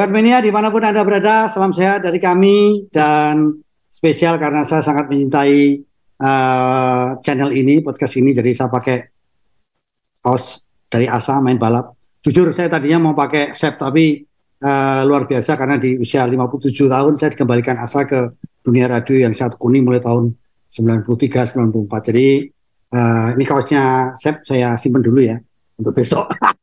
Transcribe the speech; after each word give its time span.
Hewan 0.00 0.16
Mania 0.16 0.40
di 0.40 0.48
mana 0.48 0.72
pun 0.72 0.80
Anda 0.80 1.04
berada, 1.04 1.44
salam 1.52 1.76
sehat 1.76 2.08
dari 2.08 2.16
kami 2.16 2.88
dan 2.88 3.52
spesial 3.84 4.40
karena 4.40 4.64
saya 4.64 4.80
sangat 4.80 5.12
mencintai 5.12 5.76
uh, 6.24 7.20
channel 7.20 7.52
ini, 7.52 7.84
podcast 7.84 8.16
ini, 8.16 8.32
jadi 8.32 8.48
saya 8.56 8.72
pakai 8.72 8.96
host 10.24 10.64
dari 10.88 11.04
Asa 11.04 11.36
main 11.44 11.60
balap. 11.60 12.00
Jujur 12.24 12.48
saya 12.56 12.72
tadinya 12.72 12.96
mau 12.96 13.12
pakai 13.12 13.52
Sep 13.52 13.76
tapi 13.76 14.24
uh, 14.64 15.04
luar 15.04 15.28
biasa 15.28 15.52
karena 15.60 15.76
di 15.76 16.00
usia 16.00 16.24
57 16.24 16.72
tahun 16.72 17.12
saya 17.20 17.36
dikembalikan 17.36 17.76
Asa 17.76 18.08
ke 18.08 18.40
dunia 18.64 18.88
radio 18.88 19.28
yang 19.28 19.36
satu 19.36 19.60
kuning 19.60 19.84
mulai 19.84 20.00
tahun 20.00 20.32
93 20.64 21.60
94. 21.60 22.08
Jadi 22.08 22.48
uh, 22.96 23.36
ini 23.36 23.44
kaosnya 23.44 24.16
Sep 24.16 24.48
saya 24.48 24.80
simpan 24.80 25.04
dulu 25.04 25.20
ya 25.20 25.36
untuk 25.76 25.92
besok. 25.92 26.32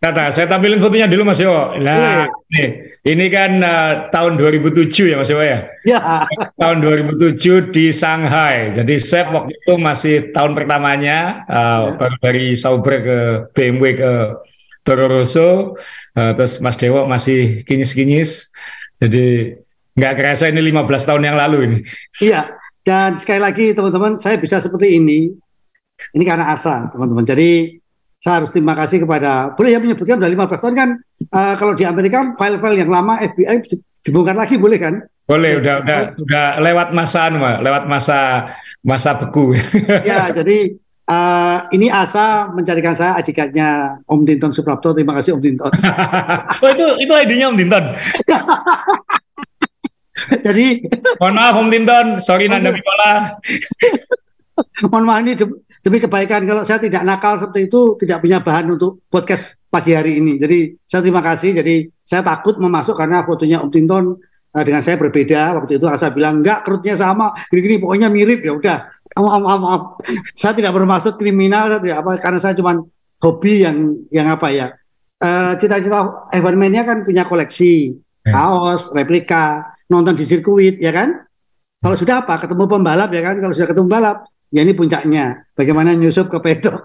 Kata, 0.00 0.32
saya 0.32 0.48
tampilin 0.48 0.80
fotonya 0.80 1.04
dulu 1.04 1.28
Mas 1.28 1.36
Yowo. 1.44 1.76
Nah, 1.76 2.24
ini, 2.48 2.88
ini 3.04 3.26
kan 3.28 3.60
uh, 3.60 4.08
tahun 4.08 4.40
2007 4.40 5.12
ya 5.12 5.20
Mas 5.20 5.28
Yowo 5.28 5.44
ya? 5.44 5.68
Ya. 5.84 6.24
tahun 6.56 6.80
2007 6.80 7.68
di 7.68 7.92
Shanghai. 7.92 8.72
Jadi 8.72 8.96
Sep 8.96 9.28
waktu 9.28 9.52
itu 9.52 9.76
masih 9.76 10.32
tahun 10.32 10.56
pertamanya, 10.56 11.44
uh, 11.44 12.00
ya. 12.00 12.16
dari 12.16 12.56
Sauber 12.56 12.94
ke 13.04 13.18
BMW 13.52 13.92
ke 13.92 14.12
Toro 14.88 15.04
Rosso, 15.04 15.76
uh, 16.16 16.32
terus 16.32 16.64
Mas 16.64 16.80
Dewo 16.80 17.04
masih 17.04 17.60
kinyis-kinyis. 17.68 18.56
Jadi 19.04 19.52
nggak 20.00 20.16
kerasa 20.16 20.48
ini 20.48 20.64
15 20.64 21.08
tahun 21.12 21.28
yang 21.28 21.36
lalu 21.36 21.58
ini. 21.68 21.78
Iya, 22.24 22.56
dan 22.80 23.20
sekali 23.20 23.40
lagi 23.44 23.76
teman-teman, 23.76 24.16
saya 24.16 24.40
bisa 24.40 24.64
seperti 24.64 24.96
ini. 24.96 25.28
Ini 26.16 26.24
karena 26.24 26.56
asa, 26.56 26.88
teman-teman. 26.88 27.28
Jadi 27.28 27.79
saya 28.20 28.44
harus 28.44 28.52
terima 28.52 28.76
kasih 28.76 29.02
kepada 29.02 29.56
boleh 29.56 29.72
ya 29.72 29.80
menyebutkan 29.80 30.20
udah 30.20 30.28
15 30.28 30.60
tahun 30.60 30.74
kan 30.76 30.88
uh, 31.32 31.54
kalau 31.56 31.72
di 31.72 31.88
Amerika 31.88 32.36
file-file 32.36 32.84
yang 32.84 32.92
lama 32.92 33.16
FBI 33.16 33.64
dibongkar 34.04 34.36
lagi 34.36 34.56
boleh 34.56 34.78
kan? 34.80 34.94
Boleh, 35.30 35.62
udah 35.62 35.74
udah 35.86 35.98
udah 36.18 36.46
lewat 36.58 36.88
masa 36.90 37.30
anu, 37.30 37.38
lewat 37.38 37.86
masa 37.86 38.50
masa 38.82 39.14
beku. 39.14 39.54
ya, 40.08 40.34
jadi 40.34 40.74
uh, 41.06 41.70
ini 41.70 41.86
Asa 41.86 42.50
mencarikan 42.50 42.98
saya 42.98 43.14
adiknya 43.14 44.02
Om 44.10 44.26
Tinton 44.26 44.50
Suprapto. 44.50 44.90
Terima 44.90 45.14
kasih 45.14 45.38
Om 45.38 45.42
Tinton. 45.44 45.70
oh 46.66 46.68
itu 46.74 46.86
itu 46.98 47.12
ID-nya 47.14 47.46
Om 47.54 47.58
Tinton. 47.62 47.84
jadi 50.50 50.66
mohon 51.22 51.34
maaf 51.38 51.54
Om 51.62 51.68
Tinton, 51.70 52.06
sorry 52.18 52.50
Nanda 52.50 52.74
Bikola. 52.74 53.38
Mohon 54.88 55.04
maaf 55.04 55.20
ini 55.24 55.36
demi 55.84 55.98
kebaikan 56.00 56.44
kalau 56.44 56.62
saya 56.64 56.80
tidak 56.80 57.02
nakal 57.04 57.36
seperti 57.36 57.68
itu 57.68 57.96
tidak 58.00 58.24
punya 58.24 58.38
bahan 58.40 58.76
untuk 58.76 59.04
podcast 59.12 59.60
pagi 59.70 59.94
hari 59.94 60.18
ini. 60.18 60.36
Jadi 60.36 60.58
saya 60.84 61.00
terima 61.04 61.22
kasih. 61.22 61.56
Jadi 61.56 61.86
saya 62.02 62.20
takut 62.26 62.58
memasuk 62.58 62.98
karena 62.98 63.22
fotonya 63.22 63.62
Om 63.62 63.70
Tinton 63.70 64.04
uh, 64.18 64.62
dengan 64.66 64.82
saya 64.82 64.98
berbeda. 64.98 65.56
Waktu 65.62 65.78
itu 65.78 65.86
Asa 65.86 66.10
bilang 66.10 66.42
enggak 66.42 66.66
kerutnya 66.66 66.98
sama, 66.98 67.32
gini-gini 67.48 67.78
pokoknya 67.78 68.08
mirip 68.10 68.42
ya 68.42 68.52
udah. 68.56 68.78
Maaf, 69.20 69.40
maaf, 69.42 69.60
maaf. 69.60 69.82
Saya 70.32 70.54
tidak 70.54 70.72
bermaksud 70.74 71.18
kriminal, 71.18 71.66
saya 71.70 71.80
tidak 71.82 71.98
apa 72.02 72.10
karena 72.22 72.38
saya 72.38 72.54
cuma 72.54 72.78
hobi 73.20 73.66
yang 73.66 73.76
yang 74.10 74.26
apa 74.30 74.48
ya. 74.50 74.66
Uh, 75.20 75.52
cita-cita 75.60 76.30
Evan 76.32 76.56
Mania 76.56 76.80
kan 76.80 77.04
punya 77.04 77.28
koleksi 77.28 77.92
ya. 78.24 78.32
kaos, 78.32 78.88
replika, 78.96 79.76
nonton 79.92 80.16
di 80.16 80.24
sirkuit 80.24 80.80
ya 80.80 80.94
kan? 80.94 81.12
Kalau 81.80 81.96
sudah 81.96 82.24
apa? 82.24 82.40
Ketemu 82.40 82.64
pembalap 82.68 83.10
ya 83.12 83.20
kan? 83.24 83.36
Kalau 83.40 83.52
sudah 83.52 83.68
ketemu 83.68 83.86
pembalap, 83.88 84.18
ya 84.50 84.60
ini 84.66 84.74
puncaknya. 84.74 85.46
Bagaimana 85.54 85.94
nyusup 85.94 86.26
ke 86.26 86.38
pedok. 86.42 86.82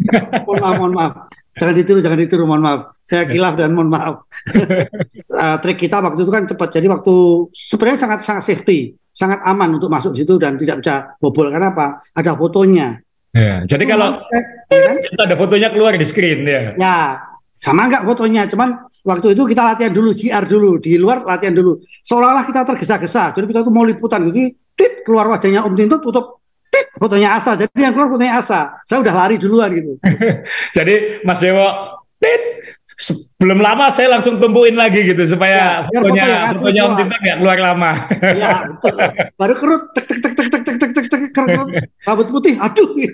mohon 0.48 0.58
maaf, 0.60 0.74
mohon 0.80 0.94
maaf. 0.96 1.12
Jangan 1.52 1.74
ditiru, 1.76 2.00
jangan 2.00 2.18
ditiru, 2.18 2.44
mohon 2.48 2.64
maaf. 2.64 2.80
Saya 3.04 3.28
kilaf 3.28 3.54
dan 3.60 3.76
mohon 3.76 3.92
maaf. 3.92 4.24
uh, 4.24 5.56
trik 5.62 5.78
kita 5.78 6.00
waktu 6.00 6.20
itu 6.24 6.32
kan 6.32 6.44
cepat. 6.48 6.68
Jadi 6.80 6.86
waktu 6.88 7.14
sebenarnya 7.52 7.98
sangat 8.00 8.18
sangat 8.24 8.44
safety, 8.48 8.96
sangat 9.12 9.44
aman 9.44 9.76
untuk 9.76 9.92
masuk 9.92 10.16
situ 10.16 10.40
dan 10.40 10.56
tidak 10.56 10.80
bisa 10.80 11.12
bobol. 11.20 11.52
Karena 11.52 11.70
apa? 11.70 12.02
Ada 12.16 12.32
fotonya. 12.34 12.96
Ya, 13.32 13.64
jadi 13.64 13.84
kalau 13.88 14.20
ya 14.68 14.80
kan? 14.92 14.96
ada 15.28 15.34
fotonya 15.36 15.68
keluar 15.72 15.96
di 15.96 16.04
screen 16.04 16.44
ya. 16.44 16.76
Ya, 16.76 17.20
sama 17.56 17.88
nggak 17.88 18.04
fotonya. 18.08 18.44
Cuman 18.48 18.88
waktu 19.04 19.32
itu 19.36 19.42
kita 19.48 19.62
latihan 19.72 19.92
dulu 19.92 20.12
GR 20.12 20.44
dulu 20.48 20.70
di 20.80 20.96
luar 20.96 21.24
latihan 21.24 21.52
dulu. 21.52 21.80
Seolah-olah 22.04 22.44
kita 22.44 22.64
tergesa-gesa. 22.64 23.32
Jadi 23.36 23.44
kita 23.48 23.60
tuh 23.64 23.72
mau 23.72 23.84
liputan. 23.84 24.24
Jadi 24.28 24.52
tit 24.72 25.04
keluar 25.04 25.28
wajahnya 25.28 25.64
Om 25.64 25.74
Tinto 25.76 25.96
tutup 26.00 26.41
fotonya 26.96 27.36
Asa. 27.36 27.58
Jadi 27.58 27.78
yang 27.78 27.92
keluar 27.92 28.08
fotonya 28.12 28.38
Asa. 28.38 28.60
Saya 28.86 28.98
udah 29.02 29.14
lari 29.14 29.36
duluan 29.36 29.70
gitu. 29.74 29.98
Jadi 30.76 31.24
Mas 31.26 31.40
Dewo, 31.42 31.68
pit, 32.16 32.42
sebelum 32.96 33.58
lama 33.58 33.90
saya 33.90 34.14
langsung 34.14 34.38
tumpuin 34.38 34.78
lagi 34.78 35.02
gitu 35.02 35.26
supaya 35.26 35.88
ya, 35.90 35.98
fotonya 35.98 36.24
foto 36.54 36.58
fotonya 36.62 36.82
Om 36.86 36.92
Tinta 36.94 37.16
nggak 37.18 37.36
keluar 37.42 37.58
lama. 37.58 37.90
Iya, 38.22 38.50
betul. 38.70 38.96
Baru 39.34 39.54
kerut, 39.58 39.82
tek 39.96 40.04
tek 40.06 40.18
tek 40.20 40.32
tek 40.32 40.48
tek 40.48 40.62
tek 40.62 40.76
tek 40.78 40.90
tek 40.94 41.06
tek 41.10 41.30
kerut, 41.34 41.68
rambut 42.06 42.28
putih, 42.30 42.54
aduh. 42.62 42.88
Oke, 42.94 43.10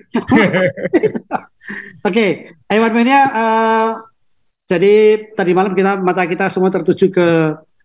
okay, 2.04 2.30
Iwan 2.72 2.92
Mania, 2.96 3.20
uh, 3.28 3.88
jadi 4.69 5.25
tadi 5.32 5.52
malam 5.56 5.72
kita 5.72 6.00
mata 6.00 6.28
kita 6.28 6.52
semua 6.52 6.69
tertuju 6.69 7.08
ke 7.08 7.28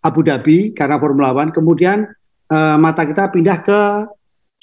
Abu 0.04 0.20
Dhabi 0.24 0.76
karena 0.76 1.00
Formula 1.00 1.32
One. 1.32 1.56
Kemudian 1.56 2.04
uh, 2.52 2.76
mata 2.76 3.08
kita 3.08 3.32
pindah 3.32 3.64
ke 3.64 3.80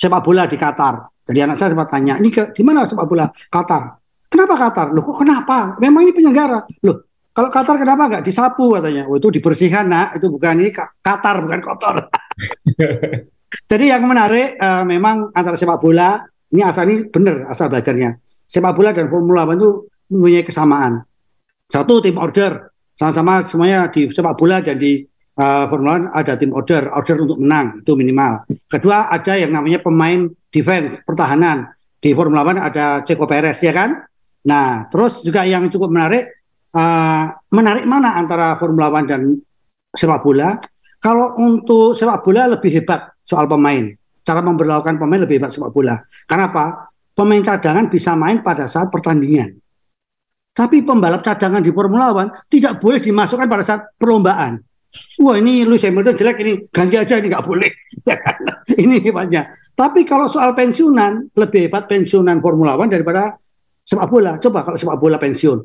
sepak 0.01 0.25
bola 0.25 0.49
di 0.49 0.57
Qatar. 0.57 1.05
Jadi 1.29 1.39
anak 1.45 1.61
saya 1.61 1.77
sempat 1.77 1.93
tanya, 1.93 2.17
ini 2.17 2.33
ke, 2.33 2.57
gimana 2.57 2.89
sepak 2.89 3.05
bola 3.05 3.29
Qatar? 3.29 4.01
Kenapa 4.33 4.57
Qatar? 4.57 4.97
Loh 4.97 5.05
kok 5.05 5.21
kenapa? 5.21 5.77
Memang 5.77 6.09
ini 6.09 6.17
penyelenggara. 6.17 6.65
Loh 6.89 7.11
kalau 7.31 7.53
Qatar 7.53 7.77
kenapa 7.77 8.09
nggak 8.09 8.25
disapu 8.25 8.75
katanya? 8.75 9.07
Oh 9.07 9.21
itu 9.21 9.29
dibersihkan 9.29 9.87
nak, 9.87 10.17
itu 10.17 10.27
bukan 10.33 10.65
ini 10.65 10.73
Qatar 10.75 11.45
bukan 11.45 11.61
kotor. 11.61 11.97
Jadi 13.71 13.85
yang 13.91 14.07
menarik 14.07 14.57
uh, 14.59 14.83
memang 14.87 15.35
antara 15.35 15.59
sepak 15.59 15.79
bola 15.79 16.23
ini 16.51 16.63
asal 16.67 16.89
ini 16.89 17.07
benar 17.07 17.47
asal 17.51 17.71
belajarnya. 17.71 18.19
Sepak 18.51 18.75
bola 18.75 18.91
dan 18.91 19.07
Formula 19.07 19.47
One 19.47 19.59
itu 19.63 19.71
mempunyai 20.11 20.43
kesamaan. 20.43 21.07
Satu 21.71 22.03
tim 22.03 22.19
order, 22.19 22.75
sama-sama 22.99 23.47
semuanya 23.47 23.87
di 23.87 24.11
sepak 24.11 24.35
bola 24.35 24.59
dan 24.59 24.75
di 24.75 25.07
Formula 25.73 25.97
One 25.97 26.07
ada 26.13 26.37
tim 26.37 26.53
order, 26.53 26.93
order 26.93 27.17
untuk 27.25 27.41
menang 27.41 27.81
itu 27.81 27.93
minimal. 27.97 28.45
Kedua 28.69 29.09
ada 29.09 29.33
yang 29.41 29.55
namanya 29.57 29.81
pemain 29.81 30.29
defense, 30.53 31.01
pertahanan. 31.07 31.73
Di 32.01 32.13
Formula 32.17 32.45
One 32.45 32.61
ada 32.61 33.01
Checo 33.05 33.25
Perez 33.25 33.61
ya 33.61 33.73
kan. 33.73 34.05
Nah 34.45 34.89
terus 34.93 35.25
juga 35.25 35.45
yang 35.49 35.69
cukup 35.73 35.93
menarik, 35.93 36.29
uh, 36.77 37.33
menarik 37.53 37.85
mana 37.89 38.21
antara 38.21 38.57
Formula 38.61 38.93
One 38.93 39.07
dan 39.09 39.23
sepak 39.97 40.21
bola? 40.21 40.61
Kalau 41.01 41.37
untuk 41.41 41.97
sepak 41.97 42.21
bola 42.21 42.45
lebih 42.57 42.69
hebat 42.77 43.17
soal 43.25 43.49
pemain, 43.49 43.97
cara 44.21 44.45
memperlakukan 44.45 45.01
pemain 45.01 45.21
lebih 45.25 45.41
hebat 45.41 45.53
sepak 45.53 45.73
bola. 45.73 45.97
Karena 46.29 46.53
apa? 46.53 46.93
Pemain 47.17 47.41
cadangan 47.41 47.89
bisa 47.89 48.17
main 48.17 48.41
pada 48.41 48.65
saat 48.69 48.89
pertandingan. 48.89 49.57
Tapi 50.51 50.83
pembalap 50.85 51.25
cadangan 51.25 51.65
di 51.65 51.73
Formula 51.73 52.13
One 52.13 52.31
tidak 52.53 52.81
boleh 52.81 53.01
dimasukkan 53.01 53.47
pada 53.49 53.65
saat 53.65 53.81
perlombaan. 53.97 54.70
Wah 55.23 55.39
ini 55.39 55.63
Lewis 55.63 55.87
Hamilton 55.87 56.19
jelek 56.19 56.37
ini 56.43 56.53
ganti 56.75 56.97
aja 56.99 57.15
ini 57.19 57.31
nggak 57.31 57.47
boleh. 57.47 57.71
Ini 58.71 59.03
hebatnya. 59.03 59.51
Tapi 59.75 60.07
kalau 60.07 60.31
soal 60.31 60.55
pensiunan 60.55 61.35
lebih 61.35 61.67
hebat 61.67 61.91
pensiunan 61.91 62.39
Formula 62.39 62.79
One 62.79 62.87
daripada 62.87 63.35
sepak 63.83 64.07
bola. 64.07 64.39
Coba 64.39 64.63
kalau 64.63 64.79
sepak 64.79 64.97
bola 64.97 65.19
pensiun. 65.19 65.59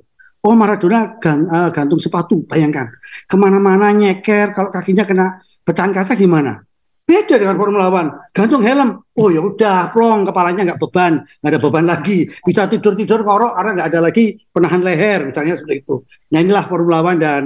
Oh 0.46 0.54
Maradona 0.54 1.18
gan, 1.18 1.50
uh, 1.50 1.70
gantung 1.74 1.98
sepatu, 1.98 2.46
bayangkan. 2.46 2.86
Ke 3.26 3.34
mana-mana 3.34 3.90
nyeker, 3.90 4.54
kalau 4.54 4.70
kakinya 4.70 5.02
kena 5.02 5.42
pecahan 5.66 5.90
kaca 5.90 6.14
gimana? 6.14 6.62
Beda 7.06 7.38
dengan 7.38 7.58
Formula 7.58 7.90
One, 7.90 8.30
gantung 8.34 8.62
helm. 8.62 9.02
Oh 9.18 9.30
ya 9.30 9.42
udah, 9.42 9.94
plong 9.94 10.26
kepalanya 10.26 10.74
nggak 10.74 10.82
beban, 10.82 11.22
nggak 11.42 11.50
ada 11.54 11.62
beban 11.62 11.86
lagi. 11.86 12.30
Bisa 12.46 12.66
tidur 12.70 12.94
tidur 12.94 13.26
ngorok 13.26 13.58
karena 13.58 13.72
nggak 13.78 13.90
ada 13.90 14.00
lagi 14.06 14.38
penahan 14.50 14.82
leher, 14.86 15.20
misalnya 15.30 15.54
seperti 15.58 15.86
itu. 15.86 15.96
Nah 16.34 16.40
inilah 16.42 16.66
Formula 16.70 17.06
One 17.06 17.18
dan 17.22 17.44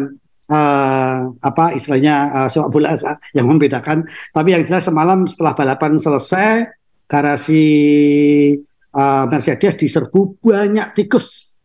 uh, 0.49 1.17
apa 1.39 1.77
istilahnya 1.77 2.15
uh, 2.33 2.47
sepak 2.49 2.69
bola 2.73 2.97
yang 3.37 3.47
membedakan. 3.47 4.03
Tapi 4.33 4.49
yang 4.57 4.63
jelas 4.65 4.89
semalam 4.89 5.29
setelah 5.29 5.53
balapan 5.53 6.01
selesai, 6.01 6.67
garasi 7.05 7.65
uh, 8.93 9.25
Mercedes 9.29 9.77
diserbu 9.77 10.41
banyak 10.41 10.97
tikus. 10.97 11.57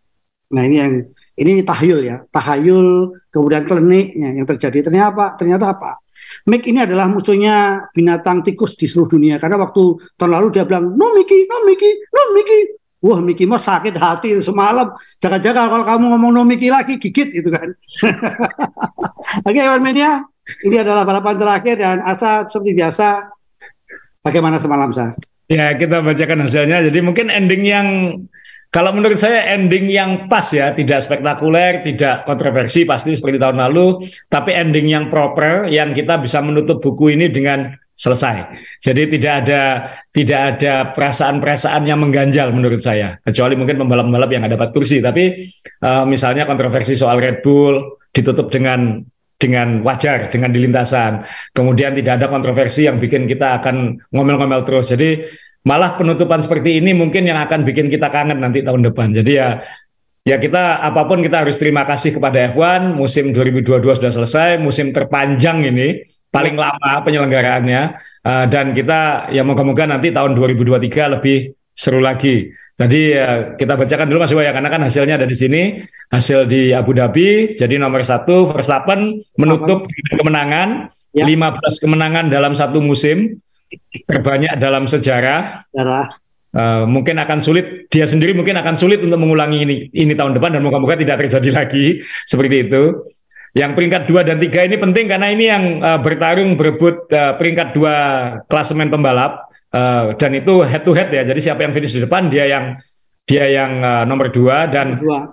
Nah 0.52 0.62
ini 0.62 0.76
yang 0.78 0.92
ini 1.34 1.66
tahayul 1.66 2.00
ya, 2.04 2.16
tahayul 2.30 3.10
kemudian 3.32 3.66
kliniknya 3.66 4.38
yang 4.38 4.46
terjadi 4.46 4.86
ternyata 4.86 5.08
apa? 5.10 5.26
Ternyata 5.34 5.66
apa? 5.74 5.92
Mick 6.44 6.66
ini 6.66 6.82
adalah 6.82 7.08
musuhnya 7.08 7.88
binatang 7.94 8.42
tikus 8.44 8.74
di 8.74 8.84
seluruh 8.84 9.16
dunia 9.16 9.38
karena 9.38 9.60
waktu 9.60 9.82
tahun 10.18 10.30
lalu 10.34 10.46
dia 10.52 10.64
bilang 10.66 10.92
no 10.94 11.14
Mickey, 11.14 11.46
no 11.46 11.62
Mickey, 11.64 11.90
no 12.10 12.22
Mickey, 12.36 12.60
Wah 13.04 13.20
Miki 13.20 13.44
sakit 13.44 14.00
hati 14.00 14.32
semalam. 14.40 14.96
Jaga-jaga 15.20 15.68
kalau 15.68 15.84
kamu 15.84 16.04
ngomong 16.16 16.30
no 16.32 16.42
Miki 16.48 16.72
lagi 16.72 16.96
gigit 16.96 17.36
gitu 17.36 17.52
kan. 17.52 17.68
Oke 19.48 19.60
okay, 19.60 19.76
Media, 19.76 20.24
ini 20.64 20.80
adalah 20.80 21.04
balapan 21.04 21.36
terakhir 21.36 21.76
dan 21.76 22.00
Asa 22.00 22.48
seperti 22.48 22.72
biasa. 22.72 23.28
Bagaimana 24.24 24.56
semalam 24.56 24.88
Sa? 24.96 25.12
Ya 25.52 25.76
kita 25.76 26.00
bacakan 26.00 26.48
hasilnya. 26.48 26.80
Jadi 26.88 26.98
mungkin 27.04 27.28
ending 27.28 27.62
yang 27.68 27.88
kalau 28.72 28.90
menurut 28.90 29.20
saya 29.20 29.54
ending 29.54 29.86
yang 29.86 30.26
pas 30.26 30.48
ya, 30.50 30.72
tidak 30.72 31.04
spektakuler, 31.04 31.84
tidak 31.84 32.24
kontroversi 32.26 32.82
pasti 32.88 33.12
seperti 33.14 33.36
tahun 33.36 33.60
lalu, 33.68 34.08
tapi 34.26 34.50
ending 34.50 34.90
yang 34.90 35.04
proper 35.12 35.68
yang 35.68 35.92
kita 35.92 36.18
bisa 36.18 36.40
menutup 36.40 36.80
buku 36.80 37.14
ini 37.14 37.28
dengan 37.28 37.70
selesai. 37.94 38.58
Jadi 38.82 39.16
tidak 39.18 39.46
ada 39.46 39.62
tidak 40.10 40.40
ada 40.58 40.74
perasaan-perasaan 40.92 41.86
yang 41.86 42.02
mengganjal 42.02 42.50
menurut 42.50 42.82
saya, 42.82 43.22
kecuali 43.22 43.54
mungkin 43.54 43.78
pembalap-pembalap 43.80 44.30
yang 44.34 44.44
dapat 44.50 44.74
kursi. 44.74 44.98
Tapi 44.98 45.50
uh, 45.82 46.04
misalnya 46.04 46.44
kontroversi 46.44 46.98
soal 46.98 47.22
Red 47.22 47.40
Bull 47.40 48.02
ditutup 48.10 48.50
dengan 48.50 49.02
dengan 49.38 49.82
wajar 49.86 50.30
dengan 50.30 50.50
di 50.50 50.62
lintasan. 50.62 51.22
Kemudian 51.54 51.94
tidak 51.94 52.22
ada 52.22 52.26
kontroversi 52.30 52.86
yang 52.86 52.98
bikin 52.98 53.26
kita 53.30 53.62
akan 53.62 53.98
ngomel-ngomel 54.10 54.62
terus. 54.66 54.90
Jadi 54.90 55.22
malah 55.66 55.96
penutupan 55.98 56.42
seperti 56.42 56.78
ini 56.78 56.92
mungkin 56.92 57.24
yang 57.24 57.40
akan 57.40 57.62
bikin 57.62 57.86
kita 57.90 58.10
kangen 58.10 58.42
nanti 58.42 58.62
tahun 58.62 58.90
depan. 58.90 59.14
Jadi 59.14 59.32
ya 59.38 59.62
ya 60.24 60.36
kita 60.40 60.80
apa 60.80 61.04
pun 61.04 61.20
kita 61.20 61.44
harus 61.44 61.60
terima 61.60 61.84
kasih 61.84 62.16
kepada 62.16 62.52
F1 62.56 62.96
musim 62.96 63.30
2022 63.30 64.00
sudah 64.00 64.12
selesai, 64.12 64.50
musim 64.56 64.90
terpanjang 64.90 65.62
ini 65.68 66.13
paling 66.34 66.58
lama 66.58 66.92
penyelenggaraannya 67.06 67.82
uh, 68.26 68.44
dan 68.50 68.74
kita 68.74 69.30
ya 69.30 69.46
moga-moga 69.46 69.86
nanti 69.86 70.10
tahun 70.10 70.34
2023 70.34 71.14
lebih 71.14 71.54
seru 71.70 72.02
lagi. 72.02 72.50
Jadi 72.74 73.14
uh, 73.14 73.54
kita 73.54 73.78
bacakan 73.78 74.10
dulu 74.10 74.18
Mas 74.26 74.34
Iwa 74.34 74.42
ya 74.42 74.50
karena 74.50 74.66
kan 74.66 74.82
hasilnya 74.82 75.14
ada 75.14 75.30
di 75.30 75.38
sini 75.38 75.78
hasil 76.10 76.50
di 76.50 76.74
Abu 76.74 76.90
Dhabi 76.90 77.54
jadi 77.54 77.78
nomor 77.78 78.02
satu 78.02 78.50
Verstappen 78.50 79.22
menutup 79.38 79.86
kemenangan 80.10 80.90
ya. 81.14 81.22
15 81.22 81.82
kemenangan 81.86 82.24
dalam 82.34 82.50
satu 82.58 82.82
musim 82.82 83.38
terbanyak 84.10 84.58
dalam 84.58 84.90
sejarah. 84.90 85.70
Sejarah. 85.70 86.06
Uh, 86.54 86.86
mungkin 86.86 87.18
akan 87.18 87.42
sulit 87.42 87.90
dia 87.90 88.06
sendiri 88.06 88.30
mungkin 88.30 88.54
akan 88.54 88.78
sulit 88.78 89.02
untuk 89.02 89.18
mengulangi 89.18 89.66
ini 89.66 89.76
ini 89.90 90.14
tahun 90.14 90.38
depan 90.38 90.54
dan 90.54 90.62
moga-moga 90.62 90.94
tidak 90.94 91.26
terjadi 91.26 91.50
lagi 91.50 92.02
seperti 92.30 92.66
itu. 92.66 92.82
Yang 93.54 93.70
peringkat 93.78 94.02
dua 94.10 94.26
dan 94.26 94.42
tiga 94.42 94.66
ini 94.66 94.74
penting 94.74 95.06
karena 95.06 95.30
ini 95.30 95.44
yang 95.46 95.78
uh, 95.78 96.02
bertarung 96.02 96.58
berebut 96.58 97.06
uh, 97.14 97.38
peringkat 97.38 97.70
dua 97.70 97.94
klasemen 98.50 98.90
pembalap 98.90 99.46
uh, 99.70 100.10
dan 100.18 100.34
itu 100.34 100.66
head 100.66 100.82
to 100.82 100.90
head 100.90 101.06
ya. 101.14 101.22
Jadi 101.22 101.38
siapa 101.38 101.62
yang 101.62 101.70
finish 101.70 101.94
di 101.94 102.02
depan 102.02 102.26
dia 102.26 102.50
yang 102.50 102.74
dia 103.22 103.46
yang 103.46 103.78
uh, 103.78 104.02
nomor 104.10 104.34
dua 104.34 104.66
dan 104.66 104.98
dua. 104.98 105.30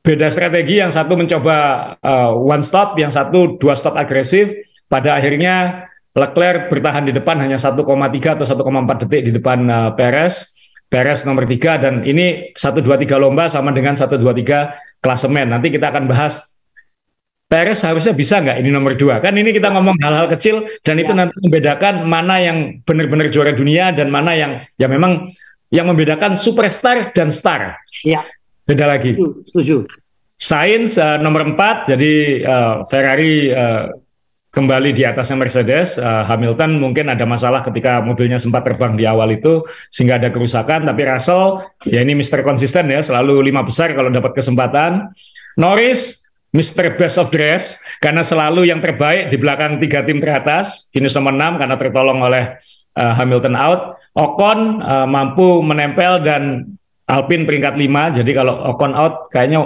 beda 0.00 0.30
strategi 0.30 0.78
yang 0.78 0.94
satu 0.94 1.18
mencoba 1.18 1.56
uh, 1.98 2.32
one 2.38 2.62
stop, 2.62 2.94
yang 3.02 3.10
satu 3.10 3.58
dua 3.58 3.74
stop 3.74 3.98
agresif. 3.98 4.54
Pada 4.86 5.18
akhirnya 5.18 5.86
Leclerc 6.10 6.66
bertahan 6.66 7.06
di 7.06 7.14
depan 7.14 7.38
hanya 7.38 7.54
1,3 7.54 7.78
atau 7.78 8.42
1,4 8.42 9.02
detik 9.06 9.22
di 9.30 9.32
depan 9.38 9.58
uh, 9.70 9.90
Perez. 9.94 10.58
Perez 10.90 11.22
nomor 11.22 11.46
3 11.46 11.78
dan 11.78 11.94
ini 12.02 12.50
1 12.50 12.82
2 12.82 12.82
3 12.82 13.14
lomba 13.14 13.46
sama 13.46 13.70
dengan 13.70 13.94
1 13.94 14.10
2 14.10 14.18
3 14.18 14.98
klasemen. 14.98 15.54
Nanti 15.54 15.70
kita 15.70 15.94
akan 15.94 16.10
bahas 16.10 16.49
Perez 17.50 17.82
harusnya 17.82 18.14
bisa 18.14 18.38
nggak 18.38 18.62
ini 18.62 18.70
nomor 18.70 18.94
2. 18.94 19.18
Kan 19.18 19.34
ini 19.34 19.50
kita 19.50 19.74
ngomong 19.74 19.98
hal-hal 19.98 20.30
kecil 20.30 20.70
dan 20.86 21.02
ya. 21.02 21.02
itu 21.02 21.12
nanti 21.18 21.34
membedakan 21.42 22.06
mana 22.06 22.38
yang 22.38 22.78
benar-benar 22.86 23.26
juara 23.26 23.50
dunia 23.50 23.90
dan 23.90 24.06
mana 24.06 24.38
yang 24.38 24.62
ya 24.78 24.86
memang 24.86 25.34
yang 25.74 25.90
membedakan 25.90 26.38
superstar 26.38 27.10
dan 27.10 27.34
star. 27.34 27.74
Iya. 28.06 28.22
Beda 28.70 28.86
lagi. 28.86 29.18
Setuju. 29.50 29.82
Sains 30.38 30.94
uh, 30.94 31.18
nomor 31.18 31.42
4 31.58 31.90
jadi 31.90 32.14
uh, 32.46 32.74
Ferrari 32.86 33.50
uh, 33.50 33.98
kembali 34.54 34.94
di 34.94 35.02
atasnya 35.02 35.34
Mercedes. 35.34 35.98
Uh, 35.98 36.22
Hamilton 36.30 36.78
mungkin 36.78 37.10
ada 37.10 37.26
masalah 37.26 37.66
ketika 37.66 37.98
mobilnya 37.98 38.38
sempat 38.38 38.62
terbang 38.62 38.94
di 38.94 39.10
awal 39.10 39.26
itu 39.34 39.66
sehingga 39.90 40.22
ada 40.22 40.30
kerusakan. 40.30 40.86
Tapi 40.86 41.02
Russell 41.02 41.66
ya 41.82 41.98
ini 41.98 42.14
Mister 42.14 42.46
konsisten 42.46 42.94
ya, 42.94 43.02
selalu 43.02 43.42
lima 43.42 43.66
besar 43.66 43.90
kalau 43.90 44.06
dapat 44.06 44.38
kesempatan. 44.38 45.10
Norris 45.58 46.19
Mister 46.50 46.98
Best 46.98 47.14
of 47.14 47.30
Dress 47.30 47.78
karena 48.02 48.26
selalu 48.26 48.66
yang 48.66 48.82
terbaik 48.82 49.30
di 49.30 49.38
belakang 49.38 49.78
tiga 49.78 50.02
tim 50.02 50.18
teratas. 50.18 50.90
Finish 50.90 51.14
nomor 51.14 51.34
6 51.38 51.62
karena 51.62 51.76
tertolong 51.78 52.18
oleh 52.26 52.58
uh, 52.98 53.12
Hamilton 53.14 53.54
out. 53.54 53.80
Ocon 54.18 54.82
uh, 54.82 55.06
mampu 55.06 55.62
menempel 55.62 56.26
dan 56.26 56.66
Alpine 57.06 57.46
peringkat 57.46 57.78
5. 57.78 58.18
Jadi 58.22 58.30
kalau 58.34 58.54
Ocon 58.74 58.98
out 58.98 59.30
kayaknya 59.30 59.62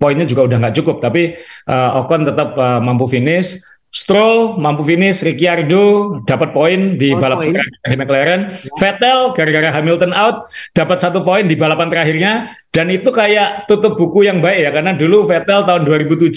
poinnya 0.00 0.24
juga 0.24 0.48
udah 0.48 0.56
nggak 0.56 0.76
cukup. 0.80 1.04
Tapi 1.04 1.36
uh, 1.68 2.00
Ocon 2.00 2.24
tetap 2.24 2.56
uh, 2.56 2.80
mampu 2.80 3.04
finish. 3.12 3.60
Stroll 3.92 4.56
mampu 4.56 4.88
finish, 4.88 5.20
Ricciardo 5.20 6.16
dapat 6.24 6.56
poin 6.56 6.96
di 6.96 7.12
oh, 7.12 7.20
balapan 7.20 7.52
terakhir 7.52 7.92
di 7.92 7.96
McLaren, 8.00 8.40
ya. 8.64 8.72
Vettel 8.80 9.18
gara-gara 9.36 9.68
Hamilton 9.68 10.16
out 10.16 10.48
dapat 10.72 10.96
satu 10.96 11.20
poin 11.20 11.44
di 11.44 11.52
balapan 11.60 11.92
terakhirnya. 11.92 12.56
Dan 12.72 12.88
itu 12.88 13.12
kayak 13.12 13.68
tutup 13.68 14.00
buku 14.00 14.24
yang 14.24 14.40
baik 14.40 14.64
ya 14.64 14.70
karena 14.72 14.96
dulu 14.96 15.28
Vettel 15.28 15.68
tahun 15.68 15.84
2007 15.84 16.32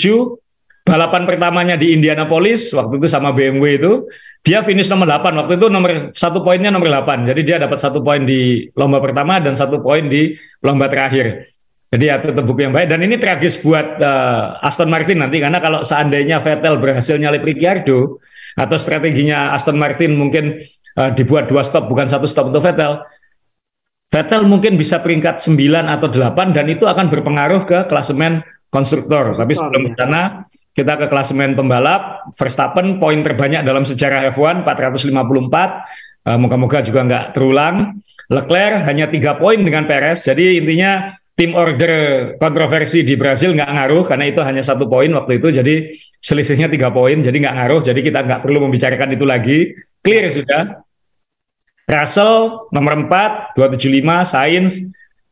balapan 0.85 1.25
pertamanya 1.25 1.75
di 1.79 1.97
Indianapolis 1.97 2.69
waktu 2.75 3.01
itu 3.01 3.07
sama 3.09 3.33
BMW 3.33 3.81
itu 3.81 4.05
dia 4.45 4.61
finish 4.61 4.85
nomor 4.85 5.09
8 5.09 5.33
waktu 5.33 5.57
itu 5.57 5.65
nomor 5.73 6.13
satu 6.13 6.45
poinnya 6.45 6.69
nomor 6.69 6.93
8 6.93 7.25
jadi 7.25 7.41
dia 7.41 7.57
dapat 7.57 7.81
satu 7.81 8.05
poin 8.05 8.21
di 8.21 8.69
lomba 8.77 9.01
pertama 9.01 9.41
dan 9.41 9.57
satu 9.57 9.81
poin 9.81 10.05
di 10.05 10.37
lomba 10.61 10.85
terakhir 10.85 11.54
jadi 11.95 12.03
ya 12.11 12.15
tutup 12.19 12.43
buku 12.43 12.67
yang 12.67 12.75
baik 12.75 12.91
dan 12.91 12.99
ini 12.99 13.15
tragis 13.15 13.63
buat 13.63 14.03
uh, 14.03 14.59
Aston 14.59 14.91
Martin 14.91 15.23
nanti 15.23 15.39
karena 15.39 15.63
kalau 15.63 15.79
seandainya 15.79 16.43
Vettel 16.43 16.75
berhasil 16.75 17.15
nyalip 17.15 17.47
Ricciardo 17.47 18.19
atau 18.59 18.75
strateginya 18.75 19.55
Aston 19.55 19.79
Martin 19.79 20.19
mungkin 20.19 20.59
uh, 20.99 21.11
dibuat 21.15 21.47
dua 21.47 21.63
stop 21.63 21.87
bukan 21.87 22.11
satu 22.11 22.27
stop 22.27 22.51
untuk 22.51 22.67
Vettel, 22.67 22.99
Vettel 24.11 24.45
mungkin 24.45 24.77
bisa 24.77 25.01
peringkat 25.01 25.41
9 25.41 25.57
atau 25.91 26.07
8 26.07 26.55
dan 26.55 26.65
itu 26.69 26.85
akan 26.85 27.09
berpengaruh 27.09 27.65
ke 27.65 27.89
klasemen 27.89 28.45
konstruktor. 28.69 29.33
Tapi 29.33 29.57
sebelum 29.57 29.91
ke 29.91 29.97
sana 29.97 30.45
kita 30.75 30.99
ke 30.99 31.07
klasemen 31.07 31.55
pembalap, 31.57 32.29
Verstappen 32.35 32.99
poin 33.01 33.19
terbanyak 33.23 33.65
dalam 33.65 33.83
sejarah 33.83 34.29
F1 34.31 34.67
454. 34.67 35.11
Uh, 36.25 36.37
moga-moga 36.41 36.79
juga 36.85 37.01
nggak 37.05 37.25
terulang. 37.37 38.01
Leclerc 38.29 38.87
hanya 38.89 39.05
tiga 39.09 39.37
poin 39.37 39.61
dengan 39.61 39.85
Perez. 39.85 40.25
Jadi 40.25 40.57
intinya 40.63 41.13
tim 41.35 41.51
order 41.51 41.91
kontroversi 42.39 43.03
di 43.03 43.19
Brasil 43.19 43.51
nggak 43.51 43.67
ngaruh 43.67 44.03
karena 44.07 44.25
itu 44.31 44.39
hanya 44.39 44.63
satu 44.63 44.87
poin 44.87 45.11
waktu 45.11 45.43
itu. 45.43 45.51
Jadi 45.51 45.75
selisihnya 46.23 46.71
tiga 46.71 46.89
poin 46.89 47.19
jadi 47.19 47.35
nggak 47.35 47.55
ngaruh. 47.59 47.81
Jadi 47.83 47.99
kita 47.99 48.23
nggak 48.23 48.41
perlu 48.41 48.63
membicarakan 48.65 49.09
itu 49.13 49.25
lagi. 49.27 49.59
Clear 49.99 50.31
sudah. 50.31 50.81
Russell 51.85 52.65
nomor 52.73 52.97
4 53.05 53.53
275 53.53 54.25
Sainz 54.25 54.73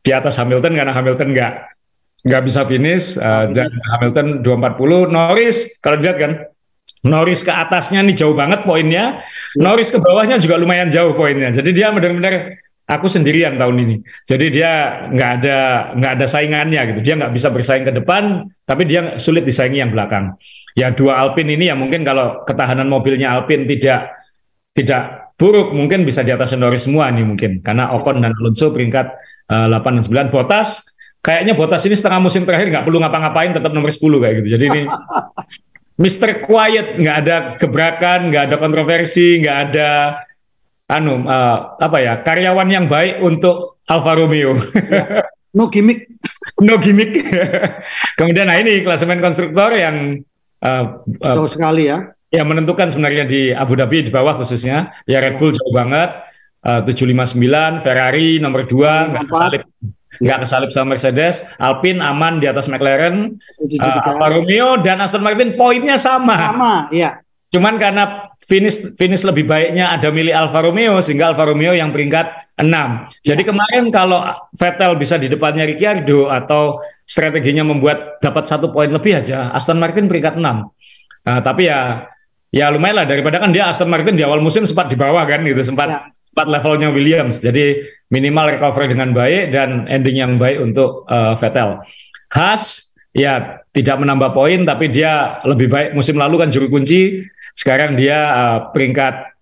di 0.06 0.10
atas 0.14 0.38
Hamilton 0.38 0.78
karena 0.78 0.92
Hamilton 0.94 1.28
nggak 1.34 1.52
nggak 2.28 2.42
bisa 2.44 2.60
finish. 2.68 3.16
Uh, 3.16 3.50
dan 3.56 3.72
Hamilton 3.96 4.44
240 4.44 5.08
Norris 5.08 5.56
kalau 5.80 5.96
dilihat 5.98 6.18
kan 6.20 6.32
Norris 7.04 7.44
ke 7.44 7.52
atasnya 7.52 8.00
nih 8.00 8.16
jauh 8.16 8.36
banget 8.36 8.64
poinnya. 8.64 9.20
Ya. 9.20 9.60
Norris 9.60 9.92
ke 9.92 10.00
bawahnya 10.00 10.36
juga 10.40 10.60
lumayan 10.60 10.88
jauh 10.92 11.12
poinnya. 11.16 11.52
Jadi 11.52 11.72
dia 11.76 11.92
benar-benar 11.92 12.60
aku 12.84 13.06
sendirian 13.08 13.56
tahun 13.56 13.76
ini. 13.80 13.96
Jadi 14.28 14.46
dia 14.52 15.04
nggak 15.08 15.30
ada 15.40 15.58
nggak 15.96 16.12
ada 16.20 16.26
saingannya 16.28 16.80
gitu. 16.92 17.00
Dia 17.00 17.14
nggak 17.20 17.32
bisa 17.32 17.48
bersaing 17.48 17.84
ke 17.84 17.92
depan, 17.92 18.48
tapi 18.68 18.84
dia 18.84 19.16
sulit 19.16 19.44
disaingi 19.44 19.80
yang 19.80 19.92
belakang. 19.92 20.36
Ya 20.76 20.92
dua 20.92 21.20
Alpine 21.22 21.56
ini 21.56 21.70
ya 21.70 21.76
mungkin 21.78 22.02
kalau 22.02 22.44
ketahanan 22.44 22.90
mobilnya 22.90 23.32
Alpine 23.36 23.64
tidak 23.64 24.12
tidak 24.74 25.32
buruk 25.38 25.70
mungkin 25.70 26.02
bisa 26.02 26.22
di 26.26 26.34
atas 26.34 26.54
Norris 26.54 26.86
semua 26.86 27.10
nih 27.10 27.22
mungkin 27.26 27.62
karena 27.62 27.94
Ocon 27.94 28.22
dan 28.22 28.34
Alonso 28.34 28.70
peringkat 28.74 29.06
uh, 29.50 29.66
eh, 29.66 29.82
8 29.82 30.02
dan 30.02 30.30
9 30.30 30.34
Bottas 30.34 30.82
kayaknya 31.22 31.54
Bottas 31.54 31.82
ini 31.86 31.94
setengah 31.94 32.22
musim 32.22 32.42
terakhir 32.42 32.70
nggak 32.70 32.86
perlu 32.86 32.98
ngapa-ngapain 33.02 33.54
tetap 33.54 33.70
nomor 33.70 33.90
10 33.90 34.02
kayak 34.02 34.34
gitu. 34.42 34.48
Jadi 34.58 34.64
ini 34.70 34.82
Mr. 36.02 36.42
Quiet 36.42 36.98
nggak 36.98 37.16
ada 37.22 37.36
gebrakan, 37.54 38.34
nggak 38.34 38.50
ada 38.50 38.56
kontroversi, 38.58 39.38
nggak 39.38 39.58
ada 39.70 40.18
anu 40.88 41.24
uh, 41.24 41.80
apa 41.80 41.98
ya 42.00 42.12
karyawan 42.20 42.68
yang 42.68 42.86
baik 42.86 43.20
untuk 43.24 43.80
Alfa 43.88 44.12
Romeo. 44.16 44.56
Ya. 44.72 45.24
No 45.54 45.70
gimmick. 45.70 46.10
no 46.66 46.76
gimmick. 46.82 47.14
Kemudian 48.18 48.50
nah 48.50 48.58
ini 48.58 48.82
klasemen 48.82 49.22
konstruktor 49.22 49.70
yang 49.76 50.18
uh, 50.60 50.84
uh, 51.22 51.34
jauh 51.38 51.46
sekali 51.46 51.88
ya. 51.88 52.10
Yang 52.34 52.46
menentukan 52.50 52.90
sebenarnya 52.90 53.24
di 53.24 53.54
Abu 53.54 53.78
Dhabi 53.78 54.02
di 54.02 54.10
bawah 54.10 54.34
khususnya. 54.34 54.90
Ya 55.06 55.22
Red 55.22 55.36
ya. 55.36 55.38
Bull 55.38 55.54
jauh 55.54 55.72
banget. 55.72 56.10
Uh, 56.64 56.80
759, 56.80 57.84
Ferrari 57.84 58.40
nomor 58.40 58.64
2 58.64 58.72
nggak 59.12 59.24
kesalip 59.28 59.62
nggak 60.16 60.38
kesalip 60.46 60.70
sama 60.72 60.94
Mercedes, 60.96 61.42
Alpine 61.60 62.00
aman 62.00 62.38
di 62.38 62.46
atas 62.46 62.72
McLaren, 62.72 63.34
uh, 63.36 64.00
Alfa 64.00 64.26
Romeo 64.32 64.80
dan 64.80 65.02
Aston 65.02 65.20
Martin 65.20 65.58
poinnya 65.58 65.98
sama. 65.98 66.38
Sama, 66.38 66.74
iya. 66.88 67.20
Cuman 67.50 67.78
karena 67.78 68.32
finish 68.44 68.94
finish 69.00 69.24
lebih 69.24 69.48
baiknya 69.48 69.96
ada 69.96 70.12
milih 70.12 70.32
Alfa 70.32 70.60
Romeo 70.60 71.00
sehingga 71.00 71.32
Alfa 71.32 71.48
Romeo 71.48 71.72
yang 71.72 71.90
peringkat 71.90 72.54
6. 72.60 72.68
Jadi 73.24 73.42
ya. 73.42 73.48
kemarin 73.50 73.84
kalau 73.90 74.20
Vettel 74.54 74.92
bisa 75.00 75.18
di 75.18 75.26
depannya 75.32 75.64
Ricciardo 75.66 76.28
atau 76.30 76.78
strateginya 77.08 77.66
membuat 77.66 78.20
dapat 78.20 78.44
satu 78.46 78.70
poin 78.70 78.92
lebih 78.92 79.18
aja, 79.18 79.50
Aston 79.50 79.80
Martin 79.80 80.06
peringkat 80.06 80.38
6. 80.38 80.44
Nah, 80.44 81.40
tapi 81.40 81.66
ya 81.66 82.04
ya 82.54 82.70
lumayan 82.70 83.02
lah 83.02 83.06
daripada 83.08 83.42
kan 83.42 83.50
dia 83.50 83.66
Aston 83.66 83.90
Martin 83.90 84.14
di 84.14 84.22
awal 84.22 84.38
musim 84.38 84.62
sempat 84.68 84.86
di 84.86 84.94
bawah 84.94 85.24
kan 85.26 85.42
gitu 85.42 85.64
sempat 85.64 85.88
ya. 85.90 85.98
empat 86.36 86.46
levelnya 86.52 86.88
Williams. 86.92 87.40
Jadi 87.40 87.82
minimal 88.12 88.54
recovery 88.54 88.92
dengan 88.92 89.10
baik 89.10 89.50
dan 89.50 89.88
ending 89.90 90.16
yang 90.20 90.32
baik 90.36 90.60
untuk 90.62 91.08
uh, 91.10 91.34
Vettel. 91.34 91.82
Haas 92.30 92.94
ya 93.14 93.62
tidak 93.70 93.96
menambah 94.02 94.34
poin 94.34 94.66
tapi 94.66 94.90
dia 94.90 95.38
lebih 95.46 95.70
baik 95.70 95.90
musim 95.94 96.18
lalu 96.18 96.42
kan 96.42 96.50
juru 96.50 96.66
kunci 96.66 97.22
sekarang 97.54 97.94
dia 97.94 98.18
uh, 98.30 98.58
peringkat 98.74 99.34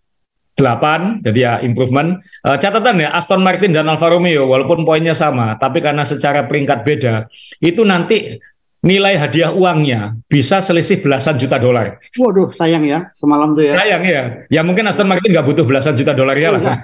8 0.57 1.25
jadi 1.25 1.39
ya 1.41 1.53
improvement 1.65 2.21
uh, 2.45 2.57
catatan 2.61 3.01
ya 3.01 3.09
Aston 3.17 3.41
Martin 3.41 3.73
dan 3.73 3.89
Alfa 3.89 4.13
Romeo 4.13 4.47
walaupun 4.47 4.85
poinnya 4.85 5.17
sama 5.17 5.57
tapi 5.57 5.81
karena 5.81 6.05
secara 6.05 6.45
peringkat 6.45 6.85
beda 6.85 7.27
itu 7.65 7.83
nanti 7.83 8.37
nilai 8.83 9.15
hadiah 9.15 9.55
uangnya 9.55 10.19
bisa 10.27 10.59
selisih 10.59 10.99
belasan 11.07 11.39
juta 11.39 11.55
dolar. 11.55 12.03
Waduh, 12.19 12.51
sayang 12.51 12.83
ya 12.83 13.15
semalam 13.15 13.55
tuh 13.55 13.71
ya. 13.71 13.79
Sayang 13.79 14.03
ya. 14.03 14.23
Ya 14.51 14.61
mungkin 14.67 14.83
Aston 14.91 15.07
Martin 15.07 15.31
nggak 15.31 15.47
butuh 15.47 15.63
belasan 15.63 15.95
juta 15.95 16.11
dolar 16.11 16.35
ya 16.35 16.51
lah. 16.51 16.83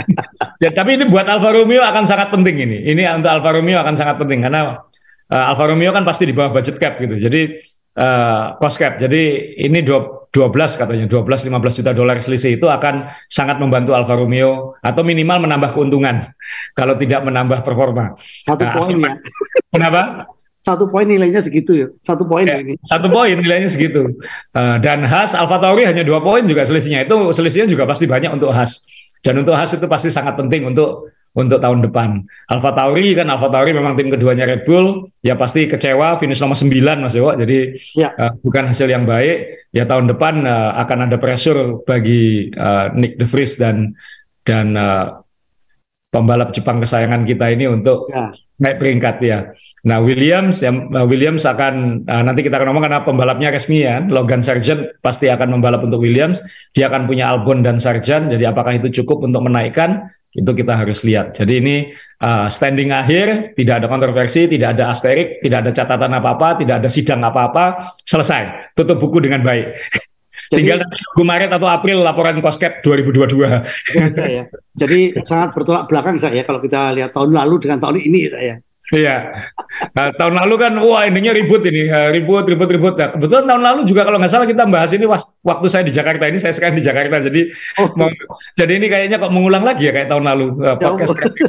ya, 0.62 0.70
tapi 0.70 0.94
ini 0.94 1.10
buat 1.10 1.26
Alfa 1.26 1.50
Romeo 1.50 1.82
akan 1.82 2.06
sangat 2.06 2.30
penting 2.30 2.54
ini. 2.54 2.86
Ini 2.86 3.02
untuk 3.18 3.34
Alfa 3.34 3.50
Romeo 3.50 3.82
akan 3.82 3.94
sangat 3.98 4.22
penting 4.22 4.46
karena 4.46 4.78
uh, 5.26 5.50
Alfa 5.50 5.74
Romeo 5.74 5.90
kan 5.90 6.06
pasti 6.06 6.30
di 6.30 6.34
bawah 6.38 6.54
budget 6.54 6.78
cap 6.78 7.02
gitu. 7.02 7.18
Jadi 7.18 7.58
uh, 8.00 8.56
cost 8.56 8.80
cap. 8.80 8.96
Jadi 8.96 9.54
ini 9.60 9.84
12 9.84 10.32
katanya 10.56 11.06
12 11.06 11.20
15 11.20 11.78
juta 11.84 11.92
dolar 11.92 12.16
selisih 12.18 12.56
itu 12.56 12.66
akan 12.66 13.12
sangat 13.28 13.60
membantu 13.60 13.92
Alfa 13.92 14.16
Romeo 14.16 14.80
atau 14.80 15.04
minimal 15.04 15.44
menambah 15.44 15.76
keuntungan 15.76 16.32
kalau 16.78 16.96
tidak 16.96 17.20
menambah 17.22 17.60
performa. 17.60 18.16
Satu 18.40 18.64
nah, 18.64 18.74
poin 18.74 18.96
ya. 18.96 19.12
Kenapa? 19.68 20.02
satu 20.60 20.92
poin 20.92 21.08
nilainya 21.08 21.40
segitu 21.40 21.72
ya 21.72 21.88
satu 22.04 22.28
poin 22.28 22.44
ya, 22.44 22.60
ini 22.60 22.76
satu 22.84 23.08
poin 23.08 23.32
nilainya 23.32 23.64
segitu 23.72 24.12
uh, 24.52 24.76
dan 24.76 25.00
Has 25.08 25.32
Alfa 25.32 25.56
Tauri 25.56 25.88
hanya 25.88 26.04
dua 26.04 26.20
poin 26.20 26.44
juga 26.44 26.68
selisihnya 26.68 27.08
itu 27.08 27.32
selisihnya 27.32 27.64
juga 27.64 27.88
pasti 27.88 28.04
banyak 28.04 28.28
untuk 28.36 28.52
Has 28.52 28.84
dan 29.24 29.40
untuk 29.40 29.56
Has 29.56 29.72
itu 29.72 29.88
pasti 29.88 30.12
sangat 30.12 30.36
penting 30.36 30.68
untuk 30.68 31.08
untuk 31.30 31.62
tahun 31.62 31.86
depan. 31.86 32.26
Alfa 32.50 32.74
Tauri 32.74 33.14
kan 33.14 33.30
Alfa 33.30 33.48
Tauri 33.54 33.70
memang 33.70 33.94
tim 33.94 34.10
keduanya 34.10 34.50
Red 34.50 34.66
Bull, 34.66 35.06
ya 35.22 35.38
pasti 35.38 35.70
kecewa 35.70 36.18
finish 36.18 36.42
nomor 36.42 36.58
9 36.58 36.74
Mas 36.98 37.14
Dewa. 37.14 37.38
Jadi 37.38 37.78
ya. 37.94 38.10
uh, 38.18 38.34
bukan 38.42 38.70
hasil 38.70 38.90
yang 38.90 39.06
baik. 39.06 39.70
Ya 39.70 39.86
tahun 39.86 40.10
depan 40.10 40.42
uh, 40.42 40.74
akan 40.82 41.06
ada 41.06 41.16
pressure 41.22 41.86
bagi 41.86 42.50
uh, 42.58 42.90
Nick 42.98 43.14
De 43.14 43.26
Vries 43.30 43.54
dan 43.54 43.94
dan 44.42 44.74
uh, 44.74 45.22
pembalap 46.10 46.50
Jepang 46.50 46.82
kesayangan 46.82 47.22
kita 47.22 47.54
ini 47.54 47.70
untuk 47.70 48.10
ya. 48.10 48.34
naik 48.58 48.82
peringkat 48.82 49.16
ya. 49.22 49.38
Nah 49.80 49.96
Williams 50.04 50.60
ya 50.60 50.68
Williams 51.08 51.48
akan 51.48 52.04
uh, 52.04 52.22
nanti 52.24 52.44
kita 52.44 52.60
akan 52.60 52.68
ngomong 52.72 52.84
karena 52.84 53.00
pembalapnya 53.00 53.48
resmi 53.48 53.84
ya. 53.84 54.04
Logan 54.04 54.44
Sargent 54.44 55.00
pasti 55.00 55.32
akan 55.32 55.56
membalap 55.56 55.84
untuk 55.84 56.04
Williams. 56.04 56.44
Dia 56.76 56.92
akan 56.92 57.08
punya 57.08 57.32
Albon 57.32 57.64
dan 57.64 57.80
Sargent. 57.80 58.28
Jadi 58.28 58.44
apakah 58.44 58.76
itu 58.76 59.02
cukup 59.02 59.24
untuk 59.24 59.40
menaikkan? 59.40 60.10
Itu 60.30 60.54
kita 60.54 60.78
harus 60.78 61.02
lihat. 61.02 61.34
Jadi 61.34 61.52
ini 61.58 61.76
uh, 62.22 62.46
standing 62.46 62.92
akhir 62.92 63.56
tidak 63.58 63.82
ada 63.82 63.86
kontroversi 63.90 64.46
tidak 64.46 64.78
ada 64.78 64.94
asterik 64.94 65.42
tidak 65.42 65.66
ada 65.66 65.70
catatan 65.74 66.12
apa 66.14 66.28
apa 66.38 66.48
tidak 66.60 66.74
ada 66.84 66.88
sidang 66.92 67.20
apa 67.24 67.40
apa 67.48 67.64
selesai. 68.04 68.74
Tutup 68.76 69.00
buku 69.00 69.24
dengan 69.24 69.40
baik. 69.40 69.74
Jadi, 70.50 70.66
Tinggal 70.66 70.82
nanti 70.82 70.98
Maret 71.14 71.50
atau 71.54 71.70
April 71.70 72.02
laporan 72.02 72.42
Koskep 72.42 72.82
2022. 72.82 73.38
Ya, 73.94 74.10
ya. 74.26 74.44
Jadi 74.74 75.14
sangat 75.22 75.54
bertolak 75.54 75.86
belakang 75.86 76.18
saya 76.18 76.42
kalau 76.42 76.58
kita 76.58 76.90
lihat 76.90 77.14
tahun 77.14 77.30
lalu 77.30 77.62
dengan 77.62 77.78
tahun 77.78 78.02
ini 78.02 78.20
saya. 78.26 78.58
Iya. 78.90 79.46
Nah, 79.94 80.10
tahun 80.18 80.34
lalu 80.42 80.54
kan 80.58 80.72
wah 80.82 81.06
ininya 81.06 81.30
ribut 81.30 81.62
ini, 81.62 81.86
ribut, 82.10 82.42
ribut, 82.42 82.66
ribut. 82.66 82.94
Nah, 82.98 83.14
kebetulan 83.14 83.46
tahun 83.46 83.62
lalu 83.62 83.80
juga 83.86 84.02
kalau 84.02 84.18
nggak 84.18 84.32
salah 84.34 84.46
kita 84.50 84.66
bahas 84.66 84.90
ini 84.90 85.06
waktu 85.46 85.66
saya 85.70 85.86
di 85.86 85.94
Jakarta 85.94 86.26
ini, 86.26 86.42
saya 86.42 86.50
sekarang 86.50 86.74
di 86.74 86.82
Jakarta. 86.82 87.22
Jadi 87.22 87.54
oh. 87.78 87.94
mau, 87.94 88.10
jadi 88.58 88.72
ini 88.82 88.86
kayaknya 88.90 89.22
kok 89.22 89.30
mengulang 89.30 89.62
lagi 89.62 89.86
ya 89.86 89.94
kayak 89.94 90.10
tahun 90.10 90.26
lalu 90.26 90.46
uh, 90.66 90.74
podcast 90.74 91.14
ya, 91.22 91.48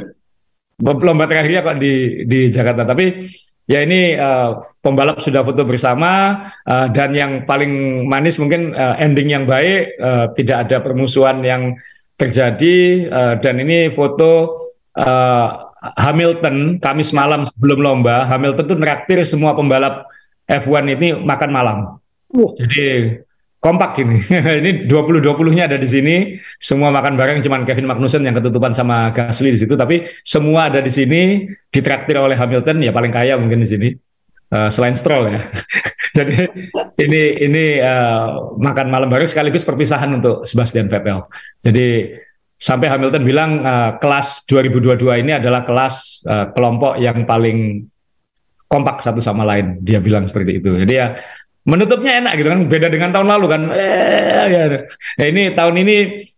lomba 0.82 1.26
terakhirnya 1.26 1.66
kok 1.66 1.76
di 1.82 2.22
di 2.30 2.46
Jakarta. 2.46 2.86
Tapi 2.86 3.26
ya 3.66 3.82
ini 3.82 4.14
uh, 4.14 4.62
pembalap 4.78 5.18
sudah 5.18 5.42
foto 5.42 5.66
bersama 5.66 6.46
uh, 6.62 6.86
dan 6.94 7.10
yang 7.10 7.42
paling 7.42 8.06
manis 8.06 8.38
mungkin 8.38 8.70
uh, 8.70 8.94
ending 9.02 9.34
yang 9.34 9.50
baik, 9.50 9.98
uh, 9.98 10.30
tidak 10.38 10.70
ada 10.70 10.78
permusuhan 10.78 11.42
yang 11.42 11.74
terjadi 12.14 13.10
uh, 13.10 13.34
dan 13.42 13.58
ini 13.58 13.90
foto 13.90 14.62
uh, 14.94 15.61
Hamilton 15.82 16.78
Kamis 16.78 17.10
malam 17.10 17.42
sebelum 17.42 17.82
lomba, 17.82 18.22
Hamilton 18.30 18.64
tuh 18.70 18.78
neraktir 18.78 19.18
semua 19.26 19.58
pembalap 19.58 20.06
F1 20.46 20.86
ini 20.94 21.08
makan 21.18 21.50
malam. 21.50 21.78
Uh. 22.30 22.54
Jadi 22.54 23.18
kompak 23.62 23.98
ini. 24.02 24.18
ini 24.62 24.70
20-20-nya 24.86 25.70
ada 25.70 25.78
di 25.78 25.88
sini. 25.90 26.38
Semua 26.58 26.94
makan 26.94 27.18
bareng 27.18 27.42
cuman 27.42 27.66
Kevin 27.66 27.90
Magnussen 27.90 28.22
yang 28.22 28.38
ketutupan 28.38 28.74
sama 28.74 29.10
Gasly 29.10 29.54
di 29.54 29.58
situ, 29.62 29.74
tapi 29.74 30.06
semua 30.22 30.70
ada 30.70 30.78
di 30.78 30.90
sini 30.90 31.46
ditraktir 31.70 32.18
oleh 32.18 32.34
Hamilton 32.34 32.82
ya 32.82 32.94
paling 32.94 33.10
kaya 33.10 33.34
mungkin 33.38 33.62
di 33.62 33.68
sini. 33.68 33.88
Uh, 34.52 34.68
selain 34.68 34.92
Stroll 34.92 35.32
ya. 35.32 35.40
Jadi 36.18 36.44
ini 37.00 37.22
ini 37.40 37.64
uh, 37.80 38.52
makan 38.60 38.92
malam 38.92 39.08
bareng 39.08 39.24
sekaligus 39.24 39.64
perpisahan 39.64 40.12
untuk 40.12 40.44
Sebastian 40.44 40.92
Vettel. 40.92 41.24
Jadi 41.56 42.12
sampai 42.62 42.86
Hamilton 42.86 43.26
bilang 43.26 43.50
uh, 43.66 43.98
kelas 43.98 44.46
2022 44.46 45.02
ini 45.26 45.34
adalah 45.34 45.66
kelas 45.66 46.22
uh, 46.30 46.46
kelompok 46.54 46.94
yang 47.02 47.26
paling 47.26 47.90
kompak 48.70 49.02
satu 49.02 49.18
sama 49.18 49.42
lain. 49.42 49.82
Dia 49.82 49.98
bilang 49.98 50.22
seperti 50.30 50.62
itu. 50.62 50.70
Jadi 50.78 50.94
ya 50.94 51.18
menutupnya 51.66 52.22
enak 52.22 52.38
gitu 52.38 52.48
kan, 52.54 52.60
beda 52.70 52.86
dengan 52.86 53.10
tahun 53.10 53.28
lalu 53.34 53.46
kan. 53.50 53.62
Eh, 53.74 54.46
ya. 54.46 54.62
Nah, 55.18 55.26
ini 55.26 55.42
tahun 55.58 55.74
ini 55.82 55.96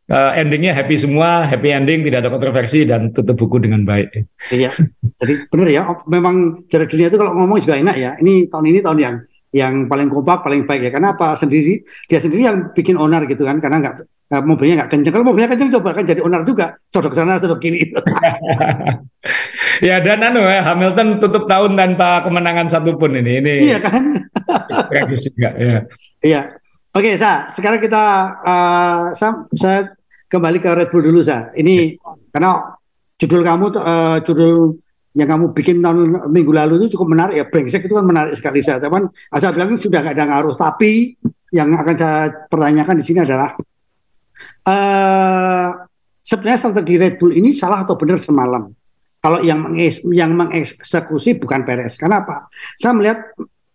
uh, 0.08 0.32
endingnya 0.32 0.72
happy 0.72 0.96
semua, 0.96 1.44
happy 1.44 1.68
ending, 1.76 2.00
tidak 2.08 2.24
ada 2.24 2.32
kontroversi 2.32 2.88
dan 2.88 3.12
tutup 3.12 3.36
buku 3.36 3.60
dengan 3.60 3.84
baik. 3.84 4.24
Iya, 4.48 4.72
jadi 5.20 5.44
benar 5.52 5.68
ya. 5.68 5.82
Memang 6.08 6.64
dari 6.72 6.88
dunia 6.88 7.12
itu 7.12 7.20
kalau 7.20 7.36
ngomong 7.36 7.60
juga 7.60 7.76
enak 7.76 7.96
ya. 8.00 8.10
Ini 8.16 8.48
tahun 8.48 8.64
ini 8.72 8.80
tahun 8.80 8.98
yang 9.00 9.16
yang 9.54 9.74
paling 9.86 10.08
kompak, 10.08 10.40
paling 10.40 10.64
baik 10.64 10.88
ya. 10.88 10.90
Karena 10.90 11.12
apa? 11.12 11.36
Sendiri 11.36 11.84
dia 12.08 12.18
sendiri 12.18 12.48
yang 12.48 12.72
bikin 12.72 12.96
owner 12.96 13.28
gitu 13.28 13.44
kan, 13.44 13.60
karena 13.60 13.80
nggak 13.80 14.13
Nah, 14.34 14.42
mobilnya 14.42 14.82
nggak 14.82 14.90
kenceng. 14.90 15.14
Kalau 15.14 15.30
mobilnya 15.30 15.46
kenceng 15.46 15.70
coba 15.78 15.94
kan 15.94 16.02
jadi 16.02 16.18
owner 16.18 16.42
juga. 16.42 16.74
Sodok 16.90 17.14
sana, 17.14 17.38
sodok 17.38 17.62
kiri. 17.62 17.86
ya 19.86 20.02
dan 20.02 20.26
anu 20.26 20.42
ya, 20.42 20.66
Hamilton 20.66 21.22
tutup 21.22 21.46
tahun 21.46 21.78
tanpa 21.78 22.26
kemenangan 22.26 22.66
satupun 22.66 23.14
ini. 23.14 23.38
Ini 23.38 23.54
iya 23.62 23.78
kan? 23.78 24.26
tragis 24.90 25.30
juga. 25.30 25.54
Ya. 25.54 25.78
Iya. 26.18 26.40
Oke, 26.98 27.14
sa. 27.14 27.54
Sekarang 27.54 27.78
kita 27.78 28.02
uh, 28.42 29.14
sa, 29.14 29.46
saya 29.54 29.94
kembali 30.26 30.58
ke 30.58 30.70
Red 30.82 30.90
Bull 30.90 31.14
dulu 31.14 31.22
sa. 31.22 31.54
Ini 31.54 31.94
karena 32.34 32.58
judul 33.14 33.46
kamu 33.46 33.66
uh, 33.78 34.18
judul 34.26 34.82
yang 35.14 35.30
kamu 35.30 35.54
bikin 35.54 35.78
tahun 35.78 36.26
minggu 36.26 36.50
lalu 36.50 36.82
itu 36.82 36.98
cukup 36.98 37.14
menarik 37.14 37.38
ya 37.38 37.46
brengsek 37.46 37.86
itu 37.86 37.94
kan 37.94 38.02
menarik 38.02 38.34
sekali 38.34 38.58
saya 38.58 38.82
teman 38.82 39.06
asal 39.30 39.54
bilang 39.54 39.70
sudah 39.78 40.02
nggak 40.02 40.18
ada 40.18 40.26
ngaruh 40.26 40.58
tapi 40.58 41.14
yang 41.54 41.70
akan 41.70 41.94
saya 41.94 42.34
pertanyakan 42.50 42.98
di 42.98 43.04
sini 43.06 43.22
adalah 43.22 43.54
uh, 44.68 45.68
sebenarnya 46.24 46.58
strategi 46.60 46.94
Red 46.96 47.14
Bull 47.20 47.36
ini 47.36 47.52
salah 47.52 47.84
atau 47.84 47.94
benar 47.94 48.18
semalam. 48.18 48.72
Kalau 49.24 49.40
yang 49.40 49.64
menges 49.64 50.04
yang 50.12 50.36
mengeksekusi 50.36 51.40
bukan 51.40 51.64
Perez. 51.64 51.96
Kenapa? 51.96 52.52
Saya 52.76 52.92
melihat 52.92 53.24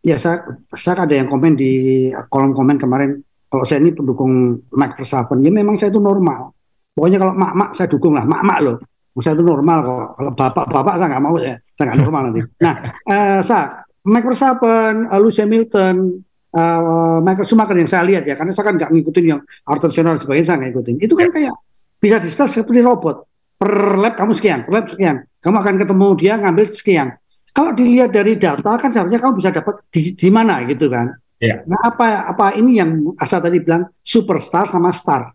ya 0.06 0.22
saya, 0.22 0.46
saya 0.78 1.10
ada 1.10 1.16
yang 1.18 1.26
komen 1.26 1.58
di 1.58 2.06
kolom 2.30 2.54
komen 2.54 2.78
kemarin 2.78 3.18
kalau 3.50 3.66
saya 3.66 3.82
ini 3.82 3.90
pendukung 3.90 4.62
Max 4.70 4.94
Verstappen 4.94 5.42
ya 5.42 5.50
memang 5.50 5.74
saya 5.74 5.90
itu 5.90 5.98
normal. 5.98 6.54
Pokoknya 6.94 7.18
kalau 7.18 7.34
mak-mak 7.34 7.70
saya 7.74 7.88
dukung 7.90 8.14
lah, 8.14 8.26
mak-mak 8.30 8.60
loh. 8.62 8.78
Saya 9.20 9.36
itu 9.36 9.44
normal 9.44 9.84
kok. 9.84 10.08
Kalau 10.16 10.32
bapak-bapak 10.32 10.94
saya 10.96 11.08
nggak 11.12 11.24
mau 11.26 11.36
ya, 11.42 11.56
saya 11.76 11.84
nggak 11.92 12.00
normal 12.06 12.22
nanti. 12.30 12.42
Nah, 12.64 12.74
uh, 13.10 13.40
saya 13.44 13.64
Max 14.06 14.24
Verstappen, 14.24 14.94
uh, 15.12 15.20
Lewis 15.20 15.40
Hamilton, 15.42 16.24
uh, 16.54 17.18
Michael 17.22 17.46
Schumacher 17.46 17.78
yang 17.78 17.90
saya 17.90 18.04
lihat 18.06 18.24
ya 18.26 18.36
karena 18.38 18.52
saya 18.56 18.66
kan 18.70 18.76
nggak 18.78 18.92
ngikutin 18.94 19.26
yang 19.26 19.42
Arthur 19.68 19.92
Senna 19.94 20.16
dan 20.16 20.22
sebagainya 20.22 20.48
saya 20.48 20.58
nggak 20.62 20.70
ngikutin. 20.74 20.96
Itu 21.04 21.14
kan 21.18 21.28
ya. 21.30 21.32
kayak 21.34 21.56
bisa 22.00 22.16
di 22.24 22.28
setel 22.32 22.48
seperti 22.50 22.80
robot. 22.82 23.16
Per 23.60 23.72
lap 24.00 24.16
kamu 24.16 24.32
sekian 24.32 24.60
per 24.64 24.72
lap 24.72 24.86
sekian. 24.88 25.16
Kamu 25.44 25.56
akan 25.60 25.76
ketemu 25.80 26.08
dia 26.16 26.34
ngambil 26.40 26.66
sekian. 26.72 27.08
Kalau 27.50 27.72
dilihat 27.76 28.14
dari 28.14 28.38
data 28.40 28.78
kan 28.80 28.90
seharusnya 28.94 29.20
kamu 29.20 29.34
bisa 29.36 29.50
dapat 29.52 29.84
di, 29.92 30.14
di 30.16 30.30
mana 30.30 30.64
gitu 30.64 30.88
kan? 30.88 31.12
Ya. 31.40 31.64
nah 31.64 31.80
apa 31.88 32.28
apa 32.36 32.52
ini 32.60 32.84
yang 32.84 33.16
asal 33.16 33.40
tadi 33.40 33.64
bilang 33.64 33.88
superstar 34.04 34.68
sama 34.68 34.92
star 34.92 35.32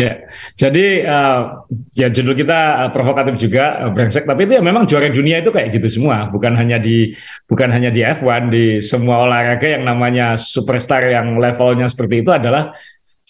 Ya, 0.00 0.24
jadi 0.56 1.04
uh, 1.04 1.68
ya 1.92 2.08
judul 2.08 2.32
kita 2.32 2.88
uh, 2.88 2.90
provokatif 2.96 3.36
juga 3.36 3.76
uh, 3.86 3.90
brengsek, 3.92 4.24
tapi 4.24 4.48
itu 4.48 4.56
ya 4.56 4.64
memang 4.64 4.88
juara 4.88 5.12
dunia 5.12 5.44
itu 5.44 5.52
kayak 5.52 5.68
gitu 5.68 6.00
semua, 6.00 6.32
bukan 6.32 6.56
hanya 6.56 6.80
di 6.80 7.12
bukan 7.44 7.68
hanya 7.68 7.92
di 7.92 8.00
F1 8.00 8.48
di 8.48 8.80
semua 8.80 9.28
olahraga 9.28 9.68
yang 9.68 9.84
namanya 9.84 10.40
superstar 10.40 11.12
yang 11.12 11.36
levelnya 11.36 11.92
seperti 11.92 12.24
itu 12.24 12.32
adalah 12.32 12.72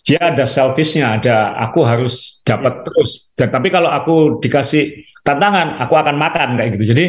dia 0.07 0.23
ada 0.23 0.47
selfishnya, 0.47 1.19
ada 1.19 1.59
aku 1.59 1.83
harus 1.83 2.47
dapat 2.47 2.87
terus. 2.87 3.35
Dan 3.35 3.51
tapi 3.51 3.67
kalau 3.67 3.91
aku 3.91 4.39
dikasih 4.39 5.03
tantangan, 5.27 5.83
aku 5.83 5.95
akan 5.99 6.15
makan 6.15 6.49
kayak 6.63 6.79
gitu. 6.79 6.95
Jadi 6.95 7.05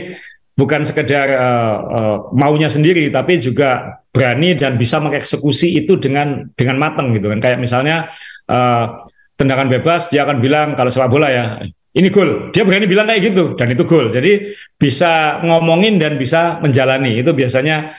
bukan 0.57 0.81
sekedar 0.81 1.29
uh, 1.29 1.77
uh, 1.93 2.17
maunya 2.33 2.73
sendiri, 2.73 3.09
tapi 3.13 3.37
juga 3.37 4.01
berani 4.09 4.57
dan 4.57 4.81
bisa 4.81 4.97
mengeksekusi 4.97 5.77
itu 5.77 5.97
dengan 6.01 6.49
dengan 6.57 6.81
matang 6.81 7.13
gitu 7.13 7.29
kan. 7.29 7.37
Kayak 7.37 7.59
misalnya 7.61 8.09
uh, 8.49 9.12
tendangan 9.39 9.69
bebas 9.69 10.09
dia 10.09 10.23
akan 10.23 10.37
bilang 10.39 10.77
kalau 10.77 10.89
sepak 10.93 11.09
bola 11.09 11.29
ya 11.29 11.45
ini 11.93 12.09
gol. 12.09 12.49
Dia 12.49 12.65
berani 12.65 12.89
bilang 12.89 13.05
kayak 13.05 13.21
gitu 13.21 13.53
dan 13.53 13.69
itu 13.69 13.85
gol. 13.85 14.09
Jadi 14.09 14.57
bisa 14.81 15.37
ngomongin 15.45 16.01
dan 16.01 16.17
bisa 16.17 16.57
menjalani. 16.57 17.21
Itu 17.21 17.37
biasanya 17.37 17.93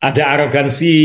ada 0.00 0.22
arogansi, 0.36 0.96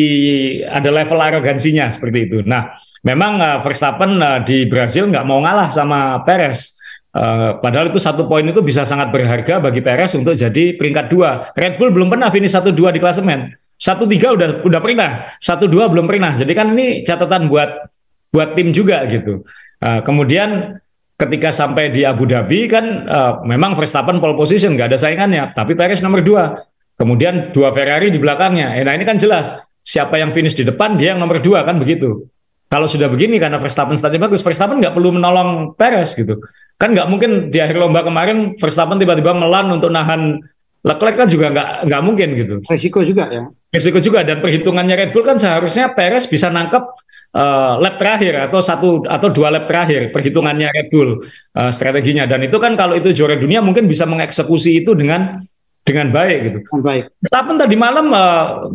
ada 0.63 0.87
level 0.87 1.19
arogansinya 1.19 1.91
seperti 1.91 2.31
itu. 2.31 2.39
Nah, 2.47 2.71
memang 3.03 3.35
uh, 3.39 3.57
Verstappen 3.59 4.15
uh, 4.23 4.39
di 4.47 4.63
Brazil 4.63 5.11
nggak 5.11 5.27
mau 5.27 5.43
ngalah 5.43 5.67
sama 5.75 6.23
Perez. 6.23 6.79
Uh, 7.11 7.59
padahal 7.59 7.91
itu 7.91 7.99
satu 7.99 8.23
poin 8.23 8.47
itu 8.47 8.63
bisa 8.63 8.87
sangat 8.87 9.11
berharga 9.11 9.59
bagi 9.59 9.83
Perez 9.83 10.15
untuk 10.15 10.31
jadi 10.31 10.79
peringkat 10.79 11.11
dua. 11.11 11.51
Red 11.51 11.75
Bull 11.75 11.91
belum 11.91 12.07
pernah 12.07 12.31
finish 12.31 12.55
satu 12.55 12.71
dua 12.71 12.95
di 12.95 13.03
klasemen. 13.03 13.51
Satu 13.75 14.07
tiga 14.07 14.31
udah 14.31 14.63
udah 14.63 14.79
pernah, 14.79 15.35
satu 15.43 15.67
dua 15.67 15.91
belum 15.91 16.07
pernah. 16.07 16.39
Jadi 16.39 16.53
kan 16.55 16.71
ini 16.71 17.03
catatan 17.03 17.51
buat 17.51 17.91
buat 18.31 18.55
tim 18.55 18.71
juga 18.71 19.03
gitu. 19.05 19.43
Uh, 19.83 19.99
kemudian 20.01 20.79
ketika 21.19 21.53
sampai 21.53 21.93
di 21.93 22.01
Abu 22.01 22.25
Dhabi 22.25 22.65
kan 22.65 23.05
uh, 23.05 23.33
memang 23.45 23.77
Verstappen 23.77 24.17
pole 24.17 24.33
position 24.33 24.73
nggak 24.73 24.95
ada 24.95 24.97
saingannya, 24.97 25.53
tapi 25.53 25.77
Perez 25.77 26.01
nomor 26.01 26.25
dua. 26.25 26.57
Kemudian 26.97 27.53
dua 27.53 27.73
Ferrari 27.73 28.13
di 28.13 28.19
belakangnya. 28.21 28.77
Eh, 28.77 28.85
nah 28.85 28.93
ini 28.93 29.05
kan 29.05 29.17
jelas 29.17 29.53
siapa 29.81 30.21
yang 30.21 30.33
finish 30.33 30.53
di 30.53 30.61
depan 30.61 30.97
dia 30.97 31.13
yang 31.13 31.19
nomor 31.21 31.41
dua 31.41 31.65
kan 31.65 31.77
begitu. 31.77 32.29
Kalau 32.71 32.87
sudah 32.87 33.11
begini 33.11 33.35
karena 33.35 33.59
Verstappen 33.59 33.99
startnya 33.99 34.21
bagus, 34.23 34.39
Verstappen 34.39 34.79
nggak 34.79 34.95
perlu 34.95 35.11
menolong 35.11 35.75
Perez 35.75 36.15
gitu. 36.15 36.39
Kan 36.79 36.95
nggak 36.95 37.07
mungkin 37.11 37.51
di 37.51 37.59
akhir 37.59 37.75
lomba 37.75 38.05
kemarin 38.05 38.55
Verstappen 38.55 38.95
tiba-tiba 38.95 39.35
melan 39.35 39.69
untuk 39.75 39.91
nahan 39.91 40.39
Leclerc 40.81 41.13
kan 41.13 41.27
juga 41.29 41.53
nggak 41.53 41.69
nggak 41.85 42.01
mungkin 42.01 42.29
gitu. 42.33 42.55
Resiko 42.65 43.05
juga 43.05 43.29
ya. 43.29 43.43
Resiko 43.69 44.01
juga 44.01 44.25
dan 44.25 44.41
perhitungannya 44.41 44.97
Red 44.97 45.11
Bull 45.13 45.21
kan 45.21 45.37
seharusnya 45.37 45.93
Perez 45.93 46.25
bisa 46.25 46.49
nangkep 46.49 47.00
uh, 47.35 47.79
lap 47.79 47.95
terakhir 47.99 48.47
atau 48.49 48.59
satu 48.59 49.03
atau 49.07 49.27
dua 49.31 49.51
lap 49.51 49.65
terakhir 49.67 50.11
perhitungannya 50.11 50.67
Red 50.71 50.87
Bull 50.91 51.09
uh, 51.57 51.71
strateginya. 51.71 52.27
Dan 52.27 52.47
itu 52.47 52.57
kan 52.59 52.75
kalau 52.75 52.95
itu 52.95 53.11
juara 53.15 53.39
dunia 53.39 53.63
mungkin 53.63 53.87
bisa 53.87 54.07
mengeksekusi 54.07 54.83
itu 54.83 54.95
dengan 54.95 55.43
dengan 55.81 56.13
baik 56.13 56.37
gitu. 56.47 56.57
Baik. 56.83 57.09
Verstappen 57.23 57.57
tadi 57.57 57.75
malam 57.75 58.13
uh, 58.13 58.69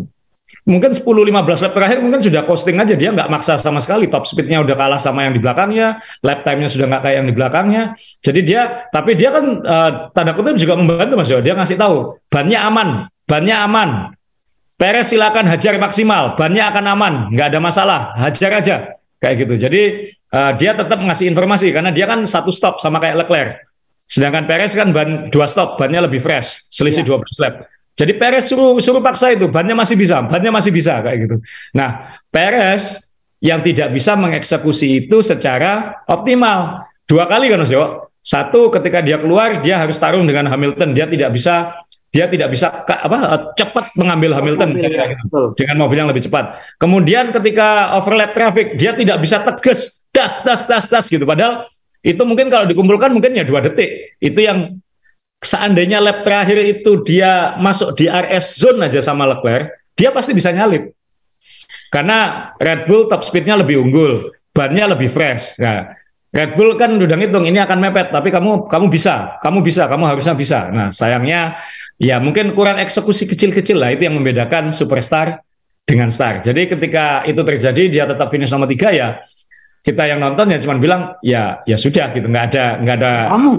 mungkin 0.66 0.94
10-15 0.94 1.02
lap 1.62 1.72
terakhir 1.74 1.98
mungkin 2.02 2.20
sudah 2.22 2.42
costing 2.42 2.76
aja. 2.82 2.94
Dia 2.98 3.14
nggak 3.14 3.30
maksa 3.30 3.54
sama 3.60 3.78
sekali. 3.78 4.10
Top 4.10 4.26
speednya 4.26 4.64
udah 4.64 4.74
kalah 4.74 5.00
sama 5.00 5.28
yang 5.28 5.34
di 5.36 5.40
belakangnya. 5.42 6.02
Lap 6.24 6.42
time-nya 6.42 6.68
sudah 6.68 6.86
nggak 6.90 7.02
kayak 7.06 7.16
yang 7.22 7.28
di 7.28 7.34
belakangnya. 7.34 7.82
Jadi 8.24 8.40
dia 8.42 8.90
tapi 8.90 9.14
dia 9.14 9.30
kan 9.30 9.44
uh, 9.62 9.90
tanda 10.10 10.34
kutip 10.34 10.58
juga 10.58 10.74
membantu 10.74 11.14
mas 11.14 11.30
Yo 11.30 11.38
dia 11.44 11.54
ngasih 11.54 11.78
tahu 11.78 12.18
bannya 12.26 12.58
aman 12.58 12.88
bannya 13.26 13.56
aman 13.58 13.90
Perez 14.76 15.08
silakan 15.08 15.48
hajar 15.48 15.80
maksimal, 15.80 16.36
bannya 16.36 16.68
akan 16.68 16.84
aman, 16.92 17.14
nggak 17.32 17.48
ada 17.48 17.60
masalah, 17.64 18.00
hajar 18.20 18.60
aja 18.60 18.76
kayak 19.24 19.34
gitu. 19.40 19.54
Jadi 19.56 19.82
uh, 20.36 20.52
dia 20.52 20.76
tetap 20.76 21.00
ngasih 21.00 21.32
informasi 21.32 21.72
karena 21.72 21.88
dia 21.88 22.04
kan 22.04 22.20
satu 22.28 22.52
stop 22.52 22.76
sama 22.76 23.00
kayak 23.00 23.24
Leclerc. 23.24 23.64
Sedangkan 24.04 24.44
Perez 24.44 24.76
kan 24.76 24.92
ban 24.92 25.32
dua 25.32 25.48
stop, 25.48 25.80
bannya 25.80 26.04
lebih 26.04 26.20
fresh, 26.22 26.68
selisih 26.70 27.02
ya. 27.02 27.18
12 27.18 27.42
lap. 27.42 27.54
Jadi 27.96 28.12
Perez 28.20 28.44
suruh 28.46 28.76
suruh 28.76 29.00
paksa 29.00 29.32
itu, 29.32 29.48
bannya 29.48 29.72
masih 29.72 29.96
bisa, 29.96 30.20
bannya 30.20 30.52
masih 30.52 30.70
bisa 30.70 31.00
kayak 31.00 31.18
gitu. 31.24 31.36
Nah, 31.72 32.20
Perez 32.28 33.16
yang 33.40 33.64
tidak 33.64 33.96
bisa 33.96 34.12
mengeksekusi 34.12 35.08
itu 35.08 35.24
secara 35.24 36.04
optimal. 36.04 36.84
Dua 37.08 37.24
kali 37.24 37.48
kan 37.48 37.64
Mas 37.64 37.72
Yo. 37.72 38.12
Satu 38.26 38.74
ketika 38.74 38.98
dia 39.06 39.22
keluar 39.22 39.62
dia 39.62 39.78
harus 39.78 40.02
tarung 40.02 40.26
dengan 40.26 40.50
Hamilton, 40.50 40.92
dia 40.92 41.06
tidak 41.06 41.30
bisa 41.30 41.85
dia 42.14 42.30
tidak 42.30 42.48
bisa 42.54 42.72
apa 42.86 43.52
cepat 43.58 43.92
mengambil 43.98 44.32
Hamilton 44.32 44.72
Mobil, 44.72 44.88
ya, 44.88 45.04
gitu, 45.12 45.40
dengan 45.58 45.76
mobil 45.84 45.96
yang 46.00 46.08
lebih 46.08 46.24
cepat. 46.24 46.56
Kemudian 46.80 47.34
ketika 47.34 47.92
overlap 47.98 48.32
traffic 48.32 48.78
dia 48.80 48.96
tidak 48.96 49.20
bisa 49.20 49.42
tegas 49.42 50.08
das 50.14 50.40
das 50.46 50.64
das 50.64 50.84
das 50.88 51.06
gitu. 51.12 51.28
Padahal 51.28 51.68
itu 52.00 52.22
mungkin 52.22 52.48
kalau 52.48 52.64
dikumpulkan 52.64 53.10
mungkin 53.12 53.36
ya 53.36 53.44
dua 53.44 53.60
detik. 53.60 54.16
Itu 54.22 54.40
yang 54.40 54.80
seandainya 55.42 56.00
lap 56.00 56.24
terakhir 56.24 56.62
itu 56.64 57.04
dia 57.04 57.58
masuk 57.60 57.98
di 57.98 58.08
RS 58.08 58.62
zone 58.62 58.88
aja 58.88 59.02
sama 59.04 59.28
Leclerc, 59.28 59.92
dia 59.92 60.14
pasti 60.14 60.32
bisa 60.32 60.54
nyalip. 60.54 60.94
Karena 61.92 62.50
Red 62.58 62.88
Bull 62.90 63.06
top 63.06 63.22
speednya 63.22 63.54
lebih 63.60 63.78
unggul, 63.78 64.32
bannya 64.50 64.96
lebih 64.96 65.12
fresh. 65.12 65.60
Nah, 65.62 65.92
Red 66.36 66.52
Bull 66.52 66.76
kan 66.76 67.00
udah 67.00 67.16
ngitung 67.16 67.48
ini 67.48 67.56
akan 67.64 67.80
mepet, 67.80 68.12
tapi 68.12 68.28
kamu 68.28 68.68
kamu 68.68 68.92
bisa, 68.92 69.40
kamu 69.40 69.64
bisa, 69.64 69.88
kamu 69.88 70.04
harusnya 70.04 70.36
bisa. 70.36 70.68
Nah, 70.68 70.92
sayangnya 70.92 71.56
Ya 71.96 72.20
mungkin 72.20 72.52
kurang 72.52 72.76
eksekusi 72.76 73.24
kecil-kecil 73.24 73.80
lah 73.80 73.96
itu 73.96 74.04
yang 74.04 74.20
membedakan 74.20 74.68
superstar 74.68 75.40
dengan 75.88 76.12
star. 76.12 76.44
Jadi 76.44 76.68
ketika 76.68 77.24
itu 77.24 77.40
terjadi 77.40 77.82
dia 77.88 78.04
tetap 78.04 78.28
finish 78.28 78.52
nomor 78.52 78.68
tiga 78.68 78.92
ya 78.92 79.24
kita 79.80 80.02
yang 80.04 80.18
nonton 80.18 80.50
ya 80.50 80.58
cuma 80.58 80.76
bilang 80.76 81.14
ya 81.22 81.62
ya 81.62 81.78
sudah 81.78 82.10
gitu 82.10 82.26
nggak 82.26 82.44
ada 82.52 82.64
nggak 82.82 82.96
ada 83.00 83.12
Kamu. 83.32 83.50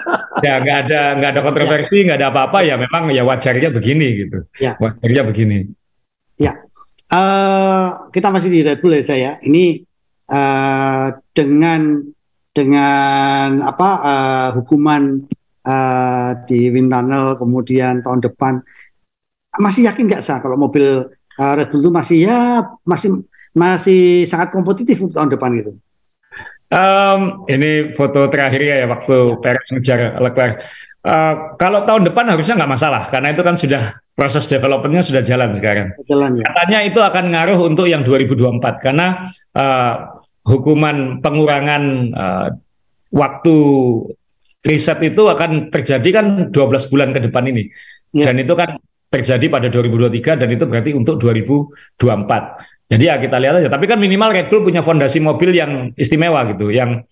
ya 0.44 0.54
nggak 0.58 0.78
ada 0.82 1.00
nggak 1.14 1.30
ada 1.30 1.40
kontroversi 1.46 2.02
nggak 2.02 2.18
ada 2.18 2.28
apa-apa 2.34 2.58
ya 2.66 2.74
memang 2.74 3.14
ya 3.14 3.22
wajarnya 3.22 3.70
begini 3.70 4.08
gitu 4.26 4.38
ya. 4.58 4.74
wajarnya 4.82 5.22
begini 5.30 5.58
ya 6.42 6.58
uh, 7.14 8.10
kita 8.10 8.34
masih 8.34 8.50
di 8.50 8.60
Red 8.66 8.82
Bull 8.82 8.98
ya 8.98 9.04
saya 9.06 9.30
ini 9.46 9.86
uh, 10.26 11.14
dengan 11.30 12.02
dengan 12.56 13.60
apa 13.60 13.88
uh, 14.00 14.48
hukuman 14.56 15.28
uh, 15.68 16.30
di 16.48 16.72
wind 16.72 16.88
tunnel 16.88 17.36
kemudian 17.36 18.00
tahun 18.00 18.24
depan 18.24 18.64
masih 19.60 19.92
yakin 19.92 20.08
nggak 20.08 20.24
sah 20.24 20.40
kalau 20.40 20.56
mobil 20.56 21.04
uh, 21.36 21.52
Red 21.52 21.68
Bull 21.68 21.84
itu 21.84 21.92
masih 21.92 22.18
ya 22.24 22.64
masih 22.88 23.20
masih 23.52 24.24
sangat 24.24 24.52
kompetitif 24.52 25.00
untuk 25.04 25.16
tahun 25.16 25.32
depan 25.36 25.50
gitu. 25.60 25.72
Um, 26.66 27.46
ini 27.46 27.94
foto 27.94 28.26
terakhir 28.26 28.58
ya, 28.58 28.76
ya 28.84 28.86
waktu 28.90 29.16
ya. 29.16 29.36
Perez 29.38 29.68
ngejar 29.70 30.00
Leclerc. 30.18 30.54
Uh, 31.06 31.54
kalau 31.54 31.86
tahun 31.86 32.02
depan 32.10 32.26
harusnya 32.34 32.58
nggak 32.58 32.72
masalah 32.72 33.02
karena 33.06 33.30
itu 33.30 33.42
kan 33.46 33.54
sudah 33.54 33.94
proses 34.18 34.50
developmentnya 34.50 35.06
sudah 35.06 35.22
jalan 35.22 35.54
sekarang. 35.54 35.94
Jalan, 36.10 36.40
ya. 36.40 36.44
Katanya 36.50 36.78
itu 36.82 36.98
akan 36.98 37.24
ngaruh 37.30 37.60
untuk 37.62 37.86
yang 37.86 38.02
2024 38.02 38.82
karena 38.82 39.30
uh, 39.54 40.24
hukuman 40.46 41.18
pengurangan 41.20 41.82
uh, 42.14 42.48
waktu 43.10 43.56
riset 44.62 44.98
itu 45.02 45.26
akan 45.26 45.70
terjadi 45.74 46.08
kan 46.10 46.26
12 46.54 46.90
bulan 46.90 47.10
ke 47.10 47.20
depan 47.26 47.44
ini. 47.50 47.70
Ya. 48.14 48.30
Dan 48.30 48.42
itu 48.42 48.54
kan 48.54 48.78
terjadi 49.10 49.46
pada 49.46 49.68
2023 49.70 50.42
dan 50.42 50.48
itu 50.50 50.64
berarti 50.66 50.90
untuk 50.94 51.18
2024. 51.22 52.86
Jadi 52.86 53.04
ya 53.06 53.18
kita 53.18 53.36
lihat 53.42 53.54
aja. 53.62 53.68
Tapi 53.70 53.86
kan 53.90 53.98
minimal 53.98 54.30
Red 54.30 54.46
Bull 54.46 54.62
punya 54.62 54.82
fondasi 54.82 55.18
mobil 55.18 55.50
yang 55.54 55.90
istimewa 55.98 56.46
gitu, 56.54 56.70
yang 56.70 57.02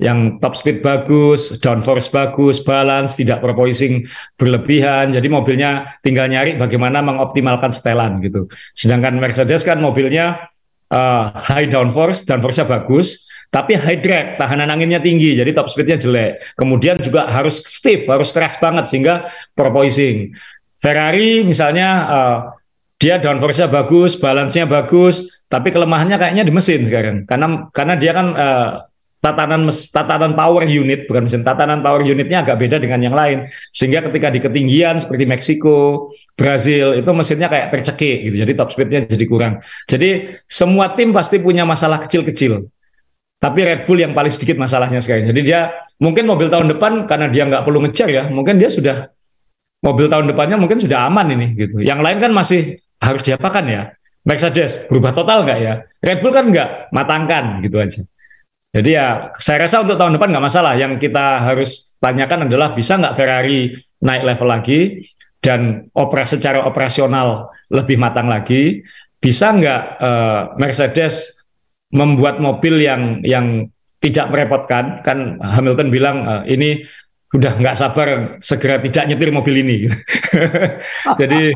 yang 0.00 0.40
top 0.40 0.56
speed 0.56 0.80
bagus, 0.80 1.60
downforce 1.60 2.08
bagus, 2.08 2.56
balance, 2.64 3.20
tidak 3.20 3.44
proposing 3.44 4.08
berlebihan. 4.40 5.12
Jadi 5.12 5.28
mobilnya 5.28 6.00
tinggal 6.00 6.24
nyari 6.32 6.56
bagaimana 6.56 7.04
mengoptimalkan 7.04 7.68
setelan 7.68 8.24
gitu. 8.24 8.48
Sedangkan 8.72 9.20
Mercedes 9.20 9.60
kan 9.60 9.76
mobilnya 9.84 10.48
uh, 10.90 11.32
high 11.34 11.70
downforce, 11.70 12.26
downforce-nya 12.26 12.66
bagus, 12.66 13.30
tapi 13.50 13.74
high 13.74 13.98
drag, 13.98 14.38
tahanan 14.38 14.70
anginnya 14.70 15.02
tinggi, 15.02 15.34
jadi 15.34 15.50
top 15.50 15.66
speednya 15.66 15.98
jelek. 15.98 16.38
Kemudian 16.54 16.98
juga 17.02 17.26
harus 17.26 17.62
stiff, 17.66 18.06
harus 18.06 18.30
keras 18.30 18.58
banget 18.62 18.90
sehingga 18.90 19.30
porpoising. 19.58 20.34
Ferrari 20.78 21.42
misalnya 21.42 21.88
uh, 22.06 22.38
dia 23.00 23.16
downforce-nya 23.16 23.66
bagus, 23.66 24.14
balance-nya 24.20 24.68
bagus, 24.68 25.42
tapi 25.48 25.72
kelemahannya 25.72 26.20
kayaknya 26.20 26.44
di 26.44 26.52
mesin 26.52 26.84
sekarang. 26.84 27.24
Karena 27.24 27.66
karena 27.72 27.94
dia 27.96 28.12
kan 28.12 28.26
uh, 28.36 28.68
tatanan 29.20 29.68
tatanan 29.68 30.32
power 30.32 30.64
unit 30.64 31.04
bukan 31.04 31.28
mesin 31.28 31.44
tatanan 31.44 31.84
power 31.84 32.00
unitnya 32.00 32.40
agak 32.40 32.56
beda 32.56 32.80
dengan 32.80 33.00
yang 33.04 33.12
lain 33.12 33.46
sehingga 33.68 34.00
ketika 34.08 34.32
di 34.32 34.40
ketinggian 34.40 34.96
seperti 34.96 35.28
Meksiko, 35.28 36.10
Brazil 36.32 36.96
itu 36.96 37.10
mesinnya 37.12 37.52
kayak 37.52 37.68
tercekik 37.68 38.18
gitu 38.32 38.36
jadi 38.40 38.52
top 38.56 38.72
speednya 38.72 39.00
jadi 39.04 39.24
kurang 39.28 39.60
jadi 39.84 40.40
semua 40.48 40.96
tim 40.96 41.12
pasti 41.12 41.36
punya 41.36 41.68
masalah 41.68 42.00
kecil-kecil 42.00 42.64
tapi 43.40 43.64
Red 43.64 43.88
Bull 43.88 44.04
yang 44.04 44.12
paling 44.12 44.28
sedikit 44.28 44.60
masalahnya 44.60 45.00
sekarang. 45.00 45.32
Jadi 45.32 45.40
dia 45.40 45.72
mungkin 45.96 46.28
mobil 46.28 46.52
tahun 46.52 46.76
depan 46.76 47.08
karena 47.08 47.32
dia 47.32 47.48
nggak 47.48 47.64
perlu 47.64 47.80
ngejar 47.88 48.08
ya, 48.12 48.28
mungkin 48.28 48.60
dia 48.60 48.68
sudah 48.68 49.08
mobil 49.80 50.12
tahun 50.12 50.28
depannya 50.28 50.60
mungkin 50.60 50.76
sudah 50.76 51.08
aman 51.08 51.32
ini 51.32 51.56
gitu. 51.56 51.80
Yang 51.80 52.00
lain 52.04 52.18
kan 52.20 52.30
masih 52.36 52.84
harus 53.00 53.24
diapakan 53.24 53.64
ya. 53.64 53.82
Mercedes 54.28 54.84
berubah 54.92 55.16
total 55.16 55.48
nggak 55.48 55.58
ya? 55.64 55.88
Red 56.04 56.20
Bull 56.20 56.36
kan 56.36 56.52
nggak 56.52 56.92
matangkan 56.92 57.64
gitu 57.64 57.80
aja. 57.80 58.04
Jadi 58.70 58.90
ya 58.94 59.34
saya 59.34 59.66
rasa 59.66 59.82
untuk 59.82 59.98
tahun 59.98 60.14
depan 60.14 60.30
nggak 60.30 60.46
masalah. 60.46 60.78
Yang 60.78 61.10
kita 61.10 61.42
harus 61.42 61.98
tanyakan 61.98 62.46
adalah 62.46 62.70
bisa 62.70 62.94
nggak 62.96 63.16
Ferrari 63.18 63.74
naik 64.00 64.22
level 64.22 64.48
lagi 64.48 64.80
dan 65.42 65.90
operasi 65.90 66.38
secara 66.38 66.62
operasional 66.62 67.50
lebih 67.70 67.98
matang 67.98 68.30
lagi. 68.30 68.82
Bisa 69.18 69.52
nggak 69.52 69.82
uh, 70.00 70.40
Mercedes 70.56 71.42
membuat 71.90 72.38
mobil 72.38 72.78
yang 72.78 73.20
yang 73.26 73.66
tidak 74.00 74.32
merepotkan 74.32 75.04
kan 75.04 75.36
Hamilton 75.42 75.88
bilang 75.92 76.16
uh, 76.24 76.42
ini 76.46 76.86
udah 77.30 77.52
nggak 77.62 77.78
sabar 77.78 78.08
segera 78.42 78.82
tidak 78.82 79.06
nyetir 79.06 79.30
mobil 79.30 79.54
ini 79.62 79.86
jadi 81.20 81.54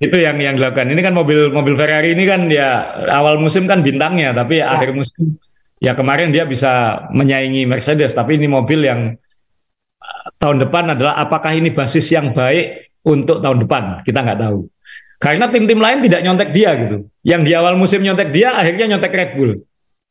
itu 0.00 0.16
yang 0.16 0.40
yang 0.40 0.56
dilakukan 0.56 0.88
ini 0.88 1.00
kan 1.04 1.12
mobil 1.12 1.52
mobil 1.52 1.76
Ferrari 1.76 2.16
ini 2.16 2.24
kan 2.24 2.48
ya 2.48 2.88
awal 3.12 3.36
musim 3.36 3.68
kan 3.68 3.84
bintangnya 3.84 4.32
tapi 4.32 4.64
ya. 4.64 4.72
akhir 4.72 4.96
musim 4.96 5.36
ya 5.80 5.92
kemarin 5.92 6.32
dia 6.32 6.48
bisa 6.48 7.04
menyaingi 7.12 7.68
Mercedes, 7.68 8.16
tapi 8.16 8.40
ini 8.40 8.48
mobil 8.48 8.84
yang 8.84 9.00
uh, 10.00 10.28
tahun 10.40 10.66
depan 10.68 10.96
adalah 10.96 11.20
apakah 11.20 11.52
ini 11.52 11.72
basis 11.72 12.08
yang 12.12 12.32
baik 12.32 12.96
untuk 13.04 13.40
tahun 13.44 13.64
depan? 13.64 14.02
Kita 14.02 14.24
nggak 14.24 14.40
tahu. 14.40 14.66
Karena 15.16 15.48
tim-tim 15.48 15.80
lain 15.80 16.04
tidak 16.04 16.20
nyontek 16.24 16.50
dia 16.52 16.76
gitu. 16.76 17.08
Yang 17.24 17.42
di 17.48 17.52
awal 17.56 17.74
musim 17.80 18.04
nyontek 18.04 18.36
dia, 18.36 18.52
akhirnya 18.52 18.96
nyontek 18.96 19.16
Red 19.16 19.30
Bull. 19.32 19.56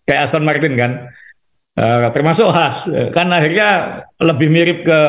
Kayak 0.01 0.21
Aston 0.25 0.41
Martin 0.41 0.73
kan. 0.73 0.91
Uh, 1.77 2.09
termasuk 2.09 2.49
Haas. 2.49 2.89
Kan 3.13 3.29
akhirnya 3.29 4.01
lebih 4.17 4.47
mirip 4.49 4.81
ke 4.81 4.99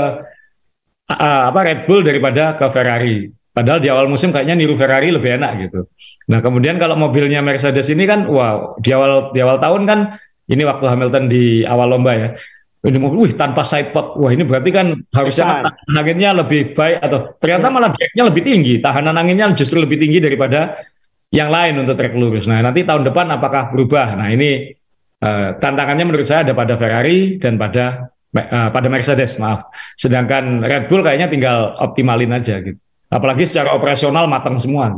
uh, 1.09 1.43
apa 1.49 1.61
Red 1.65 1.81
Bull 1.89 2.05
daripada 2.05 2.53
ke 2.59 2.67
Ferrari. 2.69 3.31
Padahal 3.57 3.81
di 3.81 3.89
awal 3.89 4.05
musim 4.05 4.37
kayaknya 4.37 4.53
niru 4.53 4.77
Ferrari 4.77 5.09
lebih 5.09 5.41
enak 5.41 5.53
gitu. 5.65 5.89
Nah 6.29 6.45
kemudian 6.45 6.77
kalau 6.77 6.93
mobilnya 6.93 7.41
Mercedes 7.41 7.89
ini 7.89 8.05
kan, 8.05 8.29
wow 8.29 8.77
di 8.77 8.93
awal 8.93 9.33
di 9.33 9.41
awal 9.41 9.57
tahun 9.57 9.83
kan 9.89 10.01
ini 10.47 10.63
waktu 10.63 10.85
Hamilton 10.87 11.25
di 11.27 11.67
awal 11.67 11.95
lomba 11.95 12.13
ya. 12.15 12.29
Ini 12.87 13.03
mobil, 13.03 13.27
wih 13.27 13.35
tanpa 13.35 13.67
sidepod, 13.67 14.15
wah 14.15 14.31
ini 14.31 14.47
berarti 14.47 14.71
kan 14.71 14.95
harusnya 15.11 15.59
tahanan 15.59 15.75
anginnya 15.99 16.31
lebih 16.39 16.71
baik 16.71 17.03
atau 17.03 17.35
ternyata 17.43 17.67
ya. 17.67 17.73
malah 17.75 17.91
dragnya 17.91 18.25
lebih 18.31 18.43
tinggi, 18.47 18.75
tahanan 18.79 19.17
anginnya 19.19 19.51
justru 19.59 19.83
lebih 19.83 19.99
tinggi 19.99 20.23
daripada 20.23 20.87
yang 21.35 21.51
lain 21.51 21.83
untuk 21.83 21.99
trek 21.99 22.15
lurus. 22.15 22.47
Nah 22.47 22.63
nanti 22.63 22.87
tahun 22.87 23.03
depan 23.11 23.27
apakah 23.35 23.75
berubah? 23.75 24.15
Nah 24.15 24.31
ini 24.31 24.71
uh, 25.19 25.59
tantangannya 25.59 26.05
menurut 26.07 26.31
saya 26.31 26.47
ada 26.47 26.55
pada 26.55 26.79
Ferrari 26.79 27.43
dan 27.43 27.59
pada 27.59 28.15
uh, 28.31 28.71
pada 28.71 28.87
Mercedes 28.87 29.35
maaf. 29.43 29.67
Sedangkan 29.99 30.63
Red 30.63 30.87
Bull 30.87 31.03
kayaknya 31.03 31.27
tinggal 31.27 31.75
optimalin 31.83 32.31
aja 32.39 32.63
gitu. 32.63 32.79
Apalagi 33.11 33.51
secara 33.51 33.75
operasional 33.75 34.31
matang 34.31 34.63
semua. 34.63 34.95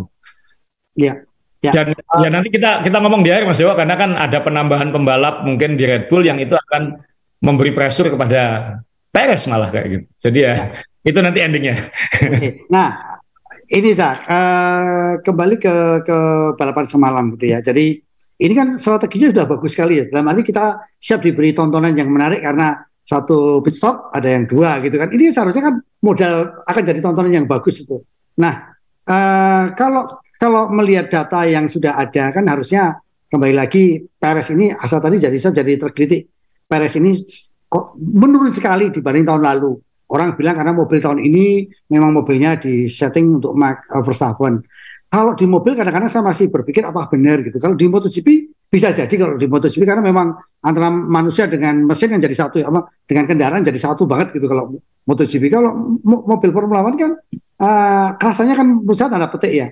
Iya. 0.92 1.24
Ya. 1.24 1.27
Dan 1.58 1.90
uh, 1.90 2.22
ya 2.22 2.30
nanti 2.30 2.54
kita 2.54 2.86
kita 2.86 2.96
ngomong 3.02 3.26
di 3.26 3.34
akhir 3.34 3.50
Mas 3.50 3.58
Dewa 3.58 3.74
karena 3.74 3.98
kan 3.98 4.14
ada 4.14 4.38
penambahan 4.38 4.94
pembalap 4.94 5.42
mungkin 5.42 5.74
di 5.74 5.84
Red 5.90 6.06
Bull 6.06 6.22
yang 6.22 6.38
itu 6.38 6.54
akan 6.54 7.02
memberi 7.42 7.74
pressure 7.74 8.14
kepada 8.14 8.74
Perez 9.10 9.42
malah 9.50 9.72
kayak 9.74 9.86
gitu. 9.90 10.06
Jadi 10.28 10.38
ya, 10.38 10.54
ya. 10.54 10.64
itu 11.02 11.18
nanti 11.18 11.38
endingnya. 11.42 11.76
Okay. 12.14 12.62
Nah 12.70 13.18
ini 13.66 13.90
sa 13.90 14.14
uh, 14.14 15.12
kembali 15.18 15.56
ke 15.58 15.74
ke 16.06 16.18
balapan 16.54 16.86
semalam 16.86 17.24
gitu 17.34 17.50
ya. 17.50 17.58
Jadi 17.58 17.98
ini 18.38 18.54
kan 18.54 18.78
strateginya 18.78 19.34
sudah 19.34 19.46
bagus 19.50 19.70
sekali 19.74 19.98
ya. 19.98 20.04
Dalam 20.06 20.30
arti 20.30 20.46
kita 20.46 20.94
siap 21.02 21.26
diberi 21.26 21.50
tontonan 21.50 21.90
yang 21.98 22.06
menarik 22.06 22.38
karena 22.38 22.86
satu 23.02 23.64
pit 23.66 23.74
stop 23.74 24.14
ada 24.14 24.30
yang 24.30 24.46
dua 24.46 24.78
gitu 24.78 24.94
kan. 24.94 25.10
Ini 25.10 25.34
seharusnya 25.34 25.74
kan 25.74 25.74
modal 26.06 26.62
akan 26.70 26.82
jadi 26.86 27.00
tontonan 27.02 27.34
yang 27.34 27.46
bagus 27.50 27.82
itu. 27.82 27.98
Nah, 28.38 28.78
uh, 29.10 29.74
kalau 29.74 30.06
kalau 30.38 30.70
melihat 30.70 31.10
data 31.10 31.42
yang 31.44 31.66
sudah 31.66 31.98
ada 31.98 32.30
kan 32.30 32.46
harusnya 32.46 33.02
kembali 33.26 33.54
lagi 33.58 34.06
Perez 34.06 34.54
ini 34.54 34.70
asal 34.70 35.02
tadi 35.02 35.18
jadi 35.18 35.34
saya 35.34 35.60
jadi 35.60 35.74
terkritik. 35.74 36.30
Perez 36.64 36.94
ini 36.94 37.18
kok 37.66 37.98
menurun 37.98 38.54
sekali 38.54 38.94
dibanding 38.94 39.26
tahun 39.26 39.42
lalu. 39.42 39.74
Orang 40.08 40.40
bilang 40.40 40.56
karena 40.56 40.72
mobil 40.72 41.04
tahun 41.04 41.20
ini 41.20 41.68
memang 41.92 42.16
mobilnya 42.16 42.56
di 42.56 42.88
setting 42.88 43.42
untuk 43.42 43.52
Max 43.58 43.84
uh, 43.92 44.00
Verstappen. 44.00 44.64
Kalau 45.08 45.32
di 45.36 45.44
mobil 45.44 45.76
kadang-kadang 45.76 46.08
saya 46.08 46.24
masih 46.24 46.48
berpikir 46.48 46.86
apa 46.86 47.08
benar 47.12 47.44
gitu. 47.44 47.60
Kalau 47.60 47.76
di 47.76 47.84
MotoGP 47.88 48.28
bisa 48.68 48.92
jadi 48.92 49.10
kalau 49.10 49.36
di 49.36 49.48
MotoGP 49.48 49.84
karena 49.84 50.04
memang 50.04 50.36
antara 50.64 50.88
manusia 50.92 51.48
dengan 51.48 51.82
mesin 51.84 52.12
yang 52.12 52.20
jadi 52.24 52.36
satu 52.36 52.56
ya, 52.60 52.68
dengan 53.04 53.24
kendaraan 53.24 53.64
jadi 53.64 53.80
satu 53.80 54.04
banget 54.08 54.36
gitu 54.36 54.48
kalau 54.48 54.80
MotoGP. 55.04 55.44
Kalau 55.50 55.98
mobil 56.04 56.50
Formula 56.54 56.84
One 56.84 56.96
kan 56.96 57.12
uh, 57.60 58.08
rasanya 58.16 58.54
kan 58.54 58.80
pusat 58.86 59.12
tanda 59.12 59.28
petik 59.28 59.52
ya. 59.52 59.68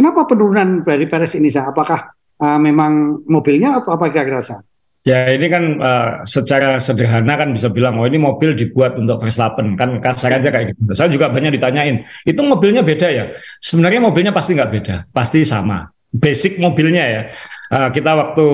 Kenapa 0.00 0.24
penurunan 0.24 0.80
dari 0.80 1.04
Perez 1.04 1.36
ini 1.36 1.52
sah? 1.52 1.68
Apakah 1.68 2.08
uh, 2.40 2.56
memang 2.56 3.20
mobilnya 3.28 3.84
atau 3.84 4.00
apa 4.00 4.08
kira-kira 4.08 4.40
sah? 4.40 4.64
Ya 5.04 5.28
ini 5.28 5.44
kan 5.52 5.76
uh, 5.76 6.24
secara 6.24 6.80
sederhana 6.80 7.36
kan 7.36 7.52
bisa 7.52 7.68
bilang 7.68 8.00
oh 8.00 8.08
ini 8.08 8.16
mobil 8.16 8.56
dibuat 8.56 8.96
untuk 8.96 9.20
Verstappen 9.20 9.76
kan 9.76 10.00
kasar 10.00 10.40
aja 10.40 10.48
kayak 10.48 10.72
gitu. 10.72 10.96
Saya 10.96 11.12
juga 11.12 11.28
banyak 11.28 11.52
ditanyain 11.60 12.08
itu 12.24 12.40
mobilnya 12.40 12.80
beda 12.80 13.12
ya. 13.12 13.36
Sebenarnya 13.60 14.00
mobilnya 14.00 14.32
pasti 14.32 14.56
nggak 14.56 14.72
beda, 14.72 14.96
pasti 15.12 15.44
sama. 15.44 15.92
Basic 16.08 16.56
mobilnya 16.56 17.04
ya. 17.04 17.22
Uh, 17.68 17.88
kita 17.92 18.16
waktu 18.16 18.46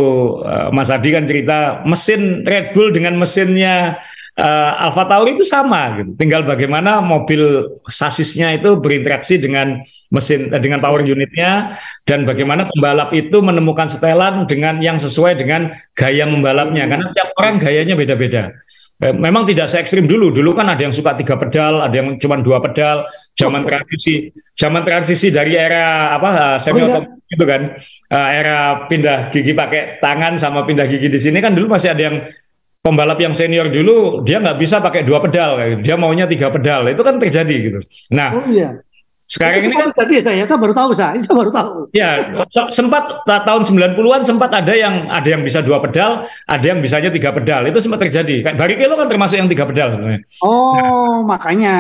uh, 0.42 0.68
Mas 0.74 0.90
Adi 0.90 1.14
kan 1.14 1.30
cerita 1.30 1.86
mesin 1.86 2.42
Red 2.42 2.74
Bull 2.74 2.90
dengan 2.90 3.14
mesinnya 3.22 4.02
uh, 4.36 4.84
Alfa 4.88 5.04
Tauri 5.08 5.34
itu 5.34 5.44
sama 5.44 6.00
gitu. 6.00 6.12
Tinggal 6.16 6.44
bagaimana 6.44 7.00
mobil 7.00 7.72
sasisnya 7.88 8.52
itu 8.54 8.76
berinteraksi 8.76 9.40
dengan 9.40 9.80
mesin 10.12 10.52
uh, 10.52 10.60
dengan 10.60 10.78
power 10.78 11.02
unitnya 11.02 11.80
dan 12.04 12.28
bagaimana 12.28 12.68
pembalap 12.68 13.10
itu 13.16 13.40
menemukan 13.40 13.88
setelan 13.88 14.44
dengan 14.44 14.78
yang 14.84 15.00
sesuai 15.00 15.40
dengan 15.40 15.72
gaya 15.96 16.28
membalapnya 16.28 16.86
karena 16.86 17.06
tiap 17.16 17.28
orang 17.40 17.56
gayanya 17.58 17.96
beda-beda. 17.96 18.52
Eh, 18.96 19.12
memang 19.12 19.44
tidak 19.44 19.68
se 19.68 19.76
ekstrim 19.76 20.08
dulu. 20.08 20.32
Dulu 20.32 20.56
kan 20.56 20.72
ada 20.72 20.80
yang 20.80 20.88
suka 20.88 21.12
tiga 21.12 21.36
pedal, 21.36 21.84
ada 21.84 21.92
yang 21.92 22.16
cuma 22.16 22.40
dua 22.40 22.64
pedal. 22.64 23.04
Zaman 23.36 23.60
oh. 23.60 23.68
transisi, 23.68 24.32
zaman 24.56 24.80
transisi 24.88 25.28
dari 25.28 25.52
era 25.52 26.16
apa 26.16 26.56
semi 26.56 26.80
oh, 26.80 26.88
iya. 26.88 27.04
itu 27.28 27.44
kan, 27.44 27.76
era 28.08 28.88
pindah 28.88 29.28
gigi 29.28 29.52
pakai 29.52 30.00
tangan 30.00 30.40
sama 30.40 30.64
pindah 30.64 30.88
gigi 30.88 31.12
di 31.12 31.20
sini 31.20 31.44
kan 31.44 31.52
dulu 31.52 31.76
masih 31.76 31.92
ada 31.92 32.02
yang 32.08 32.16
pembalap 32.86 33.18
yang 33.18 33.34
senior 33.34 33.66
dulu 33.66 34.22
dia 34.22 34.38
nggak 34.38 34.62
bisa 34.62 34.78
pakai 34.78 35.02
dua 35.02 35.18
pedal 35.18 35.58
dia 35.82 35.98
maunya 35.98 36.30
tiga 36.30 36.54
pedal. 36.54 36.86
Itu 36.86 37.02
kan 37.02 37.18
terjadi 37.18 37.56
gitu. 37.58 37.78
Nah 38.14 38.38
oh, 38.38 38.46
iya. 38.46 38.78
sekarang 39.26 39.58
itu 39.58 39.66
ini 39.66 39.74
kan 39.74 39.90
terjadi 39.90 40.14
saya. 40.22 40.42
Saya 40.46 40.60
baru 40.62 40.70
tahu 40.70 40.90
saya. 40.94 41.18
Saya 41.18 41.34
baru 41.34 41.50
tahu. 41.50 41.70
Ya 41.90 42.30
sempat 42.70 43.26
tahun 43.26 43.62
90-an 43.66 44.22
sempat 44.22 44.54
ada 44.54 44.70
yang 44.70 45.10
ada 45.10 45.26
yang 45.26 45.42
bisa 45.42 45.58
dua 45.66 45.82
pedal 45.82 46.30
ada 46.46 46.62
yang 46.62 46.78
bisanya 46.78 47.10
tiga 47.10 47.34
pedal. 47.34 47.66
Itu 47.66 47.82
sempat 47.82 48.06
terjadi. 48.06 48.54
Barrichello 48.54 48.94
kan 48.94 49.10
termasuk 49.10 49.42
yang 49.42 49.50
tiga 49.50 49.66
pedal 49.66 49.98
sebenarnya. 49.98 50.22
Oh 50.46 51.26
nah. 51.26 51.34
makanya 51.34 51.74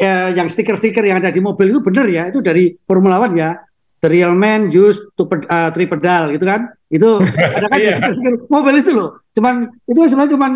ya, 0.00 0.32
yang 0.32 0.48
stiker-stiker 0.48 1.04
yang 1.04 1.20
ada 1.20 1.28
di 1.28 1.44
mobil 1.44 1.68
itu 1.68 1.84
benar 1.84 2.08
ya. 2.08 2.32
Itu 2.32 2.40
dari 2.40 2.72
Formula 2.88 3.20
One 3.20 3.36
ya 3.36 3.60
the 4.00 4.08
real 4.08 4.32
man 4.36 4.68
use 4.68 5.00
to 5.16 5.24
uh, 5.28 5.70
three 5.72 5.88
pedal 5.88 6.32
gitu 6.32 6.44
kan? 6.44 6.72
Itu 6.88 7.20
ada 7.56 7.66
kan 7.66 7.78
yeah. 7.80 8.36
mobil 8.48 8.80
itu 8.80 8.92
loh. 8.92 9.22
Cuman 9.36 9.68
itu 9.88 10.00
sebenarnya 10.06 10.32
cuman 10.36 10.52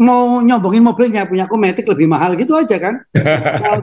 mau 0.00 0.40
nyombongin 0.40 0.80
mobilnya 0.80 1.28
punya 1.28 1.44
kometik 1.44 1.84
lebih 1.84 2.08
mahal 2.08 2.32
gitu 2.32 2.56
aja 2.56 2.80
kan? 2.80 3.04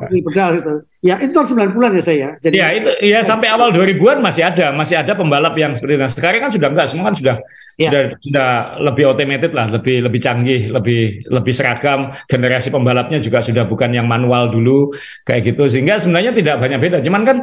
Di 0.09 0.19
pedal 0.25 0.49
itu 0.57 0.73
ya 1.05 1.21
itu 1.21 1.29
tahun 1.29 1.69
90-an 1.77 1.91
ya 1.93 2.03
saya. 2.03 2.27
Jadi 2.41 2.55
ya 2.57 2.67
itu 2.73 2.89
ya 3.05 3.19
sampai 3.29 3.53
awal 3.53 3.69
2000-an 3.69 4.25
masih 4.25 4.49
ada 4.49 4.73
masih 4.73 4.97
ada 4.97 5.13
pembalap 5.13 5.53
yang 5.53 5.77
seperti 5.77 5.95
itu. 5.95 6.01
Nah, 6.01 6.11
sekarang 6.11 6.39
kan 6.49 6.51
sudah 6.51 6.67
enggak 6.73 6.87
semua 6.89 7.13
kan 7.13 7.15
sudah 7.15 7.35
ya. 7.77 7.89
sudah 7.93 8.01
sudah 8.17 8.49
lebih 8.81 9.03
automated 9.05 9.53
lah 9.53 9.69
lebih 9.69 10.09
lebih 10.09 10.19
canggih 10.19 10.73
lebih 10.73 11.29
lebih 11.29 11.53
seragam. 11.53 12.17
Generasi 12.25 12.73
pembalapnya 12.73 13.21
juga 13.21 13.45
sudah 13.45 13.69
bukan 13.69 13.93
yang 13.93 14.09
manual 14.09 14.49
dulu 14.49 14.89
kayak 15.21 15.53
gitu. 15.53 15.69
Sehingga 15.69 16.01
sebenarnya 16.01 16.33
tidak 16.33 16.57
banyak 16.57 16.79
beda. 16.81 16.97
Cuman 17.05 17.21
kan 17.23 17.37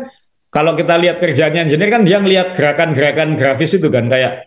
kalau 0.54 0.78
kita 0.78 0.94
lihat 1.02 1.18
kerjanya 1.18 1.66
engineer 1.66 1.90
kan 1.90 2.06
dia 2.06 2.22
ngelihat 2.22 2.54
gerakan-gerakan 2.54 3.34
grafis 3.34 3.74
itu 3.74 3.90
kan 3.90 4.06
kayak 4.06 4.46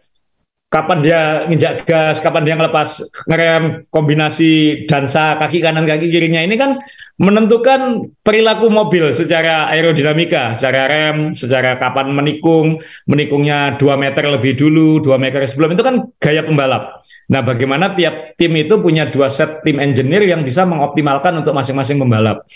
kapan 0.67 0.99
dia 0.99 1.19
nginjak 1.47 1.87
gas, 1.87 2.19
kapan 2.19 2.43
dia 2.43 2.55
ngelepas 2.59 2.99
ngerem, 3.27 3.87
kombinasi 3.87 4.83
dansa 4.83 5.39
kaki 5.39 5.63
kanan 5.63 5.87
kaki 5.87 6.11
kirinya 6.11 6.43
ini 6.43 6.59
kan 6.59 6.79
menentukan 7.15 8.11
perilaku 8.19 8.67
mobil 8.67 9.15
secara 9.15 9.71
aerodinamika, 9.71 10.59
secara 10.59 10.91
rem, 10.91 11.17
secara 11.31 11.79
kapan 11.79 12.11
menikung, 12.11 12.83
menikungnya 13.07 13.79
2 13.79 13.95
meter 13.95 14.27
lebih 14.27 14.59
dulu, 14.59 14.99
2 14.99 15.15
meter 15.15 15.43
sebelum 15.47 15.75
itu 15.75 15.83
kan 15.83 15.95
gaya 16.19 16.43
pembalap. 16.43 17.03
Nah, 17.27 17.43
bagaimana 17.43 17.91
tiap 17.91 18.39
tim 18.39 18.55
itu 18.55 18.79
punya 18.79 19.11
dua 19.11 19.27
set 19.27 19.59
tim 19.59 19.83
engineer 19.83 20.23
yang 20.23 20.47
bisa 20.47 20.63
mengoptimalkan 20.63 21.43
untuk 21.43 21.51
masing-masing 21.51 21.99
pembalap. 21.99 22.47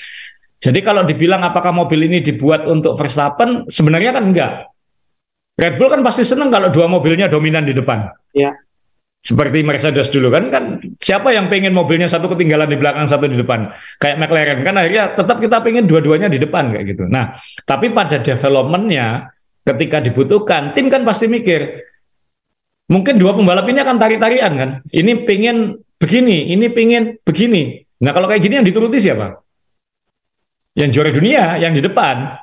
Jadi 0.62 0.80
kalau 0.86 1.02
dibilang 1.02 1.42
apakah 1.42 1.74
mobil 1.74 2.06
ini 2.06 2.22
dibuat 2.22 2.70
untuk 2.70 2.94
Verstappen, 2.94 3.66
sebenarnya 3.66 4.14
kan 4.14 4.24
enggak. 4.30 4.52
Red 5.58 5.82
Bull 5.82 5.90
kan 5.90 6.06
pasti 6.06 6.22
senang 6.22 6.54
kalau 6.54 6.70
dua 6.70 6.86
mobilnya 6.86 7.26
dominan 7.26 7.66
di 7.66 7.74
depan. 7.74 8.14
Ya. 8.38 8.54
Seperti 9.22 9.62
Mercedes 9.62 10.10
dulu 10.10 10.34
kan, 10.34 10.50
kan 10.50 10.82
siapa 10.98 11.30
yang 11.30 11.46
pengen 11.46 11.78
mobilnya 11.78 12.10
satu 12.10 12.26
ketinggalan 12.34 12.66
di 12.66 12.78
belakang 12.78 13.06
satu 13.06 13.30
di 13.30 13.38
depan, 13.38 13.70
kayak 14.02 14.18
McLaren 14.18 14.66
kan 14.66 14.74
akhirnya 14.82 15.14
tetap 15.14 15.38
kita 15.38 15.62
pengen 15.62 15.86
dua-duanya 15.86 16.26
di 16.26 16.42
depan 16.42 16.74
kayak 16.74 16.86
gitu. 16.90 17.06
Nah, 17.06 17.38
tapi 17.62 17.94
pada 17.94 18.18
developmentnya 18.18 19.30
ketika 19.62 20.02
dibutuhkan, 20.02 20.74
tim 20.74 20.90
kan 20.90 21.06
pasti 21.06 21.30
mikir, 21.30 21.86
mungkin 22.90 23.22
dua 23.22 23.38
pembalap 23.38 23.70
ini 23.70 23.86
akan 23.86 23.98
tarik-tarian 24.02 24.54
kan, 24.58 24.70
ini 24.90 25.22
pengen 25.22 25.78
begini, 26.02 26.50
ini 26.50 26.66
pengen 26.74 27.22
begini. 27.22 27.86
Nah 28.02 28.18
kalau 28.18 28.26
kayak 28.26 28.42
gini 28.42 28.58
yang 28.58 28.66
dituruti 28.66 28.98
siapa? 28.98 29.38
Yang 30.78 30.90
juara 30.92 31.12
dunia 31.12 31.60
yang 31.60 31.76
di 31.76 31.82
depan. 31.84 32.40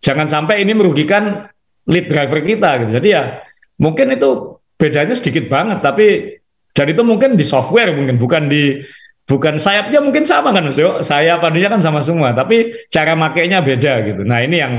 Jangan 0.00 0.28
sampai 0.28 0.60
ini 0.64 0.76
merugikan 0.76 1.48
lead 1.88 2.08
driver 2.08 2.40
kita 2.44 2.84
gitu. 2.84 2.90
Jadi 3.00 3.08
ya 3.12 3.40
mungkin 3.80 4.12
itu 4.16 4.60
bedanya 4.76 5.16
sedikit 5.16 5.48
banget 5.48 5.80
tapi 5.80 6.38
dan 6.74 6.86
itu 6.90 7.02
mungkin 7.06 7.38
di 7.38 7.44
software 7.46 7.94
mungkin 7.94 8.18
bukan 8.18 8.50
di 8.50 8.82
bukan 9.24 9.56
sayapnya 9.56 10.04
mungkin 10.04 10.28
sama 10.28 10.52
kan 10.52 10.68
Mas 10.68 10.76
Sayap 10.76 11.40
padunya 11.40 11.72
kan 11.72 11.80
sama 11.80 12.04
semua 12.04 12.36
tapi 12.36 12.72
cara 12.92 13.16
makainya 13.16 13.64
beda 13.64 14.04
gitu. 14.04 14.22
Nah, 14.26 14.44
ini 14.44 14.56
yang 14.60 14.74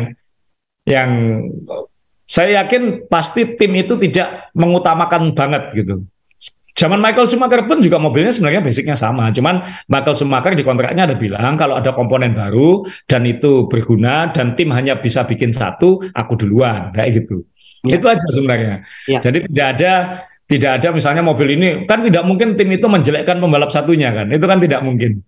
yang 0.86 1.10
saya 2.25 2.65
yakin 2.65 3.10
pasti 3.10 3.58
tim 3.58 3.73
itu 3.78 3.97
tidak 3.97 4.54
mengutamakan 4.54 5.34
banget 5.34 5.63
gitu. 5.73 6.06
Zaman 6.75 6.99
Michael 6.99 7.23
Schumacher 7.23 7.63
pun 7.63 7.79
juga 7.79 7.95
mobilnya 7.95 8.35
sebenarnya 8.35 8.59
basicnya 8.59 8.99
sama. 8.99 9.31
Cuman 9.31 9.63
Michael 9.88 10.15
Schumacher 10.19 10.59
di 10.59 10.63
kontraknya 10.67 11.07
ada 11.07 11.15
bilang 11.15 11.55
kalau 11.55 11.79
ada 11.79 11.95
komponen 11.95 12.35
baru 12.35 12.83
dan 13.07 13.23
itu 13.23 13.71
berguna 13.71 14.35
dan 14.35 14.59
tim 14.59 14.75
hanya 14.75 14.99
bisa 14.99 15.23
bikin 15.23 15.55
satu, 15.55 16.03
aku 16.11 16.35
duluan 16.35 16.91
kayak 16.91 17.23
gitu. 17.23 17.47
Ya. 17.88 17.95
Itu 17.95 18.11
aja 18.11 18.27
sebenarnya. 18.27 18.83
Ya. 19.07 19.23
Jadi 19.23 19.47
tidak 19.47 19.67
ada 19.79 19.91
tidak 20.45 20.71
ada 20.83 20.88
misalnya 20.91 21.23
mobil 21.23 21.55
ini 21.55 21.67
kan 21.88 22.03
tidak 22.03 22.27
mungkin 22.27 22.59
tim 22.59 22.67
itu 22.67 22.91
menjelekkan 22.91 23.39
pembalap 23.39 23.71
satunya 23.71 24.11
kan. 24.11 24.27
Itu 24.35 24.43
kan 24.43 24.59
tidak 24.59 24.83
mungkin. 24.83 25.23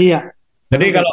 Iya. 0.00 0.32
Jadi 0.72 0.86
kalau 0.96 1.12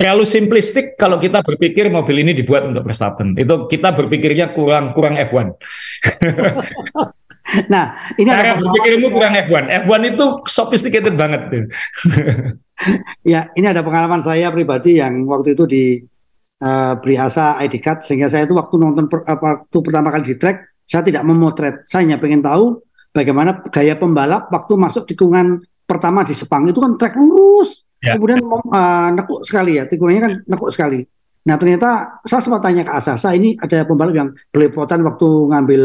terlalu 0.00 0.24
simplistik 0.24 0.96
kalau 0.96 1.20
kita 1.20 1.44
berpikir 1.44 1.92
mobil 1.92 2.24
ini 2.24 2.32
dibuat 2.32 2.64
untuk 2.64 2.88
Verstappen. 2.88 3.36
Itu 3.36 3.68
kita 3.68 3.92
berpikirnya 3.92 4.56
kurang 4.56 4.96
kurang 4.96 5.20
F1. 5.20 5.52
nah, 7.72 7.96
ini 8.20 8.28
cara 8.28 8.58
berpikirmu 8.58 9.08
kurang 9.12 9.34
F1. 9.36 9.64
F1 9.88 10.00
itu 10.14 10.26
sophisticated 10.48 11.14
banget 11.16 11.40
tuh. 11.48 11.64
ya, 13.32 13.48
ini 13.56 13.66
ada 13.66 13.80
pengalaman 13.80 14.20
saya 14.20 14.52
pribadi 14.52 15.00
yang 15.00 15.24
waktu 15.24 15.56
itu 15.56 15.64
di 15.64 15.84
uh, 16.62 16.94
Brihasa 17.00 17.58
ID 17.60 17.80
Card 17.80 18.04
sehingga 18.04 18.28
saya 18.28 18.44
itu 18.44 18.54
waktu 18.54 18.74
nonton 18.76 19.08
per, 19.08 19.24
uh, 19.24 19.38
waktu 19.38 19.78
pertama 19.80 20.12
kali 20.12 20.34
di 20.34 20.36
track 20.36 20.84
saya 20.88 21.02
tidak 21.04 21.24
memotret. 21.24 21.84
Saya 21.84 22.04
hanya 22.04 22.20
pengen 22.20 22.40
tahu 22.44 22.80
bagaimana 23.12 23.64
gaya 23.68 23.96
pembalap 23.96 24.48
waktu 24.48 24.72
masuk 24.76 25.08
tikungan 25.08 25.60
pertama 25.88 26.24
di 26.24 26.36
Sepang 26.36 26.68
itu 26.68 26.78
kan 26.78 27.00
track 27.00 27.16
lurus 27.16 27.88
Ya. 27.98 28.14
Kemudian 28.14 28.38
uh, 28.46 29.10
nekuk 29.10 29.42
sekali 29.42 29.82
ya, 29.82 29.84
tikungannya 29.90 30.22
kan 30.22 30.32
nekuk 30.46 30.70
sekali. 30.70 31.02
Nah 31.50 31.56
ternyata 31.58 32.20
saya 32.22 32.38
sempat 32.44 32.62
tanya 32.62 32.86
ke 32.86 32.92
Asasa, 32.94 33.34
ini 33.34 33.58
ada 33.58 33.82
pembalap 33.82 34.14
yang 34.14 34.28
belepotan 34.54 35.02
waktu 35.02 35.26
ngambil 35.26 35.82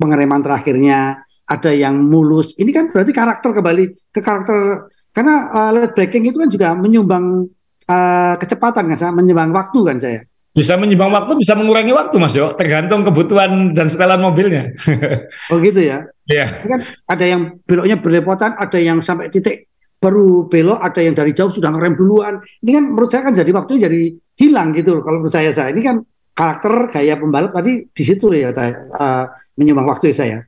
pengereman 0.00 0.40
terakhirnya, 0.42 1.24
ada 1.44 1.70
yang 1.70 1.96
mulus. 1.98 2.56
Ini 2.56 2.70
kan 2.72 2.84
berarti 2.90 3.12
karakter 3.12 3.50
kembali 3.52 3.84
ke 4.10 4.20
karakter 4.20 4.88
karena 5.14 5.34
uh, 5.52 5.70
late 5.70 5.94
braking 5.94 6.26
itu 6.26 6.36
kan 6.40 6.50
juga 6.50 6.74
menyumbang 6.74 7.46
uh, 7.86 8.34
kecepatan 8.40 8.90
kan, 8.90 8.96
saya 8.98 9.12
menyumbang 9.14 9.54
waktu 9.54 9.80
kan 9.84 9.96
saya. 10.00 10.20
Bisa 10.54 10.78
menyumbang 10.78 11.10
waktu, 11.10 11.34
bisa 11.38 11.58
mengurangi 11.58 11.90
waktu 11.90 12.14
Mas 12.18 12.34
Yo, 12.34 12.54
tergantung 12.54 13.02
kebutuhan 13.02 13.74
dan 13.74 13.90
setelan 13.90 14.22
mobilnya. 14.22 14.70
oh 15.50 15.58
gitu 15.58 15.82
ya? 15.82 16.06
Iya. 16.30 16.46
Yeah. 16.46 16.48
kan 16.64 16.80
ada 17.10 17.24
yang 17.26 17.40
beloknya 17.66 17.98
berlepotan, 17.98 18.54
ada 18.54 18.78
yang 18.78 19.02
sampai 19.02 19.28
titik 19.34 19.66
baru 20.04 20.44
belok 20.52 20.84
ada 20.84 21.00
yang 21.00 21.16
dari 21.16 21.32
jauh 21.32 21.48
sudah 21.48 21.72
ngerem 21.72 21.96
duluan 21.96 22.36
ini 22.60 22.76
kan 22.76 22.84
menurut 22.92 23.08
saya 23.08 23.24
kan 23.24 23.32
jadi 23.32 23.48
waktunya 23.56 23.88
jadi 23.88 24.02
hilang 24.36 24.76
gitu 24.76 25.00
loh 25.00 25.02
kalau 25.06 25.24
menurut 25.24 25.32
saya 25.32 25.48
saya 25.48 25.72
ini 25.72 25.80
kan 25.80 26.04
karakter 26.34 26.90
gaya 26.90 27.14
pembalap 27.16 27.54
tadi 27.54 27.88
di 27.88 28.04
situ 28.04 28.34
ya 28.34 28.50
uh, 28.50 29.24
menyumbang 29.54 29.86
waktu 29.86 30.10
saya 30.10 30.42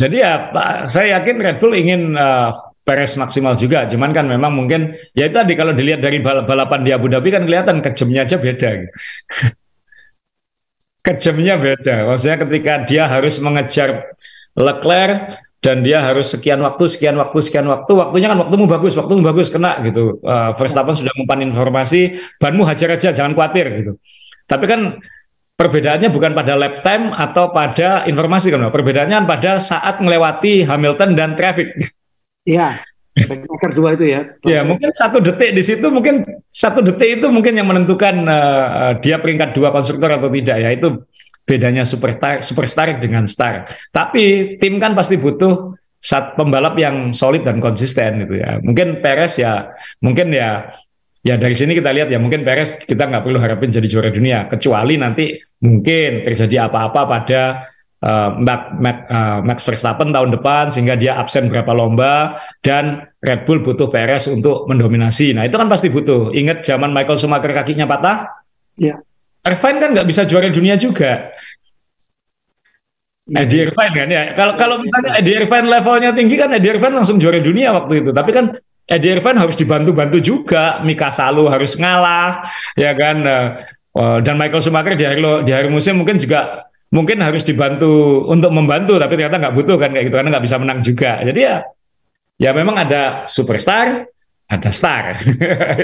jadi 0.00 0.16
ya 0.16 0.32
Pak 0.48 0.88
saya 0.88 1.20
yakin 1.20 1.36
Red 1.44 1.56
Bull 1.60 1.76
ingin 1.76 2.16
uh, 2.16 2.56
Perez 2.80 3.12
maksimal 3.20 3.52
juga. 3.54 3.84
Cuman 3.84 4.16
kan 4.16 4.24
memang 4.24 4.50
mungkin 4.50 4.96
ya 5.12 5.28
itu 5.28 5.36
tadi 5.36 5.52
kalau 5.52 5.76
dilihat 5.76 6.00
dari 6.00 6.24
balap 6.24 6.48
balapan 6.48 6.80
di 6.80 6.90
Abu 6.90 7.12
Dhabi 7.12 7.28
kan 7.28 7.44
kelihatan 7.44 7.84
kejamnya 7.84 8.24
aja 8.24 8.40
beda. 8.40 8.68
Kejamnya 11.06 11.56
beda. 11.56 12.12
Maksudnya 12.12 12.38
ketika 12.44 12.72
dia 12.84 13.08
harus 13.08 13.40
mengejar 13.40 14.04
Leclerc 14.52 15.40
dan 15.64 15.80
dia 15.80 16.04
harus 16.04 16.28
sekian 16.28 16.60
waktu, 16.60 16.92
sekian 16.92 17.16
waktu, 17.16 17.40
sekian 17.40 17.64
waktu, 17.68 17.92
waktunya 17.96 18.28
kan 18.28 18.36
waktumu 18.36 18.68
bagus, 18.68 18.92
waktumu 19.00 19.24
bagus 19.24 19.48
kena 19.48 19.80
gitu. 19.80 20.20
Uh, 20.20 20.52
Verstappen 20.60 20.92
sudah 20.92 21.12
mempan 21.16 21.40
informasi, 21.40 22.20
banmu 22.36 22.68
hajar 22.68 23.00
aja, 23.00 23.16
jangan 23.16 23.32
khawatir 23.32 23.80
gitu. 23.80 23.92
Tapi 24.44 24.64
kan 24.68 25.00
perbedaannya 25.60 26.08
bukan 26.08 26.32
pada 26.32 26.56
lap 26.56 26.80
time 26.80 27.12
atau 27.12 27.52
pada 27.52 28.08
informasi 28.08 28.48
kan, 28.48 28.72
perbedaannya 28.72 29.28
pada 29.28 29.60
saat 29.60 30.00
melewati 30.00 30.64
Hamilton 30.64 31.12
dan 31.12 31.36
traffic. 31.36 31.76
Iya. 32.48 32.80
Backmaker 33.12 33.70
dua 33.76 33.92
itu 33.92 34.08
ya. 34.08 34.20
Ya 34.40 34.64
mungkin 34.64 34.88
satu 34.96 35.20
detik 35.20 35.52
di 35.52 35.60
situ 35.60 35.84
mungkin 35.92 36.24
satu 36.48 36.80
detik 36.80 37.20
itu 37.20 37.26
mungkin 37.28 37.52
yang 37.58 37.68
menentukan 37.68 38.24
uh, 38.24 38.96
dia 39.02 39.20
peringkat 39.20 39.52
dua 39.52 39.68
konstruktor 39.74 40.08
atau 40.08 40.32
tidak 40.32 40.56
ya 40.56 40.70
itu 40.72 41.04
bedanya 41.44 41.84
superstar 41.84 42.40
superstar 42.40 42.96
dengan 42.96 43.28
star. 43.28 43.68
Tapi 43.92 44.56
tim 44.56 44.80
kan 44.80 44.96
pasti 44.96 45.20
butuh 45.20 45.76
saat 46.00 46.32
pembalap 46.38 46.80
yang 46.80 47.12
solid 47.12 47.44
dan 47.44 47.60
konsisten 47.60 48.24
gitu 48.24 48.40
ya. 48.40 48.56
Mungkin 48.64 49.04
Perez 49.04 49.36
ya, 49.36 49.68
mungkin 50.00 50.32
ya 50.32 50.72
ya 51.20 51.36
dari 51.36 51.52
sini 51.52 51.76
kita 51.76 51.92
lihat 51.92 52.08
ya 52.08 52.16
mungkin 52.16 52.46
Perez 52.46 52.80
kita 52.80 53.04
nggak 53.04 53.26
perlu 53.26 53.36
harapin 53.42 53.68
jadi 53.68 53.84
juara 53.84 54.08
dunia 54.08 54.48
kecuali 54.48 54.96
nanti 54.96 55.36
mungkin 55.60 56.24
terjadi 56.24 56.66
apa-apa 56.68 57.00
pada 57.06 57.42
uh, 58.04 58.30
Max, 58.40 58.60
Max, 58.80 58.96
uh, 59.12 59.38
Max 59.44 59.58
Verstappen 59.64 60.08
tahun 60.10 60.32
depan 60.34 60.72
sehingga 60.72 60.96
dia 60.96 61.20
absen 61.20 61.52
berapa 61.52 61.70
lomba 61.76 62.40
dan 62.64 63.06
Red 63.20 63.44
Bull 63.44 63.60
butuh 63.60 63.92
Perez 63.92 64.26
untuk 64.28 64.66
mendominasi. 64.66 65.36
Nah 65.36 65.44
itu 65.44 65.56
kan 65.56 65.68
pasti 65.68 65.92
butuh. 65.92 66.32
Ingat 66.32 66.64
zaman 66.64 66.90
Michael 66.90 67.20
Schumacher 67.20 67.52
kakinya 67.52 67.84
patah? 67.84 68.28
Ya. 68.80 69.00
Irfan 69.40 69.80
kan 69.80 69.96
nggak 69.96 70.08
bisa 70.08 70.24
juara 70.28 70.52
dunia 70.52 70.76
juga. 70.76 71.32
Yeah. 73.30 73.46
Eddie 73.46 73.62
Irfan 73.68 73.90
kan 73.94 74.08
ya. 74.10 74.22
Kalau 74.34 74.54
kalau 74.56 74.76
misalnya 74.82 75.16
Eddie 75.20 75.36
Irfan 75.44 75.64
levelnya 75.68 76.10
tinggi 76.16 76.34
kan 76.40 76.50
Eddie 76.50 76.76
Irfan 76.76 76.92
langsung 76.92 77.20
juara 77.20 77.40
dunia 77.40 77.72
waktu 77.72 78.04
itu. 78.04 78.10
Tapi 78.12 78.30
kan 78.32 78.52
Eddie 78.90 79.16
Irfan 79.16 79.38
harus 79.38 79.54
dibantu-bantu 79.54 80.18
juga. 80.18 80.82
Mika 80.82 81.14
Salu 81.14 81.46
harus 81.46 81.78
ngalah, 81.78 82.42
ya 82.74 82.90
kan. 82.92 83.22
Eh, 83.90 84.18
dan 84.22 84.38
Michael 84.38 84.62
Schumacher 84.62 84.94
di 84.94 85.02
hari 85.02 85.18
di 85.42 85.50
hari 85.50 85.66
musim 85.66 85.98
mungkin 85.98 86.14
juga 86.14 86.62
mungkin 86.94 87.18
harus 87.26 87.42
dibantu 87.42 88.22
untuk 88.30 88.54
membantu, 88.54 89.02
tapi 89.02 89.18
ternyata 89.18 89.42
nggak 89.42 89.54
butuh 89.54 89.76
kan 89.78 89.90
kayak 89.90 90.04
gitu 90.10 90.16
karena 90.18 90.30
nggak 90.30 90.44
bisa 90.46 90.56
menang 90.62 90.78
juga. 90.82 91.12
Jadi 91.26 91.40
ya 91.42 91.56
ya 92.38 92.50
memang 92.54 92.78
ada 92.86 93.26
superstar, 93.26 94.06
ada 94.46 94.70
star. 94.70 95.18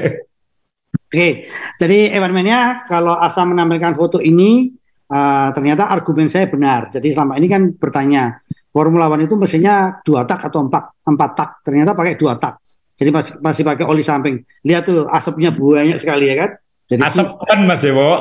Oke, 1.06 1.46
jadi 1.78 2.18
Mania 2.30 2.86
kalau 2.86 3.14
Asa 3.14 3.46
menampilkan 3.46 3.94
foto 3.94 4.18
ini 4.18 4.74
uh, 5.10 5.50
ternyata 5.54 5.90
argumen 5.90 6.30
saya 6.30 6.50
benar. 6.50 6.90
Jadi 6.90 7.14
selama 7.14 7.38
ini 7.38 7.46
kan 7.46 7.62
bertanya 7.74 8.42
Formula 8.70 9.06
One 9.10 9.26
itu 9.26 9.38
mesinnya 9.38 10.02
dua 10.02 10.26
tak 10.26 10.46
atau 10.46 10.66
empat 10.66 11.06
empat 11.06 11.30
tak. 11.34 11.50
Ternyata 11.62 11.94
pakai 11.94 12.14
dua 12.18 12.38
tak. 12.38 12.58
Jadi 12.96 13.10
masih 13.12 13.32
masih 13.38 13.62
pakai 13.62 13.84
oli 13.86 14.02
samping. 14.02 14.42
Lihat 14.66 14.82
tuh 14.86 15.06
asapnya 15.10 15.54
banyak 15.54 15.98
sekali 15.98 16.30
ya 16.30 16.46
kan. 16.46 16.50
Jadi 16.86 17.02
asap 17.02 17.26
kan 17.46 17.66
Mas 17.66 17.82
Ewo. 17.82 18.10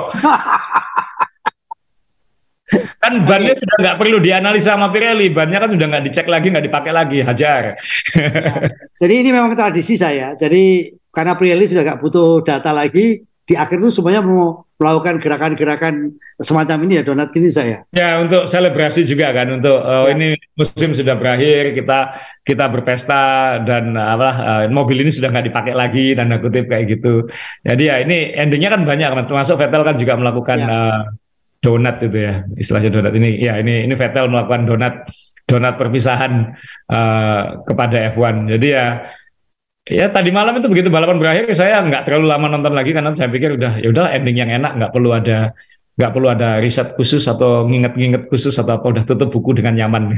kan 3.01 3.13
bannya 3.29 3.53
okay. 3.53 3.61
sudah 3.61 3.77
nggak 3.77 3.97
perlu 4.01 4.17
dianalisa 4.17 4.73
sama 4.73 4.89
Pirelli, 4.89 5.29
bannya 5.29 5.61
kan 5.61 5.69
sudah 5.69 5.85
nggak 5.85 6.03
dicek 6.09 6.25
lagi, 6.25 6.49
nggak 6.49 6.65
dipakai 6.65 6.91
lagi, 6.91 7.21
hajar. 7.21 7.61
ya. 7.61 7.73
Jadi 8.97 9.13
ini 9.21 9.29
memang 9.29 9.53
tradisi 9.53 10.01
saya. 10.01 10.33
Jadi 10.33 10.89
karena 11.13 11.37
Pirelli 11.37 11.69
sudah 11.69 11.85
nggak 11.85 12.01
butuh 12.01 12.41
data 12.41 12.73
lagi 12.73 13.21
di 13.45 13.53
akhir 13.53 13.77
itu 13.77 13.93
semuanya 13.93 14.25
mau 14.25 14.65
melakukan 14.75 15.21
gerakan-gerakan 15.21 16.19
semacam 16.41 16.77
ini 16.83 16.99
ya 16.99 17.03
donat 17.05 17.29
ini 17.37 17.47
saya. 17.47 17.85
Ya 17.95 18.19
untuk 18.19 18.43
selebrasi 18.43 19.07
juga 19.07 19.31
kan 19.31 19.47
untuk 19.61 19.79
uh, 19.79 20.09
ya. 20.09 20.17
ini 20.17 20.35
musim 20.57 20.91
sudah 20.91 21.15
berakhir 21.15 21.71
kita 21.71 22.11
kita 22.43 22.65
berpesta 22.67 23.55
dan 23.63 23.95
apa 23.95 24.29
uh, 24.35 24.63
mobil 24.67 25.05
ini 25.05 25.13
sudah 25.13 25.31
nggak 25.31 25.47
dipakai 25.53 25.73
lagi 25.77 26.17
dan 26.17 26.33
kutip 26.41 26.67
kayak 26.67 26.97
gitu. 26.97 27.29
Jadi 27.63 27.83
ya 27.87 28.01
ini 28.03 28.35
endingnya 28.35 28.75
kan 28.75 28.81
banyak 28.83 29.09
termasuk 29.29 29.55
Vettel 29.61 29.85
kan 29.85 29.95
juga 29.95 30.13
melakukan 30.19 30.57
ya. 30.59 30.67
uh, 30.67 31.01
donat 31.63 31.95
itu 32.03 32.17
ya 32.17 32.33
istilahnya 32.59 32.91
donat 32.91 33.13
ini 33.15 33.29
ya 33.39 33.61
ini 33.61 33.87
ini 33.87 33.93
Vettel 33.95 34.27
melakukan 34.27 34.67
donat 34.67 35.07
donat 35.45 35.77
perpisahan 35.77 36.57
uh, 36.89 37.41
kepada 37.63 38.11
F1. 38.11 38.49
Jadi 38.57 38.67
ya 38.73 39.05
Ya 39.85 40.09
tadi 40.09 40.33
malam 40.33 40.57
itu 40.57 40.65
begitu 40.65 40.89
balapan 40.89 41.21
berakhir 41.21 41.45
saya 41.53 41.77
nggak 41.85 42.09
terlalu 42.09 42.25
lama 42.25 42.57
nonton 42.57 42.73
lagi 42.73 42.89
karena 42.89 43.13
saya 43.13 43.29
pikir 43.29 43.53
udah 43.53 43.77
ya 43.77 43.93
udah 43.93 44.17
ending 44.17 44.41
yang 44.41 44.49
enak 44.49 44.81
nggak 44.81 44.89
perlu 44.89 45.13
ada 45.13 45.53
nggak 45.93 46.11
perlu 46.11 46.27
ada 46.33 46.57
riset 46.57 46.97
khusus 46.97 47.21
atau 47.29 47.69
nginget-nginget 47.69 48.25
khusus 48.25 48.57
atau 48.57 48.81
apa 48.81 48.85
udah 48.89 49.03
tutup 49.05 49.29
buku 49.29 49.61
dengan 49.61 49.77
nyaman. 49.77 50.17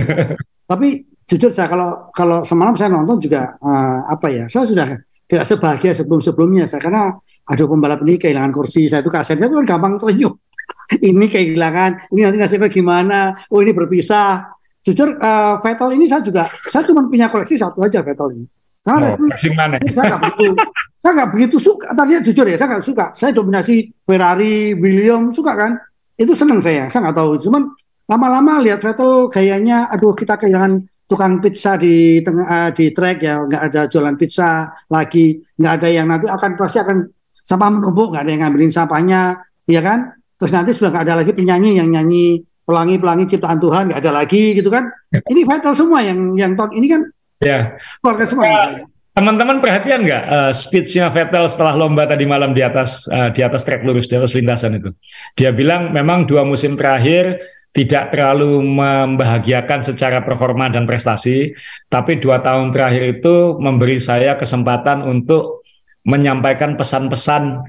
Tapi 0.70 1.04
jujur 1.28 1.52
saya 1.52 1.68
kalau 1.68 2.08
kalau 2.16 2.48
semalam 2.48 2.72
saya 2.80 2.96
nonton 2.96 3.20
juga 3.20 3.60
uh, 3.60 4.08
apa 4.08 4.32
ya 4.32 4.44
saya 4.48 4.64
sudah 4.64 4.96
tidak 5.28 5.44
sebahagia 5.44 5.92
sebelum-sebelumnya 5.92 6.64
saya 6.64 6.80
karena 6.80 7.12
aduh 7.44 7.68
pembalap 7.68 8.00
ini 8.08 8.16
kehilangan 8.16 8.56
kursi 8.56 8.88
saya 8.88 9.04
itu 9.04 9.12
kasetnya 9.12 9.52
itu 9.52 9.56
kan 9.60 9.68
gampang 9.68 10.00
terenyuh 10.00 10.32
ini 11.12 11.28
kehilangan 11.28 12.08
ini 12.08 12.24
nanti 12.24 12.40
nasibnya 12.40 12.72
gimana 12.72 13.36
oh 13.52 13.60
ini 13.60 13.76
berpisah. 13.76 14.48
Jujur 14.84 15.16
uh, 15.16 15.60
Vettel 15.60 15.92
ini 15.92 16.08
saya 16.08 16.24
juga 16.24 16.48
saya 16.72 16.88
cuma 16.88 17.04
punya 17.04 17.28
koleksi 17.28 17.60
satu 17.60 17.84
aja 17.84 18.00
Vettel 18.00 18.40
ini 18.40 18.63
Nah, 18.84 19.16
oh, 19.16 19.16
mana? 19.56 19.80
Saya 19.88 20.12
nggak 20.12 20.22
begitu, 20.28 20.52
saya 21.00 21.12
nggak 21.16 21.30
begitu 21.32 21.56
suka. 21.56 21.86
Tadinya 21.96 22.20
jujur 22.20 22.44
ya, 22.44 22.56
saya 22.60 22.68
nggak 22.76 22.84
suka. 22.84 23.06
Saya 23.16 23.30
dominasi 23.32 23.88
Ferrari, 24.04 24.76
William, 24.76 25.32
suka 25.32 25.56
kan? 25.56 25.72
Itu 26.20 26.36
seneng 26.36 26.60
saya. 26.60 26.92
Saya 26.92 27.08
nggak 27.08 27.16
tahu. 27.16 27.40
Cuman 27.48 27.72
lama-lama 28.04 28.60
lihat 28.60 28.84
Vettel 28.84 29.32
gayanya, 29.32 29.88
aduh 29.88 30.12
kita 30.12 30.36
kehilangan 30.36 30.84
tukang 31.08 31.40
pizza 31.40 31.80
di 31.80 32.20
tengah 32.20 32.44
uh, 32.44 32.70
di 32.76 32.92
track 32.92 33.18
ya, 33.24 33.40
nggak 33.40 33.62
ada 33.72 33.80
jualan 33.88 34.16
pizza 34.20 34.68
lagi, 34.92 35.40
nggak 35.56 35.72
ada 35.80 35.88
yang 35.88 36.06
nanti 36.08 36.28
akan 36.28 36.50
pasti 36.52 36.78
akan 36.84 37.08
sampah 37.40 37.68
menumpuk, 37.72 38.12
nggak 38.12 38.22
ada 38.28 38.30
yang 38.36 38.42
ngambilin 38.44 38.72
sampahnya, 38.72 39.40
ya 39.64 39.80
kan? 39.80 40.12
Terus 40.36 40.52
nanti 40.52 40.76
sudah 40.76 40.92
nggak 40.92 41.04
ada 41.08 41.24
lagi 41.24 41.32
penyanyi 41.32 41.80
yang 41.80 41.88
nyanyi 41.88 42.44
pelangi-pelangi 42.64 43.28
ciptaan 43.28 43.60
Tuhan 43.60 43.92
nggak 43.92 44.00
ada 44.00 44.12
lagi 44.12 44.56
gitu 44.56 44.68
kan. 44.68 44.88
Ini 45.12 45.40
Vettel 45.44 45.72
semua 45.76 46.00
yang 46.00 46.32
yang 46.36 46.52
tahun 46.52 46.72
ini 46.76 46.86
kan 46.88 47.00
Ya. 47.42 47.78
keluarga 48.02 48.24
semua. 48.26 48.46
Kan? 48.46 48.70
Teman-teman 49.14 49.62
perhatian 49.62 50.02
nggak 50.02 50.24
uh, 50.26 50.50
speech-nya 50.50 51.06
Vettel 51.06 51.46
setelah 51.46 51.78
lomba 51.78 52.02
tadi 52.02 52.26
malam 52.26 52.50
di 52.50 52.66
atas 52.66 53.06
uh, 53.06 53.30
di 53.30 53.46
atas 53.46 53.62
trek 53.62 53.86
lurus 53.86 54.10
di 54.10 54.18
atas 54.18 54.34
lintasan 54.34 54.82
itu? 54.82 54.90
Dia 55.38 55.54
bilang 55.54 55.94
memang 55.94 56.26
dua 56.26 56.42
musim 56.42 56.74
terakhir 56.74 57.38
tidak 57.74 58.10
terlalu 58.10 58.58
membahagiakan 58.62 59.86
secara 59.86 60.22
performa 60.22 60.70
dan 60.70 60.86
prestasi, 60.86 61.54
tapi 61.90 62.22
dua 62.22 62.42
tahun 62.42 62.70
terakhir 62.70 63.18
itu 63.18 63.58
memberi 63.58 63.98
saya 63.98 64.34
kesempatan 64.38 65.02
untuk 65.06 65.62
menyampaikan 66.06 66.74
pesan-pesan 66.78 67.66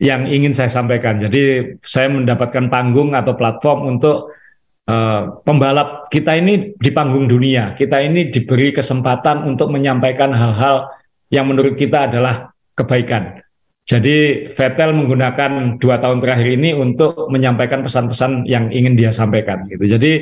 yang 0.00 0.24
ingin 0.28 0.56
saya 0.56 0.68
sampaikan. 0.72 1.20
Jadi 1.20 1.76
saya 1.84 2.08
mendapatkan 2.08 2.68
panggung 2.72 3.12
atau 3.12 3.32
platform 3.36 3.96
untuk 3.96 4.32
Uh, 4.82 5.38
pembalap 5.46 6.10
kita 6.10 6.34
ini 6.34 6.74
di 6.74 6.90
panggung 6.90 7.30
dunia, 7.30 7.70
kita 7.78 8.02
ini 8.02 8.34
diberi 8.34 8.74
kesempatan 8.74 9.46
untuk 9.46 9.70
menyampaikan 9.70 10.34
hal-hal 10.34 10.90
yang 11.30 11.46
menurut 11.46 11.78
kita 11.78 12.10
adalah 12.10 12.50
kebaikan. 12.74 13.41
Jadi 13.82 14.46
Vettel 14.54 14.94
menggunakan 14.94 15.76
dua 15.82 15.98
tahun 15.98 16.22
terakhir 16.22 16.54
ini 16.54 16.70
untuk 16.70 17.26
menyampaikan 17.34 17.82
pesan-pesan 17.82 18.46
yang 18.46 18.70
ingin 18.70 18.94
dia 18.94 19.10
sampaikan. 19.10 19.66
Gitu. 19.66 19.98
Jadi 19.98 20.12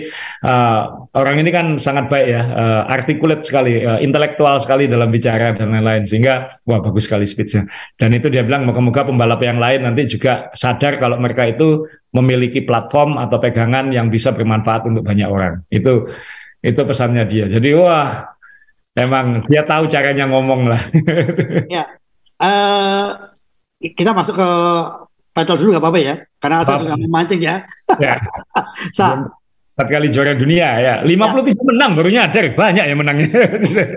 uh, 0.49 1.07
orang 1.13 1.45
ini 1.45 1.53
kan 1.53 1.67
sangat 1.77 2.09
baik 2.09 2.27
ya, 2.33 2.43
uh, 2.57 2.83
articulate 2.89 3.45
sekali, 3.45 3.85
uh, 3.85 4.01
intelektual 4.01 4.57
sekali 4.65 4.89
dalam 4.89 5.13
bicara 5.13 5.53
dan 5.53 5.77
lain-lain. 5.77 6.09
Sehingga 6.09 6.57
wah 6.65 6.81
bagus 6.81 7.05
sekali 7.05 7.29
speechnya. 7.29 7.69
Dan 8.01 8.17
itu 8.17 8.33
dia 8.33 8.41
bilang 8.49 8.65
moga-moga 8.65 9.05
pembalap 9.05 9.45
yang 9.45 9.61
lain 9.61 9.85
nanti 9.85 10.09
juga 10.09 10.49
sadar 10.57 10.97
kalau 10.97 11.21
mereka 11.21 11.45
itu 11.45 11.85
memiliki 12.17 12.65
platform 12.65 13.21
atau 13.21 13.37
pegangan 13.45 13.93
yang 13.93 14.09
bisa 14.09 14.33
bermanfaat 14.33 14.89
untuk 14.89 15.05
banyak 15.05 15.29
orang. 15.29 15.69
Itu 15.69 16.09
itu 16.65 16.81
pesannya 16.81 17.29
dia. 17.29 17.45
Jadi 17.45 17.77
wah 17.77 18.25
emang 18.97 19.45
dia 19.53 19.69
tahu 19.69 19.85
caranya 19.85 20.25
ngomong 20.33 20.65
lah. 20.65 20.83
ya. 21.77 21.85
Uh, 22.41 23.30
kita 23.81 24.13
masuk 24.13 24.37
ke 24.37 24.49
Vettel 25.31 25.57
dulu 25.57 25.69
nggak 25.73 25.85
apa-apa 25.87 26.01
ya, 26.03 26.15
karena 26.43 26.57
saya 26.67 26.79
sudah 26.85 26.99
memancing 26.99 27.41
ya. 27.41 27.65
ya. 28.03 28.19
Sa, 28.97 29.25
empat 29.79 29.87
kali 29.89 30.11
juara 30.11 30.35
dunia 30.37 30.69
ya, 30.83 30.95
53 31.07 31.09
ya. 31.09 31.55
menang 31.65 31.91
baru 31.97 32.09
nyadar 32.13 32.45
banyak 32.53 32.85
yang 32.85 32.99
menangnya. 32.99 33.31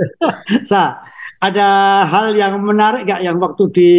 Sa, 0.71 1.03
ada 1.41 1.67
hal 2.07 2.37
yang 2.37 2.61
menarik 2.61 3.03
nggak 3.03 3.21
yang 3.25 3.35
waktu 3.41 3.63
di 3.73 3.89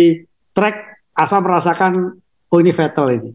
track 0.57 1.05
asal 1.13 1.45
merasakan 1.45 2.17
oh 2.23 2.59
ini 2.63 2.73
Vettel 2.73 3.07
ini? 3.19 3.31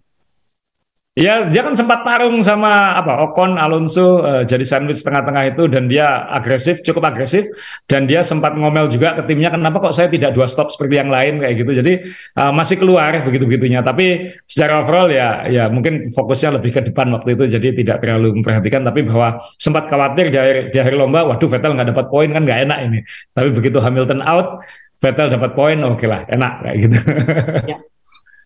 Ya, 1.20 1.44
dia 1.44 1.68
kan 1.68 1.76
sempat 1.76 2.08
tarung 2.08 2.40
sama 2.40 2.96
apa 2.96 3.28
Ocon, 3.28 3.60
Alonso 3.60 4.24
uh, 4.24 4.48
jadi 4.48 4.64
sandwich 4.64 5.04
tengah-tengah 5.04 5.52
itu 5.52 5.68
dan 5.68 5.92
dia 5.92 6.24
agresif, 6.32 6.80
cukup 6.80 7.12
agresif 7.12 7.44
dan 7.92 8.08
dia 8.08 8.24
sempat 8.24 8.56
ngomel 8.56 8.88
juga 8.88 9.20
ke 9.20 9.28
timnya 9.28 9.52
kenapa 9.52 9.84
kok 9.84 9.92
saya 9.92 10.08
tidak 10.08 10.32
dua 10.32 10.48
stop 10.48 10.72
seperti 10.72 10.96
yang 10.96 11.12
lain 11.12 11.44
kayak 11.44 11.60
gitu. 11.60 11.72
Jadi 11.76 11.94
uh, 12.40 12.56
masih 12.56 12.80
keluar 12.80 13.20
begitu-begitunya. 13.28 13.84
Tapi 13.84 14.32
secara 14.48 14.80
overall 14.80 15.12
ya 15.12 15.44
ya 15.52 15.68
mungkin 15.68 16.08
fokusnya 16.08 16.56
lebih 16.56 16.72
ke 16.72 16.82
depan 16.88 17.12
waktu 17.12 17.36
itu 17.36 17.52
jadi 17.52 17.68
tidak 17.76 18.00
terlalu 18.00 18.40
memperhatikan 18.40 18.88
tapi 18.88 19.04
bahwa 19.04 19.44
sempat 19.60 19.92
khawatir 19.92 20.32
di 20.32 20.40
akhir, 20.40 20.58
di 20.72 20.78
akhir 20.80 20.96
lomba 20.96 21.28
waduh 21.28 21.52
Vettel 21.52 21.76
nggak 21.76 21.92
dapat 21.92 22.06
poin 22.08 22.32
kan 22.32 22.48
nggak 22.48 22.60
enak 22.64 22.80
ini. 22.88 23.00
Tapi 23.36 23.52
begitu 23.52 23.84
Hamilton 23.84 24.24
out, 24.24 24.64
Vettel 25.04 25.36
dapat 25.36 25.52
poin 25.52 25.84
oke 25.84 26.00
okay 26.00 26.08
lah, 26.08 26.24
enak 26.32 26.64
kayak 26.64 26.76
gitu. 26.80 26.98
Ya. 27.76 27.78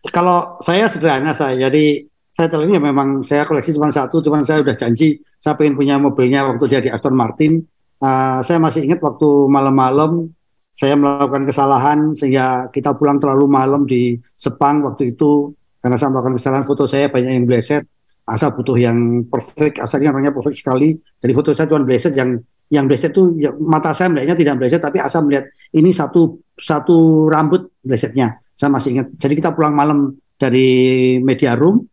Kalau 0.10 0.58
saya 0.58 0.90
sederhana 0.90 1.38
saya 1.38 1.70
jadi 1.70 2.10
Vettel 2.34 2.66
ini 2.66 2.74
ya 2.78 2.82
memang 2.82 3.22
saya 3.22 3.46
koleksi 3.46 3.78
cuma 3.78 3.94
satu, 3.94 4.18
cuma 4.18 4.42
saya 4.42 4.66
udah 4.66 4.74
janji 4.74 5.22
saya 5.38 5.54
pengen 5.54 5.78
punya 5.78 6.02
mobilnya 6.02 6.42
waktu 6.50 6.66
dia 6.66 6.82
di 6.82 6.90
Aston 6.90 7.14
Martin. 7.14 7.62
Uh, 8.02 8.42
saya 8.42 8.58
masih 8.58 8.90
ingat 8.90 9.00
waktu 9.06 9.28
malam-malam 9.48 10.34
saya 10.74 10.98
melakukan 10.98 11.46
kesalahan 11.46 12.18
sehingga 12.18 12.74
kita 12.74 12.98
pulang 12.98 13.22
terlalu 13.22 13.46
malam 13.46 13.86
di 13.86 14.18
Sepang 14.34 14.82
waktu 14.82 15.14
itu 15.14 15.54
karena 15.78 15.94
saya 15.94 16.10
melakukan 16.10 16.36
kesalahan 16.42 16.66
foto 16.66 16.90
saya 16.90 17.08
banyak 17.14 17.32
yang 17.38 17.46
bleset. 17.46 17.86
Asal 18.24 18.56
butuh 18.56 18.80
yang 18.80 19.28
perfect, 19.28 19.84
asalnya 19.84 20.16
orangnya 20.16 20.34
perfect 20.34 20.58
sekali. 20.58 20.96
Jadi 20.96 21.32
foto 21.36 21.54
saya 21.54 21.70
cuma 21.70 21.86
bleset 21.86 22.18
yang 22.18 22.40
yang 22.74 22.90
bleset 22.90 23.14
itu 23.14 23.38
ya, 23.38 23.54
mata 23.62 23.94
saya 23.94 24.10
melihatnya 24.10 24.34
tidak 24.34 24.56
bleset 24.58 24.82
tapi 24.82 24.98
asal 24.98 25.22
melihat 25.28 25.46
ini 25.78 25.94
satu 25.94 26.42
satu 26.58 27.30
rambut 27.30 27.70
blesetnya. 27.86 28.42
Saya 28.58 28.74
masih 28.74 28.98
ingat. 28.98 29.08
Jadi 29.22 29.34
kita 29.38 29.54
pulang 29.54 29.78
malam 29.78 30.18
dari 30.42 31.20
media 31.22 31.54
room 31.54 31.93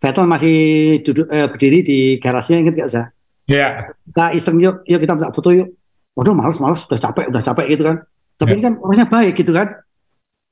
Vettel 0.00 0.26
masih 0.28 0.56
duduk 1.04 1.26
eh, 1.32 1.48
berdiri 1.48 1.78
di 1.84 1.98
garasinya 2.20 2.60
inget 2.64 2.74
gak 2.76 2.90
saya? 2.92 3.06
Iya. 3.46 3.58
Yeah. 3.58 3.70
Kita 4.10 4.24
iseng 4.36 4.56
yuk, 4.58 4.82
yuk 4.84 5.00
kita 5.00 5.12
minta 5.16 5.32
foto 5.32 5.50
yuk. 5.54 5.68
Waduh 6.16 6.32
males 6.32 6.58
males, 6.58 6.80
udah 6.88 7.00
capek, 7.00 7.24
udah 7.28 7.42
capek 7.44 7.66
gitu 7.76 7.82
kan. 7.86 7.96
Tapi 8.36 8.48
yeah. 8.52 8.56
ini 8.56 8.62
kan 8.64 8.74
orangnya 8.80 9.06
baik 9.08 9.34
gitu 9.36 9.52
kan. 9.52 9.68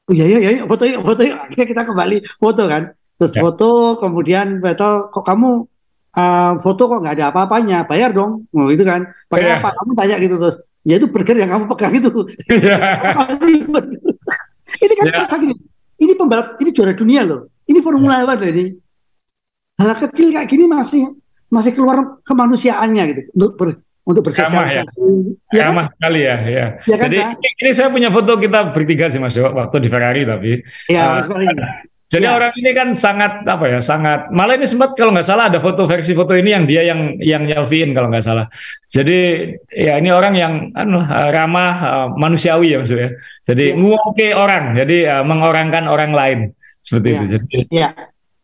Oh 0.04 0.12
iya 0.12 0.24
iya 0.28 0.38
iya 0.60 0.64
foto 0.68 0.84
yuk, 0.84 1.00
foto 1.00 1.22
yuk. 1.24 1.36
Akhirnya 1.36 1.66
kita 1.66 1.82
kembali 1.88 2.16
foto 2.36 2.62
kan. 2.68 2.82
Terus 3.16 3.32
yeah. 3.32 3.42
foto, 3.46 3.70
kemudian 4.02 4.46
Vettel, 4.60 5.08
kok 5.08 5.24
kamu 5.24 5.50
uh, 6.18 6.52
foto 6.60 6.82
kok 6.90 7.00
nggak 7.00 7.14
ada 7.20 7.26
apa-apanya, 7.30 7.78
bayar 7.86 8.10
dong, 8.12 8.44
oh, 8.50 8.66
gitu 8.68 8.84
kan. 8.84 9.06
Pakai 9.30 9.48
yeah. 9.54 9.58
apa? 9.62 9.72
Kamu 9.72 9.90
tanya 9.96 10.16
gitu 10.20 10.36
terus. 10.36 10.56
Ya 10.84 11.00
itu 11.00 11.08
burger 11.08 11.36
yang 11.40 11.48
kamu 11.48 11.64
pegang 11.72 11.94
itu. 11.96 12.10
Yeah. 14.74 14.80
ini 14.80 14.94
kan 14.96 15.06
yeah. 15.06 15.38
gini, 15.38 15.54
ini 16.02 16.12
pembalap, 16.18 16.58
ini 16.58 16.74
juara 16.74 16.92
dunia 16.96 17.22
loh. 17.22 17.52
Ini 17.64 17.78
Formula 17.84 18.20
yeah. 18.20 18.28
One 18.28 18.40
loh 18.42 18.48
ini 18.50 18.64
hal 19.78 19.90
kecil 19.98 20.30
kayak 20.30 20.48
gini 20.50 20.70
masih 20.70 21.14
masih 21.50 21.70
keluar 21.74 22.18
kemanusiaannya 22.26 23.02
gitu 23.10 23.20
untuk 23.38 23.52
ber, 23.54 23.68
untuk 24.04 24.22
bersosialisasi. 24.26 25.00
Ya, 25.54 25.70
ya 25.70 25.72
kan? 25.72 25.86
sekali 25.94 26.20
ya, 26.20 26.36
ya. 26.44 26.66
ya 26.84 26.96
kan, 26.98 27.06
Jadi 27.08 27.18
kan? 27.22 27.34
ini 27.62 27.70
saya 27.72 27.88
punya 27.88 28.10
foto 28.12 28.36
kita 28.36 28.74
bertiga 28.74 29.06
sih 29.08 29.22
Mas 29.22 29.38
waktu 29.38 29.76
di 29.80 29.88
Ferrari 29.88 30.22
tapi. 30.26 30.60
Iya, 30.90 31.24
uh, 31.24 31.84
jadi 32.14 32.30
ya. 32.30 32.36
orang 32.36 32.52
ini 32.54 32.70
kan 32.76 32.88
sangat 32.94 33.42
apa 33.42 33.64
ya, 33.66 33.80
sangat 33.82 34.30
malah 34.30 34.54
ini 34.54 34.68
sempat 34.68 34.94
kalau 34.94 35.10
nggak 35.10 35.26
salah 35.26 35.50
ada 35.50 35.58
foto 35.58 35.88
versi 35.88 36.14
foto 36.14 36.36
ini 36.36 36.54
yang 36.54 36.64
dia 36.68 36.82
yang 36.86 37.18
yang 37.18 37.42
nyelfiein 37.42 37.90
kalau 37.90 38.06
nggak 38.12 38.22
salah. 38.22 38.46
Jadi 38.86 39.50
ya 39.72 39.98
ini 39.98 40.14
orang 40.14 40.34
yang 40.38 40.52
anu, 40.78 41.02
ramah 41.08 41.74
uh, 41.82 42.08
manusiawi 42.14 42.76
ya 42.76 42.78
maksudnya. 42.84 43.10
Jadi 43.42 43.72
ya. 43.72 43.74
nguoke 43.74 44.28
orang, 44.36 44.78
jadi 44.78 44.96
uh, 45.10 45.24
mengorangkan 45.26 45.90
orang 45.90 46.12
lain 46.14 46.38
seperti 46.84 47.08
ya. 47.08 47.16
itu. 47.18 47.26
Jadi 47.34 47.58
ya. 47.72 47.88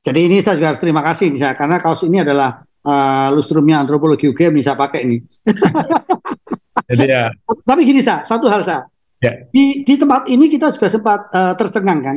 Jadi 0.00 0.20
ini 0.32 0.40
saya 0.40 0.56
juga 0.56 0.72
harus 0.72 0.80
terima 0.80 1.04
kasih 1.04 1.28
saya 1.36 1.52
karena 1.52 1.76
kaos 1.76 2.00
ini 2.08 2.24
adalah 2.24 2.64
uh, 2.64 3.28
lustrumnya 3.36 3.84
antropologi 3.84 4.32
UGM 4.32 4.56
bisa 4.56 4.72
pakai 4.72 5.04
ini. 5.04 5.20
Jadi 6.88 7.04
ya. 7.04 7.28
Tapi 7.44 7.80
gini 7.84 8.00
sa, 8.00 8.24
satu 8.24 8.48
hal 8.48 8.64
sa. 8.64 8.88
Ya. 9.20 9.36
Di 9.52 9.84
di 9.84 9.94
tempat 10.00 10.32
ini 10.32 10.48
kita 10.48 10.72
juga 10.72 10.88
sempat 10.88 11.28
uh, 11.36 11.52
tercengang 11.52 12.00
kan, 12.00 12.16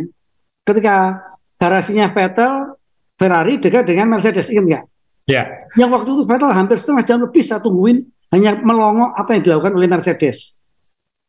ketika 0.64 1.20
garasinya 1.60 2.08
Vettel 2.16 2.80
Ferrari 3.20 3.60
dekat 3.60 3.84
dengan 3.84 4.16
Mercedes, 4.16 4.48
ingat 4.48 4.64
nggak? 4.64 4.84
Ya. 5.28 5.44
Yang 5.76 5.90
waktu 6.00 6.10
itu 6.16 6.24
Vettel 6.24 6.52
hampir 6.56 6.80
setengah 6.80 7.04
jam 7.04 7.20
lebih 7.20 7.44
saya 7.44 7.60
tungguin 7.60 8.08
hanya 8.32 8.56
melongo 8.64 9.12
apa 9.12 9.36
yang 9.36 9.44
dilakukan 9.44 9.76
oleh 9.76 9.92
Mercedes. 9.92 10.64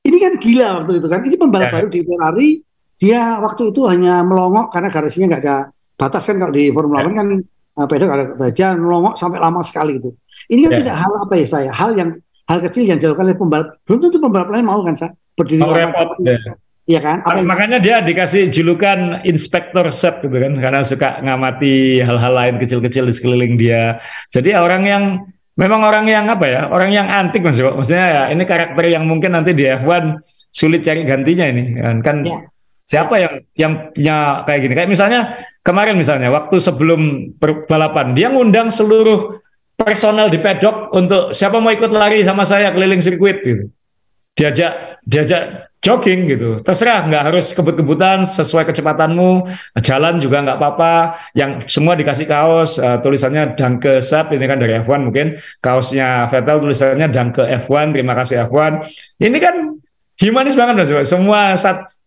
Ini 0.06 0.16
kan 0.22 0.32
gila 0.38 0.66
waktu 0.80 1.02
itu 1.02 1.08
kan. 1.10 1.20
Ini 1.26 1.34
pembalap 1.34 1.68
ya. 1.68 1.74
baru 1.74 1.88
di 1.90 2.00
Ferrari, 2.06 2.48
dia 2.94 3.42
waktu 3.42 3.74
itu 3.74 3.82
hanya 3.90 4.22
melongo 4.22 4.70
karena 4.70 4.88
garasinya 4.94 5.34
nggak 5.34 5.42
ada 5.42 5.73
batas 5.94 6.22
kan 6.26 6.36
kalau 6.38 6.52
di 6.52 6.70
Formula 6.74 7.06
One 7.06 7.16
kan 7.16 7.28
uh, 7.78 7.86
pedok 7.86 8.10
ada 8.10 8.24
bagian 8.34 8.78
melongok 8.78 9.14
sampai 9.18 9.38
lama 9.38 9.60
sekali 9.62 9.98
itu. 9.98 10.10
Ini 10.50 10.68
kan 10.68 10.72
yeah. 10.74 10.80
tidak 10.84 10.96
hal 11.00 11.12
apa 11.24 11.34
ya 11.38 11.46
saya, 11.46 11.70
hal 11.72 11.90
yang 11.96 12.10
hal 12.44 12.58
kecil 12.60 12.82
yang 12.84 12.98
dilakukan 13.00 13.24
oleh 13.30 13.38
pembalap. 13.38 13.68
Belum 13.86 13.98
tentu 14.02 14.18
pembalap 14.20 14.48
lain 14.52 14.66
mau 14.66 14.80
kan 14.84 14.94
saya 14.94 15.10
berdiri 15.34 15.62
oh, 15.64 15.74
repot, 15.74 16.08
ya. 16.22 16.38
Iya 16.84 17.00
kan? 17.00 17.18
Apa 17.24 17.40
Makanya 17.40 17.80
dia 17.80 18.04
dikasih 18.04 18.52
julukan 18.52 19.24
inspektor 19.24 19.88
set 19.88 20.20
gitu 20.20 20.36
kan, 20.36 20.52
karena 20.60 20.84
suka 20.84 21.24
ngamati 21.24 22.04
hal-hal 22.04 22.32
lain 22.36 22.54
kecil-kecil 22.60 23.08
di 23.08 23.14
sekeliling 23.16 23.56
dia. 23.56 23.96
Jadi 24.28 24.52
orang 24.52 24.82
yang 24.84 25.04
memang 25.56 25.80
orang 25.80 26.04
yang 26.04 26.28
apa 26.28 26.44
ya, 26.44 26.62
orang 26.68 26.92
yang 26.92 27.08
antik 27.08 27.40
mas 27.40 27.56
Maksudnya 27.56 28.04
ya 28.04 28.22
ini 28.36 28.44
karakter 28.44 28.84
yang 28.84 29.08
mungkin 29.08 29.32
nanti 29.32 29.56
di 29.56 29.64
F1 29.64 30.20
sulit 30.52 30.84
cari 30.84 31.08
gantinya 31.08 31.48
ini 31.48 31.80
kan. 31.80 31.96
kan 32.04 32.16
ya. 32.20 32.38
Siapa 32.84 33.16
yang 33.16 33.34
yang 33.56 33.72
punya 33.96 34.44
kayak 34.44 34.60
gini? 34.60 34.74
Kayak 34.76 34.90
misalnya 34.92 35.20
kemarin 35.64 35.96
misalnya 35.96 36.28
waktu 36.28 36.60
sebelum 36.60 37.32
balapan 37.40 38.12
dia 38.12 38.28
ngundang 38.28 38.68
seluruh 38.68 39.40
personel 39.74 40.28
di 40.28 40.36
pedok 40.36 40.92
untuk 40.92 41.32
siapa 41.32 41.58
mau 41.64 41.72
ikut 41.72 41.88
lari 41.88 42.20
sama 42.20 42.44
saya 42.44 42.76
keliling 42.76 43.00
sirkuit 43.00 43.40
gitu. 43.40 43.72
Diajak 44.36 45.00
diajak 45.08 45.72
jogging 45.80 46.28
gitu. 46.28 46.60
Terserah 46.60 47.08
nggak 47.08 47.24
harus 47.32 47.56
kebut-kebutan 47.56 48.28
sesuai 48.28 48.68
kecepatanmu. 48.68 49.48
Jalan 49.80 50.20
juga 50.20 50.44
nggak 50.44 50.58
apa-apa. 50.60 50.92
Yang 51.32 51.72
semua 51.72 51.96
dikasih 51.96 52.28
kaos 52.28 52.76
uh, 52.76 53.00
tulisannya 53.00 53.56
Danke 53.56 54.04
Sap 54.04 54.28
ini 54.36 54.44
kan 54.44 54.60
dari 54.60 54.76
F1 54.80 55.00
mungkin 55.08 55.40
kaosnya 55.64 56.28
Vettel 56.28 56.60
tulisannya 56.60 57.08
Danke 57.08 57.44
F1 57.64 57.96
terima 57.96 58.12
kasih 58.12 58.44
F1. 58.48 58.92
Ini 59.24 59.38
kan 59.40 59.80
humanis 60.20 60.52
banget 60.52 60.74
mas 60.84 61.08
semua 61.08 61.56
saat 61.56 62.03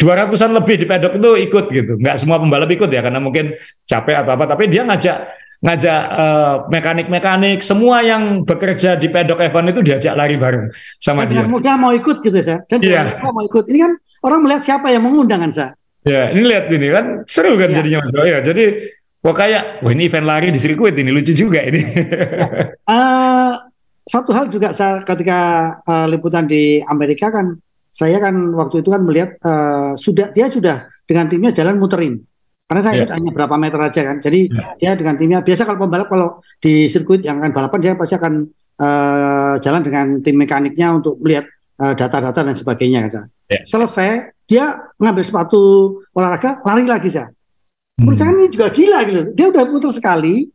dua 0.00 0.14
ratusan 0.16 0.56
lebih 0.56 0.80
di 0.80 0.86
pedok 0.88 1.12
itu 1.20 1.30
ikut 1.44 1.64
gitu 1.68 1.92
nggak 2.00 2.16
semua 2.16 2.40
pembalap 2.40 2.72
ikut 2.72 2.88
ya 2.88 3.04
karena 3.04 3.20
mungkin 3.20 3.52
capek 3.84 4.24
atau 4.24 4.32
apa 4.32 4.44
tapi 4.48 4.72
dia 4.72 4.80
ngajak 4.82 5.16
ngajak 5.62 6.00
uh, 6.10 6.54
mekanik-mekanik, 6.74 7.62
semua 7.62 8.02
yang 8.02 8.42
bekerja 8.42 8.98
di 8.98 9.06
pedok 9.06 9.38
Evan 9.38 9.70
itu 9.70 9.78
diajak 9.78 10.18
lari 10.18 10.34
bareng 10.34 10.74
sama 10.98 11.22
Dan 11.22 11.46
dia. 11.46 11.78
mau 11.78 11.94
ikut 11.94 12.18
gitu 12.18 12.34
ya. 12.34 12.58
Dan 12.66 12.82
Iya. 12.82 13.14
mudah 13.14 13.30
mau 13.30 13.46
ikut. 13.46 13.70
Ini 13.70 13.78
kan 13.78 13.92
orang 14.26 14.42
melihat 14.42 14.62
siapa 14.66 14.90
yang 14.90 15.06
mengundang 15.06 15.38
kan 15.38 15.50
sa. 15.54 15.66
Ya, 16.02 16.34
ini 16.34 16.50
lihat 16.50 16.66
ini 16.66 16.90
kan 16.90 17.06
seru 17.30 17.54
kan 17.54 17.70
Iya. 17.70 17.78
jadinya 17.78 17.98
Mas 18.02 18.10
Bro. 18.10 18.24
Ya, 18.26 18.38
jadi 18.42 18.64
wah 19.22 19.34
kayak 19.38 19.62
wah 19.86 19.90
ini 19.94 20.02
event 20.10 20.26
lari 20.26 20.50
di 20.50 20.58
sirkuit 20.58 20.98
ini 20.98 21.14
lucu 21.14 21.30
juga 21.30 21.62
ini. 21.62 21.78
Eh, 22.90 23.52
satu 24.02 24.34
hal 24.34 24.50
juga 24.50 24.74
saya 24.74 25.06
ketika 25.06 25.38
eh, 25.78 26.06
liputan 26.10 26.42
di 26.42 26.82
Amerika 26.82 27.30
kan, 27.30 27.54
saya 27.92 28.16
kan 28.18 28.34
waktu 28.56 28.80
itu 28.80 28.88
kan 28.88 29.02
melihat 29.04 29.30
eh, 29.38 29.92
sudah 29.94 30.32
dia 30.32 30.48
sudah 30.48 30.76
dengan 31.04 31.28
timnya 31.28 31.52
jalan 31.52 31.76
muterin. 31.76 32.24
Karena 32.64 32.80
saya 32.80 33.04
ikut 33.04 33.12
hanya 33.12 33.30
berapa 33.30 33.54
meter 33.60 33.76
aja 33.78 34.00
kan. 34.00 34.16
Jadi 34.18 34.48
Iya. 34.48 34.64
dia 34.80 34.90
dengan 34.96 35.14
timnya 35.14 35.38
biasa 35.44 35.68
kalau 35.68 35.84
pembalap 35.84 36.08
kalau 36.08 36.40
di 36.56 36.88
sirkuit 36.88 37.20
yang 37.20 37.36
akan 37.38 37.52
balapan 37.52 37.78
dia 37.78 37.92
pasti 37.92 38.16
akan 38.16 38.48
eh, 38.80 39.54
jalan 39.60 39.82
dengan 39.84 40.06
tim 40.24 40.34
mekaniknya 40.34 40.96
untuk 40.96 41.20
melihat 41.20 41.44
eh, 41.78 41.94
data-data 41.94 42.40
dan 42.42 42.56
sebagainya. 42.56 43.06
kan. 43.06 43.28
Iya. 43.46 43.60
Selesai 43.68 44.08
dia 44.48 44.72
mengambil 44.96 45.22
sepatu 45.22 45.60
olahraga 46.10 46.64
lari 46.64 46.88
lagi 46.88 47.12
saya. 47.12 47.28
Menurut 48.00 48.16
saya 48.16 48.32
Hmm. 48.32 48.40
ini 48.40 48.48
juga 48.48 48.66
gila 48.72 48.98
gitu. 49.04 49.22
Dia 49.36 49.46
udah 49.52 49.62
putar 49.68 49.92
sekali, 49.92 50.48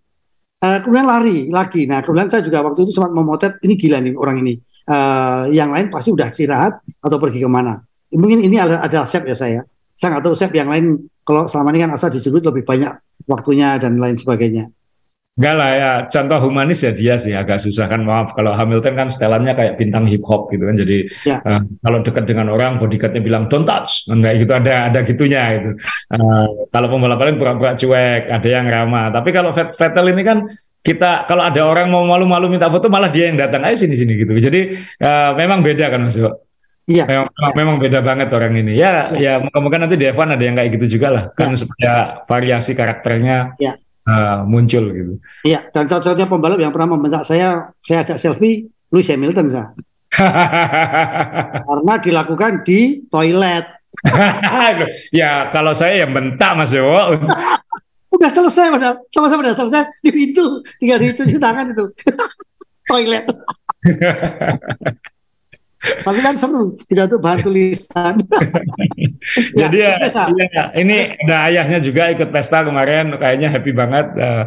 eh, 0.57 0.79
kemudian 0.81 1.05
lari 1.05 1.37
lagi. 1.47 1.85
Nah, 1.85 2.01
kemudian 2.01 2.27
saya 2.27 2.41
juga 2.41 2.65
waktu 2.65 2.81
itu 2.81 2.91
sempat 2.91 3.13
memotret 3.13 3.61
ini 3.61 3.77
gila 3.77 4.01
nih 4.01 4.17
orang 4.17 4.41
ini. 4.41 4.57
Eh, 4.87 5.43
yang 5.51 5.75
lain 5.75 5.91
pasti 5.91 6.15
udah 6.15 6.31
istirahat 6.31 6.79
atau 7.03 7.17
pergi 7.19 7.43
ke 7.43 7.49
mana. 7.51 7.75
Mungkin 8.07 8.39
ini 8.39 8.55
adalah, 8.55 8.87
adalah 8.87 9.03
Sep 9.03 9.27
ya 9.27 9.35
saya. 9.35 9.59
Saya 9.91 10.15
nggak 10.15 10.23
tahu 10.23 10.35
Sep 10.35 10.55
yang 10.55 10.71
lain. 10.71 10.95
Kalau 11.27 11.43
selama 11.43 11.75
ini 11.75 11.83
kan 11.83 11.91
asal 11.91 12.07
disebut 12.07 12.39
lebih 12.39 12.63
banyak 12.63 12.95
waktunya 13.27 13.75
dan 13.75 13.99
lain 13.99 14.15
sebagainya. 14.15 14.71
Enggak 15.37 15.53
lah 15.53 15.69
ya, 15.75 15.91
contoh 16.09 16.39
humanis 16.49 16.81
ya 16.81 16.95
dia 16.95 17.13
sih. 17.19 17.35
Agak 17.35 17.59
susah 17.59 17.85
kan. 17.85 18.01
Maaf 18.01 18.31
kalau 18.31 18.55
Hamilton 18.55 18.95
kan 18.95 19.07
setelannya 19.11 19.53
kayak 19.53 19.75
bintang 19.75 20.07
hip 20.07 20.23
hop 20.23 20.47
gitu 20.49 20.63
kan. 20.65 20.79
Jadi 20.79 20.97
Ya. 21.27 21.37
eh, 21.43 21.61
kalau 21.83 21.99
dekat 22.01 22.23
dengan 22.23 22.47
orang 22.49 22.79
bodyguardnya 22.79 23.19
bilang 23.19 23.51
don't 23.51 23.67
touch. 23.67 24.07
Enggak 24.07 24.39
gitu. 24.39 24.55
Ada 24.55 24.87
ada 24.89 24.99
gitunya 25.03 25.41
itu 25.61 25.69
Eh, 26.15 26.45
kalau 26.71 26.87
pembalap 26.87 27.19
lain 27.21 27.35
pura-pura 27.35 27.75
cuek 27.75 28.31
ada 28.31 28.47
yang 28.47 28.65
ramah. 28.71 29.11
Tapi 29.11 29.29
kalau 29.29 29.51
Vet- 29.51 29.75
Vettel 29.75 30.15
ini 30.15 30.23
kan 30.23 30.47
kita 30.87 31.27
kalau 31.27 31.43
ada 31.43 31.59
orang 31.67 31.91
mau 31.91 32.07
malu-malu 32.07 32.47
minta 32.47 32.71
foto 32.71 32.87
malah 32.87 33.11
dia 33.11 33.27
yang 33.27 33.35
datang 33.35 33.59
ayo 33.67 33.75
sini 33.75 33.99
sini 33.99 34.15
gitu 34.15 34.31
jadi 34.39 34.79
eh, 34.79 35.31
memang 35.35 35.59
beda 35.59 35.91
kan 35.91 36.07
Mas 36.07 36.15
Yo. 36.15 36.31
Iya. 36.87 37.03
Memang, 37.03 37.27
memang 37.51 37.75
beda 37.83 37.99
banget 37.99 38.31
orang 38.31 38.55
ini 38.55 38.79
ya 38.79 39.11
ya 39.11 39.43
moga-moga 39.43 39.83
nanti 39.83 39.99
di 39.99 40.07
F1 40.07 40.39
ada 40.39 40.43
yang 40.47 40.55
kayak 40.55 40.71
gitu 40.79 40.95
juga 40.95 41.07
lah 41.11 41.23
kan 41.35 41.51
supaya 41.59 42.23
variasi 42.23 42.71
karakternya 42.71 43.59
Ya. 43.59 43.75
eh, 44.07 44.39
muncul 44.47 44.95
gitu 44.95 45.13
Iya, 45.43 45.67
dan 45.75 45.91
satu-satunya 45.91 46.31
pembalap 46.31 46.55
yang 46.63 46.71
pernah 46.71 46.95
membentak 46.95 47.27
saya, 47.27 47.75
saya 47.83 48.07
ajak 48.07 48.15
selfie, 48.15 48.71
Lewis 48.87 49.11
Hamilton 49.11 49.51
saya. 49.51 49.67
Karena 51.67 51.93
dilakukan 51.99 52.63
di 52.63 53.03
toilet. 53.11 53.67
ya 55.11 55.51
kalau 55.51 55.75
saya 55.75 56.07
yang 56.07 56.15
bentak 56.15 56.55
Mas 56.55 56.71
Dewo. 56.71 56.95
Udah 58.07 58.31
selesai 58.31 58.71
padahal, 58.71 58.95
sama-sama 59.11 59.41
udah 59.43 59.57
selesai 59.57 59.83
di 59.99 60.11
pintu, 60.15 60.63
tinggal 60.79 60.99
dicuci 60.99 61.37
tangan 61.37 61.75
itu. 61.75 61.85
toilet. 62.87 63.25
Tapi 65.77 66.19
kan 66.19 66.35
seru, 66.35 66.73
tidak 66.89 67.13
untuk 67.13 67.21
bahan 67.21 67.39
tulisan. 67.45 68.17
Jadi 69.61 69.77
ya, 69.77 70.01
biasa. 70.01 70.21
iya, 70.33 70.63
ini 70.73 70.97
ada 71.15 71.37
ayahnya 71.47 71.79
juga 71.79 72.09
ikut 72.11 72.33
pesta 72.33 72.65
kemarin, 72.65 73.13
kayaknya 73.15 73.47
happy 73.53 73.71
banget. 73.77 74.09
Eh, 74.17 74.43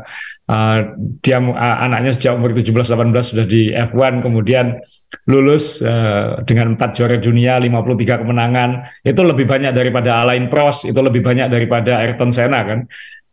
eh, 0.51 0.79
dia 1.23 1.39
eh, 1.39 1.77
anaknya 1.87 2.13
sejak 2.13 2.35
umur 2.35 2.53
17-18 2.53 3.31
sudah 3.31 3.47
di 3.47 3.73
F1, 3.73 4.27
kemudian 4.27 4.83
lulus 5.31 5.81
eh, 5.81 6.43
dengan 6.45 6.75
empat 6.75 6.99
juara 6.99 7.17
dunia, 7.17 7.63
53 7.63 8.21
kemenangan. 8.27 8.71
Itu 9.01 9.23
lebih 9.23 9.47
banyak 9.47 9.73
daripada 9.73 10.27
Alain 10.27 10.51
Prost, 10.51 10.91
itu 10.91 10.99
lebih 10.99 11.23
banyak 11.25 11.47
daripada 11.47 12.05
Ayrton 12.05 12.35
Senna 12.35 12.67
kan. 12.67 12.91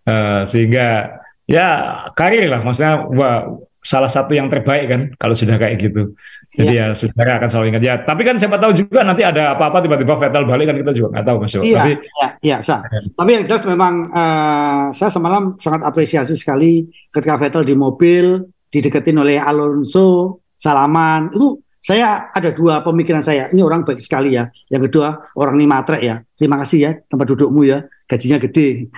Eh, 0.07 0.41
sehingga 0.47 1.19
ya 1.43 1.67
karir 2.15 2.47
lah, 2.47 2.63
maksudnya 2.63 3.03
wah, 3.11 3.43
salah 3.83 4.11
satu 4.11 4.35
yang 4.35 4.47
terbaik 4.47 4.85
kan 4.87 5.01
kalau 5.19 5.35
sudah 5.35 5.59
kayak 5.59 5.83
gitu. 5.83 6.15
Jadi 6.55 6.73
ya 6.79 6.95
sejarah 6.95 7.43
akan 7.43 7.49
selalu 7.51 7.65
ingat 7.75 7.83
ya. 7.83 7.95
Tapi 8.03 8.21
kan 8.23 8.35
siapa 8.39 8.55
tahu 8.59 8.71
juga 8.71 9.03
nanti 9.03 9.23
ada 9.23 9.55
apa-apa 9.55 9.83
tiba-tiba 9.83 10.15
Vettel 10.15 10.43
balik 10.47 10.65
kan 10.71 10.77
kita 10.79 10.91
juga 10.95 11.07
nggak 11.15 11.25
tahu 11.27 11.37
Mas. 11.43 11.53
Iya, 11.55 11.59
Tapi 11.59 11.93
iya, 11.95 12.27
iya, 12.43 12.57
Sa. 12.63 12.83
Tapi 12.87 13.29
yang 13.35 13.43
jelas 13.43 13.63
memang 13.67 13.93
eh, 14.11 14.83
saya 14.95 15.11
semalam 15.11 15.59
sangat 15.59 15.83
apresiasi 15.83 16.35
sekali 16.39 16.87
ketika 17.11 17.35
Vettel 17.35 17.67
di 17.67 17.75
mobil 17.75 18.43
dideketin 18.71 19.19
oleh 19.19 19.39
Alonso, 19.39 20.39
salaman. 20.55 21.31
Itu 21.31 21.63
saya 21.79 22.31
ada 22.35 22.51
dua 22.51 22.83
pemikiran 22.83 23.23
saya. 23.23 23.47
Ini 23.51 23.63
orang 23.63 23.87
baik 23.87 24.03
sekali 24.03 24.35
ya. 24.35 24.51
Yang 24.67 24.91
kedua, 24.91 25.31
orang 25.39 25.55
ini 25.59 25.67
matre 25.67 25.99
ya. 26.03 26.19
Terima 26.35 26.59
kasih 26.59 26.79
ya 26.79 26.91
tempat 27.07 27.27
dudukmu 27.31 27.63
ya. 27.63 27.87
Gajinya 28.07 28.39
gede. 28.43 28.91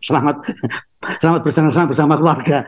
Selamat 0.00 0.42
selamat 1.20 1.40
bersama-sama 1.44 1.86
bersama 1.90 2.14
keluarga. 2.18 2.58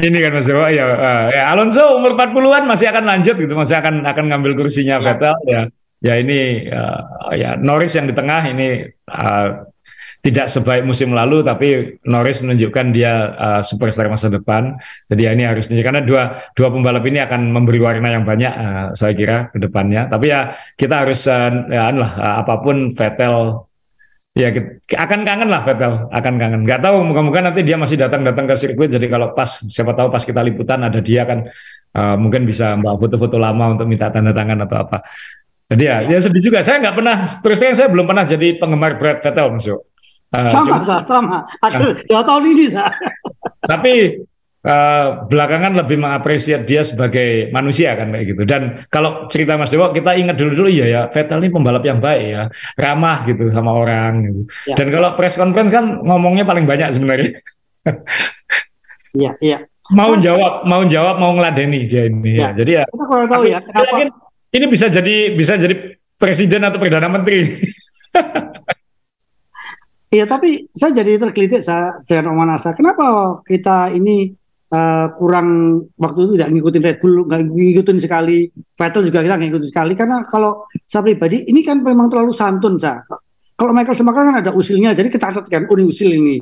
ini 0.00 0.18
kan 0.24 0.32
Mas 0.32 0.48
Yo, 0.48 0.56
ya, 0.72 0.86
ya 1.28 1.42
Alonso 1.52 2.00
umur 2.00 2.16
40-an 2.16 2.64
masih 2.64 2.88
akan 2.88 3.04
lanjut 3.04 3.36
gitu, 3.36 3.52
masih 3.52 3.76
akan 3.76 4.08
akan 4.08 4.24
ngambil 4.32 4.56
kursinya 4.56 4.98
Ya. 4.98 5.04
Vettel 5.04 5.36
ya. 5.48 5.62
Ya 6.02 6.18
ini 6.18 6.66
eh, 6.66 7.00
ya 7.38 7.54
Norris 7.54 7.94
yang 7.94 8.10
di 8.10 8.14
tengah 8.16 8.42
ini 8.50 8.90
eh, 8.90 9.48
tidak 10.22 10.46
sebaik 10.46 10.86
musim 10.86 11.10
lalu 11.14 11.42
tapi 11.42 11.98
Norris 12.06 12.42
menunjukkan 12.42 12.86
dia 12.90 13.12
eh, 13.38 13.62
superstar 13.62 14.10
masa 14.10 14.26
depan. 14.26 14.74
Jadi 15.06 15.20
ya 15.22 15.30
ini 15.30 15.46
harus 15.46 15.70
karena 15.70 16.02
dua 16.02 16.50
dua 16.58 16.74
pembalap 16.74 17.06
ini 17.06 17.22
akan 17.22 17.54
memberi 17.54 17.78
warna 17.78 18.08
yang 18.18 18.26
banyak 18.26 18.50
eh, 18.50 18.86
saya 18.98 19.12
kira 19.14 19.54
ke 19.54 19.62
depannya. 19.62 20.10
Tapi 20.10 20.26
ya 20.26 20.58
kita 20.74 21.06
harus 21.06 21.22
eh, 21.30 21.50
ya, 21.70 21.94
lah, 21.94 22.12
eh, 22.18 22.34
apa 22.42 22.54
pun 22.58 22.90
Vettel 22.90 23.62
Ya, 24.32 24.48
akan 24.96 25.28
kangen 25.28 25.52
lah 25.52 25.60
Vettel, 25.60 26.08
akan 26.08 26.34
kangen. 26.40 26.60
Nggak 26.64 26.80
tahu, 26.80 27.04
moga-moga 27.04 27.52
nanti 27.52 27.60
dia 27.60 27.76
masih 27.76 28.00
datang-datang 28.00 28.48
ke 28.48 28.56
sirkuit. 28.56 28.88
Jadi 28.88 29.04
kalau 29.12 29.36
pas, 29.36 29.60
siapa 29.68 29.92
tahu 29.92 30.08
pas 30.08 30.24
kita 30.24 30.40
liputan 30.40 30.80
ada 30.80 31.04
dia 31.04 31.28
kan, 31.28 31.44
eh, 31.92 32.16
mungkin 32.16 32.48
bisa 32.48 32.72
bawa 32.80 32.96
foto-foto 32.96 33.36
lama 33.36 33.76
untuk 33.76 33.84
minta 33.84 34.08
tanda 34.08 34.32
tangan 34.32 34.64
atau 34.64 34.88
apa. 34.88 35.04
Jadi 35.68 35.84
ya, 35.84 35.96
ya 36.08 36.16
sedih 36.16 36.48
juga. 36.48 36.64
Saya 36.64 36.80
nggak 36.80 36.96
pernah, 36.96 37.16
terus 37.28 37.60
terang 37.60 37.76
saya 37.76 37.92
belum 37.92 38.08
pernah 38.08 38.24
jadi 38.24 38.56
penggemar 38.56 38.96
Brad 38.96 39.20
Vettel, 39.20 39.46
Mas 39.52 39.68
Yo. 39.68 39.84
Eh, 40.32 40.48
sama, 40.48 40.80
cuma- 40.80 40.80
Sa, 40.80 40.96
sama. 41.04 41.38
Akhir 41.60 42.00
dua 42.08 42.24
tahun 42.24 42.56
ini, 42.56 42.72
Sa. 42.72 42.88
tapi 43.68 44.21
eh, 44.62 45.06
belakangan 45.26 45.72
lebih 45.82 45.98
mengapresiasi 45.98 46.64
dia 46.66 46.82
sebagai 46.86 47.50
manusia 47.50 47.94
kan 47.98 48.14
kayak 48.14 48.26
gitu. 48.34 48.42
Dan 48.46 48.86
kalau 48.88 49.26
cerita 49.26 49.58
Mas 49.58 49.70
Dewo 49.70 49.90
kita 49.90 50.14
ingat 50.14 50.38
dulu-dulu 50.38 50.70
iya 50.70 50.86
ya 50.86 51.00
Vettel 51.10 51.42
ini 51.42 51.50
pembalap 51.50 51.82
yang 51.82 51.98
baik 51.98 52.22
ya, 52.22 52.42
ramah 52.78 53.26
gitu 53.26 53.50
sama 53.50 53.74
orang 53.74 54.12
gitu. 54.26 54.40
Ya. 54.70 54.76
Dan 54.78 54.86
kalau 54.94 55.14
press 55.18 55.34
conference 55.34 55.74
kan 55.74 56.00
ngomongnya 56.02 56.46
paling 56.46 56.64
banyak 56.64 56.88
sebenarnya. 56.94 57.42
Iya, 59.12 59.36
iya. 59.44 59.58
Mau 59.92 60.16
jawab, 60.16 60.64
mau 60.64 60.88
jawab, 60.88 61.20
mau 61.20 61.36
ngeladeni 61.36 61.84
dia 61.84 62.08
ini 62.08 62.40
ya. 62.40 62.48
Ya. 62.48 62.64
Jadi 62.64 62.70
ya 62.80 62.84
Kita 62.88 63.04
kurang 63.04 63.28
tahu 63.28 63.44
ya, 63.44 63.60
kenapa 63.60 63.92
yakin 63.92 64.08
ini 64.56 64.66
bisa 64.72 64.86
jadi 64.88 65.16
bisa 65.36 65.52
jadi 65.60 65.74
presiden 66.16 66.64
atau 66.64 66.80
perdana 66.80 67.12
menteri. 67.12 67.40
Iya, 70.12 70.28
tapi 70.28 70.68
saya 70.76 70.92
jadi 70.92 71.16
tergelitik 71.16 71.64
saya 71.64 71.96
dengan 72.04 72.36
omongan 72.36 72.60
Asa. 72.60 72.76
Kenapa 72.76 73.40
kita 73.48 73.96
ini 73.96 74.28
eh, 74.72 75.06
kurang 75.20 75.48
waktu 76.00 76.18
itu 76.24 76.32
tidak 76.40 76.48
ngikutin 76.56 76.82
Red 76.82 76.98
Bull, 77.04 77.14
nggak 77.28 77.40
ngikutin 77.52 77.98
sekali. 78.00 78.48
Vettel 78.52 79.02
juga 79.04 79.20
kita 79.20 79.34
nggak 79.36 79.48
ngikutin 79.52 79.70
sekali. 79.70 79.92
Karena 79.92 80.24
kalau 80.24 80.64
saya 80.88 81.04
pribadi, 81.04 81.44
ini 81.46 81.60
kan 81.60 81.84
memang 81.84 82.08
terlalu 82.08 82.32
santun, 82.32 82.80
saya. 82.80 83.04
Kalau 83.52 83.70
Michael 83.76 83.94
Schumacher 83.94 84.26
kan 84.26 84.36
ada 84.42 84.50
usilnya, 84.50 84.90
jadi 84.96 85.06
kecatat 85.12 85.46
kan, 85.46 85.68
oh 85.68 85.76
ini 85.76 85.84
usil 85.86 86.08
ini. 86.10 86.36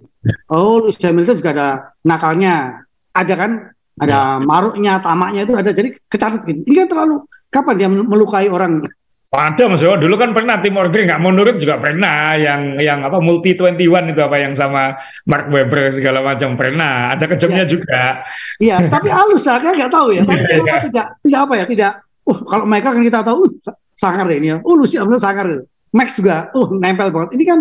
Oh, 0.48 0.80
Lewis 0.80 0.96
Hamilton 1.02 1.36
juga 1.36 1.50
ada 1.52 1.68
nakalnya. 2.06 2.86
Ada 3.10 3.34
kan, 3.34 3.50
ada 3.98 4.38
maruknya, 4.38 5.02
tamaknya 5.02 5.42
itu 5.44 5.52
ada. 5.58 5.74
Jadi 5.74 5.98
kecatat 6.06 6.46
gitu. 6.46 6.62
Ini 6.64 6.86
kan 6.86 6.88
terlalu, 6.88 7.16
kapan 7.50 7.74
dia 7.76 7.88
melukai 7.90 8.46
orang? 8.48 8.86
Ada 9.30 9.70
Mas 9.70 9.78
Dewo, 9.78 9.94
dulu 9.94 10.18
kan 10.18 10.34
pernah 10.34 10.58
tim 10.58 10.74
order 10.74 11.06
nggak 11.06 11.22
mau 11.22 11.30
nurut 11.30 11.54
juga 11.54 11.78
pernah 11.78 12.34
yang 12.34 12.82
yang 12.82 13.06
apa 13.06 13.22
multi 13.22 13.54
21 13.54 14.10
itu 14.10 14.18
apa 14.26 14.36
yang 14.42 14.58
sama 14.58 14.98
Mark 15.22 15.46
Webber 15.54 15.86
segala 15.94 16.18
macam 16.18 16.58
pernah. 16.58 17.14
Ada 17.14 17.30
kejamnya 17.30 17.62
juga. 17.62 18.26
Iya, 18.58 18.90
tapi 18.90 19.06
halus 19.06 19.46
saya 19.46 19.62
nggak 19.62 19.86
tahu 19.86 20.18
ya. 20.18 20.26
Tapi 20.26 20.42
kenapa 20.42 20.66
iya. 20.66 20.82
tidak 20.82 21.06
tidak 21.22 21.40
apa 21.46 21.54
ya? 21.54 21.64
Tidak. 21.70 21.92
Uh, 22.26 22.38
kalau 22.42 22.64
mereka 22.66 22.90
kan 22.90 23.02
kita 23.06 23.20
tahu, 23.22 23.38
uh, 23.46 23.50
sa- 23.62 23.78
sangar 23.94 24.26
ini 24.34 24.50
ya. 24.50 24.56
Oh, 24.66 24.74
Lucy 24.74 24.98
sangar. 24.98 25.46
Max 25.94 26.18
juga, 26.18 26.50
uh, 26.50 26.68
nempel 26.74 27.14
banget. 27.14 27.30
Ini 27.38 27.44
kan 27.46 27.58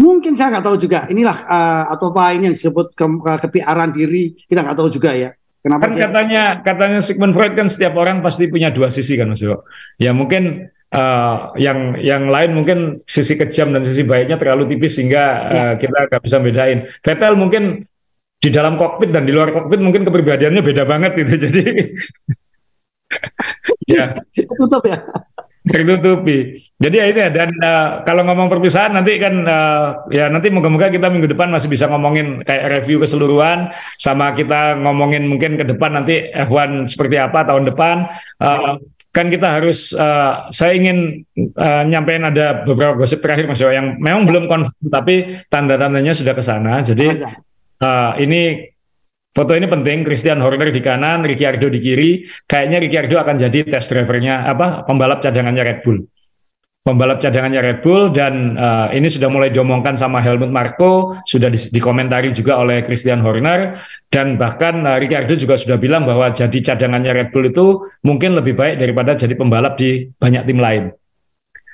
mungkin 0.00 0.32
saya 0.40 0.56
nggak 0.56 0.64
tahu 0.64 0.76
juga. 0.80 1.04
Inilah 1.12 1.36
eh, 1.44 1.84
atau 1.92 2.16
apa 2.16 2.32
ini 2.32 2.48
yang 2.48 2.56
disebut 2.56 2.96
ke, 2.96 3.04
ke- 3.04 3.40
kepiaran 3.44 3.92
diri. 3.92 4.32
Kita 4.40 4.64
nggak 4.64 4.76
tahu 4.80 4.88
juga 4.88 5.12
ya. 5.12 5.36
Kenapa 5.64 5.88
Kan 5.88 5.96
dia? 5.96 6.08
katanya 6.08 6.42
katanya 6.60 7.00
Sigmund 7.00 7.32
Freud 7.32 7.56
kan 7.56 7.68
setiap 7.72 7.96
orang 7.96 8.20
pasti 8.20 8.48
punya 8.52 8.68
dua 8.68 8.92
sisi 8.92 9.16
kan 9.16 9.32
Mas 9.32 9.40
Dewo. 9.40 9.64
Ya 9.96 10.12
mungkin 10.12 10.68
eh, 10.94 11.34
yang 11.58 11.98
yang 11.98 12.30
lain 12.30 12.50
mungkin 12.54 12.78
sisi 13.04 13.34
kejam 13.34 13.74
dan 13.74 13.82
sisi 13.82 14.06
baiknya 14.06 14.38
terlalu 14.38 14.70
tipis 14.70 14.94
sehingga 14.96 15.24
Ya. 15.50 15.62
eh, 15.70 15.74
kita 15.82 15.98
nggak 16.06 16.22
bisa 16.22 16.38
bedain. 16.38 16.78
Vettel 17.02 17.34
mungkin 17.34 17.82
di 18.38 18.50
dalam 18.52 18.78
kokpit 18.78 19.10
dan 19.10 19.24
di 19.26 19.32
luar 19.34 19.50
kokpit 19.50 19.80
mungkin 19.82 20.04
kepribadiannya 20.06 20.62
beda 20.62 20.84
banget 20.86 21.12
gitu. 21.18 21.32
Jadi 21.50 21.62
ya 23.94 24.14
tutup 24.58 24.84
ya 24.86 24.98
tertutupi. 25.64 26.60
Jadi 26.76 26.96
ya 27.00 27.06
itu 27.08 27.18
ya 27.24 27.30
dan 27.32 27.48
uh, 27.64 27.88
kalau 28.04 28.20
ngomong 28.28 28.52
perpisahan 28.52 28.92
nanti 28.92 29.16
kan 29.16 29.32
uh, 29.48 30.04
ya 30.12 30.28
nanti 30.28 30.52
moga-moga 30.52 30.92
kita 30.92 31.08
minggu 31.08 31.32
depan 31.32 31.48
masih 31.48 31.72
bisa 31.72 31.88
ngomongin 31.88 32.44
kayak 32.44 32.68
review 32.80 33.00
keseluruhan 33.00 33.72
sama 33.96 34.36
kita 34.36 34.76
ngomongin 34.84 35.24
mungkin 35.24 35.56
ke 35.56 35.64
depan 35.64 35.96
nanti 35.96 36.28
F1 36.28 36.92
seperti 36.92 37.16
apa 37.16 37.48
tahun 37.48 37.72
depan. 37.72 37.96
Uh, 38.36 38.76
kan 39.14 39.30
kita 39.30 39.46
harus 39.46 39.94
uh, 39.94 40.50
saya 40.50 40.74
ingin 40.74 41.22
uh, 41.38 41.86
nyampein 41.86 42.26
ada 42.26 42.66
beberapa 42.66 42.98
gosip 42.98 43.22
terakhir 43.22 43.46
Mas 43.46 43.62
yang 43.62 43.94
memang 44.02 44.26
belum 44.26 44.44
konfirm 44.50 44.90
tapi 44.90 45.46
tanda-tandanya 45.46 46.10
sudah 46.18 46.34
ke 46.34 46.42
sana. 46.42 46.82
Jadi 46.82 47.22
uh, 47.78 48.12
ini 48.18 48.74
Foto 49.34 49.50
ini 49.50 49.66
penting, 49.66 50.06
Christian 50.06 50.38
Horner 50.38 50.70
di 50.70 50.78
kanan, 50.78 51.26
Ricciardo 51.26 51.66
di 51.66 51.82
kiri. 51.82 52.22
Kayaknya 52.46 52.78
Ricciardo 52.78 53.16
akan 53.18 53.34
jadi 53.42 53.66
test 53.66 53.90
drivernya 53.90 54.46
apa 54.46 54.86
pembalap 54.86 55.26
cadangannya 55.26 55.62
Red 55.66 55.78
Bull. 55.82 56.06
Pembalap 56.84 57.16
cadangannya 57.16 57.64
Red 57.64 57.78
Bull 57.80 58.12
dan 58.12 58.60
uh, 58.60 58.92
ini 58.92 59.08
sudah 59.08 59.32
mulai 59.32 59.48
diomongkan 59.48 59.96
sama 59.96 60.20
Helmut 60.20 60.52
Marko, 60.52 61.16
sudah 61.24 61.48
di, 61.48 61.56
dikomentari 61.72 62.28
juga 62.28 62.60
oleh 62.60 62.84
Christian 62.84 63.24
Horner 63.24 63.72
dan 64.12 64.36
bahkan 64.36 64.84
uh, 64.84 65.00
Ricciardo 65.00 65.32
juga 65.32 65.56
sudah 65.56 65.80
bilang 65.80 66.04
bahwa 66.04 66.28
jadi 66.28 66.52
cadangannya 66.52 67.16
Red 67.16 67.28
Bull 67.32 67.48
itu 67.48 67.88
mungkin 68.04 68.36
lebih 68.36 68.52
baik 68.52 68.76
daripada 68.76 69.16
jadi 69.16 69.32
pembalap 69.32 69.80
di 69.80 70.12
banyak 70.12 70.44
tim 70.44 70.60
lain. 70.60 70.92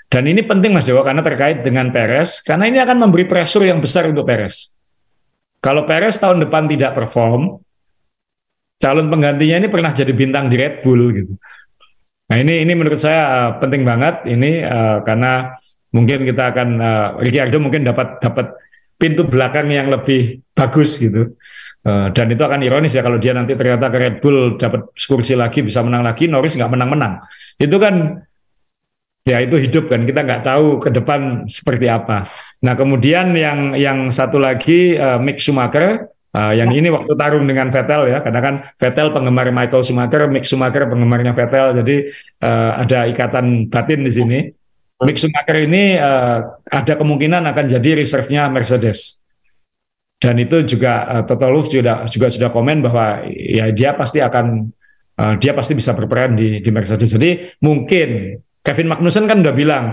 Dan 0.06 0.30
ini 0.30 0.46
penting 0.46 0.78
Mas 0.78 0.86
Dewa 0.86 1.02
karena 1.02 1.26
terkait 1.26 1.66
dengan 1.66 1.90
Perez 1.90 2.38
karena 2.46 2.70
ini 2.70 2.78
akan 2.78 3.02
memberi 3.02 3.26
pressure 3.26 3.66
yang 3.66 3.82
besar 3.82 4.06
untuk 4.06 4.22
Perez. 4.22 4.78
Kalau 5.58 5.90
Perez 5.90 6.22
tahun 6.22 6.38
depan 6.46 6.70
tidak 6.70 6.94
perform, 6.94 7.58
calon 8.78 9.10
penggantinya 9.10 9.58
ini 9.58 9.66
pernah 9.66 9.90
jadi 9.90 10.14
bintang 10.14 10.46
di 10.46 10.54
Red 10.54 10.86
Bull 10.86 11.02
gitu. 11.18 11.34
Nah 12.30 12.36
ini 12.38 12.62
ini 12.62 12.72
menurut 12.78 13.02
saya 13.02 13.20
uh, 13.26 13.50
penting 13.58 13.82
banget 13.82 14.22
ini 14.30 14.62
uh, 14.62 15.02
karena 15.02 15.58
mungkin 15.90 16.22
kita 16.22 16.54
akan 16.54 16.68
uh, 16.78 17.08
Ricciardo 17.18 17.58
mungkin 17.58 17.82
dapat 17.82 18.22
dapat 18.22 18.54
pintu 18.94 19.26
belakang 19.26 19.66
yang 19.72 19.90
lebih 19.90 20.38
bagus 20.54 21.02
gitu. 21.02 21.34
Uh, 21.80 22.12
dan 22.12 22.28
itu 22.28 22.42
akan 22.44 22.60
ironis 22.60 22.92
ya 22.92 23.00
kalau 23.00 23.16
dia 23.16 23.32
nanti 23.32 23.56
ternyata 23.56 23.88
ke 23.88 23.98
Red 23.98 24.16
Bull 24.20 24.60
dapat 24.60 24.92
kursi 24.94 25.32
lagi 25.32 25.64
bisa 25.64 25.80
menang 25.80 26.04
lagi, 26.04 26.28
Norris 26.28 26.54
nggak 26.54 26.70
menang-menang. 26.70 27.24
Itu 27.56 27.80
kan 27.80 28.20
ya 29.24 29.40
itu 29.40 29.56
hidup 29.56 29.88
kan 29.88 30.04
kita 30.04 30.20
nggak 30.22 30.42
tahu 30.44 30.78
ke 30.78 30.92
depan 30.92 31.50
seperti 31.50 31.88
apa. 31.88 32.28
Nah 32.62 32.76
kemudian 32.76 33.32
yang 33.32 33.74
yang 33.74 34.12
satu 34.12 34.36
lagi 34.36 34.94
uh, 34.94 35.18
Mick 35.18 35.40
Schumacher 35.40 36.09
uh, 36.36 36.52
yang 36.54 36.70
ya. 36.70 36.76
ini 36.78 36.88
waktu 36.90 37.12
tarung 37.18 37.44
dengan 37.46 37.70
Vettel 37.70 38.10
ya 38.10 38.18
karena 38.22 38.40
kan 38.40 38.54
Vettel 38.78 39.08
penggemar 39.10 39.50
Michael 39.50 39.82
Schumacher, 39.82 40.26
Mick 40.30 40.46
Schumacher 40.46 40.86
penggemarnya 40.86 41.32
Vettel 41.34 41.82
jadi 41.82 41.96
uh, 42.44 42.70
ada 42.86 42.98
ikatan 43.10 43.70
batin 43.70 44.00
di 44.06 44.12
sini. 44.12 44.38
Mick 45.00 45.16
Schumacher 45.16 45.56
ini 45.64 45.96
uh, 45.96 46.60
ada 46.68 46.92
kemungkinan 47.00 47.42
akan 47.50 47.64
jadi 47.72 47.96
reserve-nya 47.96 48.52
Mercedes. 48.52 49.24
Dan 50.20 50.36
itu 50.36 50.60
juga 50.68 51.08
uh, 51.08 51.22
Toto 51.24 51.48
Wolff 51.48 51.72
juga 51.72 52.04
juga 52.04 52.28
sudah 52.28 52.52
komen 52.52 52.84
bahwa 52.84 53.24
ya 53.32 53.72
dia 53.72 53.96
pasti 53.96 54.20
akan 54.20 54.68
uh, 55.16 55.34
dia 55.40 55.56
pasti 55.56 55.72
bisa 55.72 55.96
berperan 55.96 56.36
di 56.36 56.60
di 56.60 56.68
Mercedes. 56.68 57.16
Jadi 57.16 57.56
mungkin 57.64 58.36
Kevin 58.60 58.92
Magnussen 58.92 59.24
kan 59.24 59.40
udah 59.40 59.56
bilang, 59.56 59.84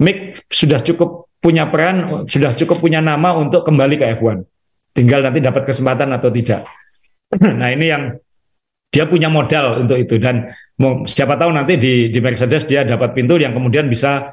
Mick 0.00 0.40
sudah 0.48 0.80
cukup 0.80 1.28
punya 1.44 1.68
peran, 1.68 2.24
sudah 2.24 2.56
cukup 2.56 2.80
punya 2.80 3.04
nama 3.04 3.36
untuk 3.36 3.68
kembali 3.68 4.00
ke 4.00 4.16
F1. 4.16 4.53
Tinggal 4.94 5.26
nanti 5.26 5.42
dapat 5.42 5.66
kesempatan 5.66 6.14
atau 6.14 6.30
tidak. 6.30 6.70
nah 7.60 7.68
ini 7.74 7.86
yang 7.90 8.14
dia 8.94 9.10
punya 9.10 9.26
modal 9.26 9.82
untuk 9.82 9.98
itu 9.98 10.22
dan 10.22 10.54
siapa 11.02 11.34
tahu 11.34 11.50
nanti 11.50 11.74
di 11.74 12.14
di 12.14 12.18
Mercedes 12.22 12.62
dia 12.62 12.86
dapat 12.86 13.10
pintu 13.10 13.34
yang 13.34 13.50
kemudian 13.50 13.90
bisa 13.90 14.30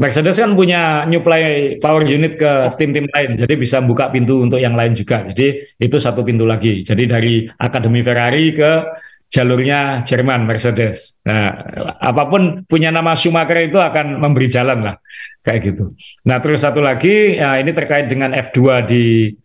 Mercedes 0.00 0.40
kan 0.40 0.56
punya 0.56 1.04
nyuplai 1.04 1.76
power 1.76 2.08
unit 2.08 2.40
ke 2.40 2.72
tim-tim 2.80 3.04
lain, 3.12 3.36
jadi 3.36 3.52
bisa 3.52 3.84
buka 3.84 4.08
pintu 4.08 4.40
untuk 4.40 4.56
yang 4.56 4.72
lain 4.72 4.96
juga. 4.96 5.28
Jadi 5.28 5.76
itu 5.76 5.96
satu 6.00 6.24
pintu 6.24 6.48
lagi. 6.48 6.80
Jadi 6.80 7.04
dari 7.04 7.44
Akademi 7.44 8.00
Ferrari 8.00 8.48
ke 8.56 8.80
jalurnya 9.28 10.00
Jerman 10.08 10.48
Mercedes. 10.48 11.20
Nah, 11.28 11.52
apa 12.00 12.32
pun 12.32 12.64
punya 12.64 12.88
nama 12.88 13.12
Schumacher 13.12 13.60
itu 13.60 13.76
akan 13.76 14.24
memberi 14.24 14.48
jalan 14.48 14.88
lah 14.88 14.96
kayak 15.44 15.60
gitu. 15.68 15.92
Nah, 16.24 16.40
terus 16.40 16.64
satu 16.64 16.80
lagi 16.80 17.36
ya, 17.36 17.60
ini 17.60 17.68
terkait 17.76 18.08
dengan 18.08 18.32
F2 18.32 18.58
di 18.88 19.36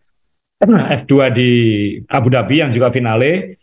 F2 0.70 1.14
di 1.32 1.52
Abu 2.10 2.34
Dhabi 2.34 2.66
yang 2.66 2.72
juga 2.74 2.90
finale. 2.90 3.62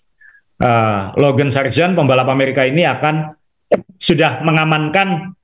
Uh, 0.62 1.10
Logan 1.18 1.50
Sargent 1.50 1.98
pembalap 1.98 2.30
Amerika 2.30 2.62
ini 2.62 2.86
akan 2.86 3.34
sudah 3.98 4.46
mengamankan 4.46 5.34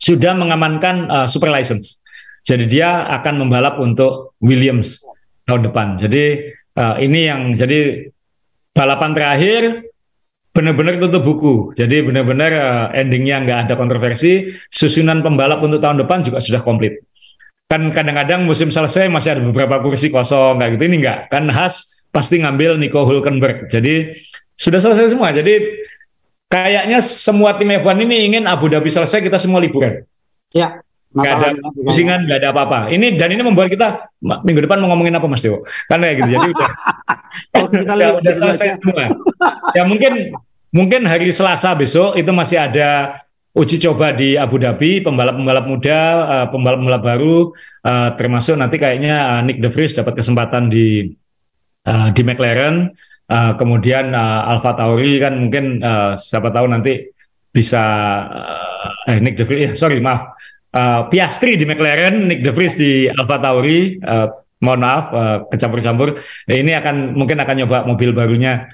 sudah 0.00 0.32
mengamankan 0.32 0.96
uh, 1.08 1.26
super 1.28 1.52
license. 1.52 2.00
Jadi 2.46 2.78
dia 2.78 3.04
akan 3.10 3.42
membalap 3.42 3.76
untuk 3.82 4.38
Williams 4.38 5.02
tahun 5.44 5.66
depan. 5.66 5.98
Jadi 5.98 6.54
uh, 6.78 6.96
ini 7.02 7.20
yang 7.26 7.40
jadi 7.58 8.06
balapan 8.70 9.10
terakhir 9.16 9.90
benar-benar 10.54 10.96
tutup 11.02 11.26
buku. 11.26 11.74
Jadi 11.74 12.06
benar-benar 12.06 12.50
uh, 12.54 12.86
endingnya 12.94 13.42
nggak 13.42 13.58
ada 13.66 13.74
kontroversi. 13.74 14.46
Susunan 14.70 15.20
pembalap 15.20 15.60
untuk 15.60 15.82
tahun 15.82 16.06
depan 16.06 16.22
juga 16.22 16.38
sudah 16.38 16.62
komplit. 16.62 17.02
Kan 17.66 17.90
kadang-kadang 17.90 18.46
musim 18.46 18.70
selesai 18.70 19.10
masih 19.10 19.38
ada 19.38 19.42
beberapa 19.42 19.82
kursi 19.82 20.10
kosong 20.10 20.62
kayak 20.62 20.78
gitu. 20.78 20.84
Ini 20.86 20.96
nggak. 21.02 21.18
Kan 21.34 21.50
khas 21.50 22.06
pasti 22.14 22.38
ngambil 22.38 22.78
Nico 22.78 23.02
Hulkenberg. 23.02 23.66
Jadi 23.66 24.14
sudah 24.54 24.78
selesai 24.78 25.10
semua. 25.10 25.34
Jadi 25.34 25.82
kayaknya 26.46 27.02
semua 27.02 27.58
tim 27.58 27.74
F1 27.74 27.98
ini 28.06 28.16
ingin 28.30 28.42
Abu 28.46 28.70
Dhabi 28.70 28.86
selesai 28.86 29.18
kita 29.18 29.36
semua 29.36 29.58
liburan. 29.58 30.06
Ya. 30.54 30.78
Gak 31.16 31.32
ada 31.32 31.48
pusingan, 31.80 32.28
gak 32.28 32.44
ada 32.44 32.52
apa-apa. 32.52 32.92
Ini 32.92 33.16
dan 33.16 33.32
ini 33.32 33.40
membuat 33.40 33.72
kita 33.72 34.12
minggu 34.20 34.68
depan 34.68 34.76
mau 34.84 34.92
ngomongin 34.92 35.16
apa 35.16 35.24
Mas 35.24 35.40
Dewo? 35.40 35.64
Karena 35.88 36.12
gitu. 36.12 36.28
Jadi 36.28 36.48
udah, 36.52 36.70
kita 37.72 37.94
udah 38.20 38.34
selesai 38.36 38.68
semua. 38.84 39.16
Ya 39.72 39.88
mungkin 39.88 40.36
Mungkin 40.76 41.08
hari 41.08 41.32
Selasa 41.32 41.72
besok 41.72 42.20
itu 42.20 42.28
masih 42.36 42.60
ada 42.60 43.22
uji 43.56 43.80
coba 43.80 44.12
di 44.12 44.36
Abu 44.36 44.60
Dhabi, 44.60 45.00
pembalap-pembalap 45.00 45.64
muda, 45.64 46.00
uh, 46.28 46.46
pembalap-pembalap 46.52 47.02
baru, 47.02 47.56
uh, 47.88 48.12
termasuk 48.12 48.60
nanti 48.60 48.76
kayaknya 48.76 49.16
uh, 49.32 49.40
Nick 49.40 49.64
De 49.64 49.72
Vries 49.72 49.96
dapat 49.96 50.20
kesempatan 50.20 50.68
di 50.68 51.08
di 51.86 52.22
McLaren, 52.26 52.90
kemudian 53.30 54.10
uh, 54.10 54.50
Alfa 54.50 54.74
Tauri 54.74 55.22
kan 55.22 55.38
mungkin 55.38 55.78
uh, 55.78 56.18
siapa 56.18 56.50
tahu 56.50 56.66
nanti 56.66 57.14
bisa 57.54 57.78
eh 59.06 59.22
Nick 59.22 59.38
De 59.38 59.46
Vries, 59.46 59.78
sorry 59.78 60.02
maaf, 60.02 60.34
uh, 60.74 61.06
Piastri 61.06 61.54
di 61.54 61.62
McLaren, 61.62 62.26
Nick 62.26 62.42
De 62.42 62.50
Vries 62.50 62.74
di 62.74 63.06
Alfa 63.06 63.38
Tauri, 63.38 64.02
uh, 64.02 64.26
mohon 64.66 64.82
maaf 64.82 65.14
uh, 65.14 65.38
kecampur-campur, 65.46 66.18
ini 66.50 66.74
akan 66.74 67.14
mungkin 67.14 67.38
akan 67.38 67.54
nyoba 67.54 67.86
mobil 67.86 68.10
barunya. 68.10 68.66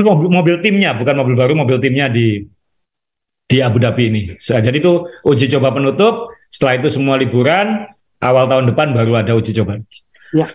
Mobil, 0.00 0.32
mobil 0.32 0.56
timnya 0.64 0.96
bukan 0.96 1.14
mobil 1.14 1.36
baru 1.36 1.52
mobil 1.52 1.78
timnya 1.78 2.08
di 2.08 2.48
di 3.48 3.64
Abu 3.64 3.80
Dhabi 3.80 4.12
ini. 4.12 4.22
Jadi 4.36 4.76
itu 4.76 5.08
uji 5.24 5.48
coba 5.56 5.72
penutup 5.72 6.28
setelah 6.52 6.76
itu 6.76 6.88
semua 6.92 7.16
liburan 7.16 7.88
awal 8.20 8.44
tahun 8.44 8.70
depan 8.70 8.92
baru 8.92 9.24
ada 9.24 9.32
uji 9.32 9.56
coba. 9.56 9.80
Ya. 10.36 10.52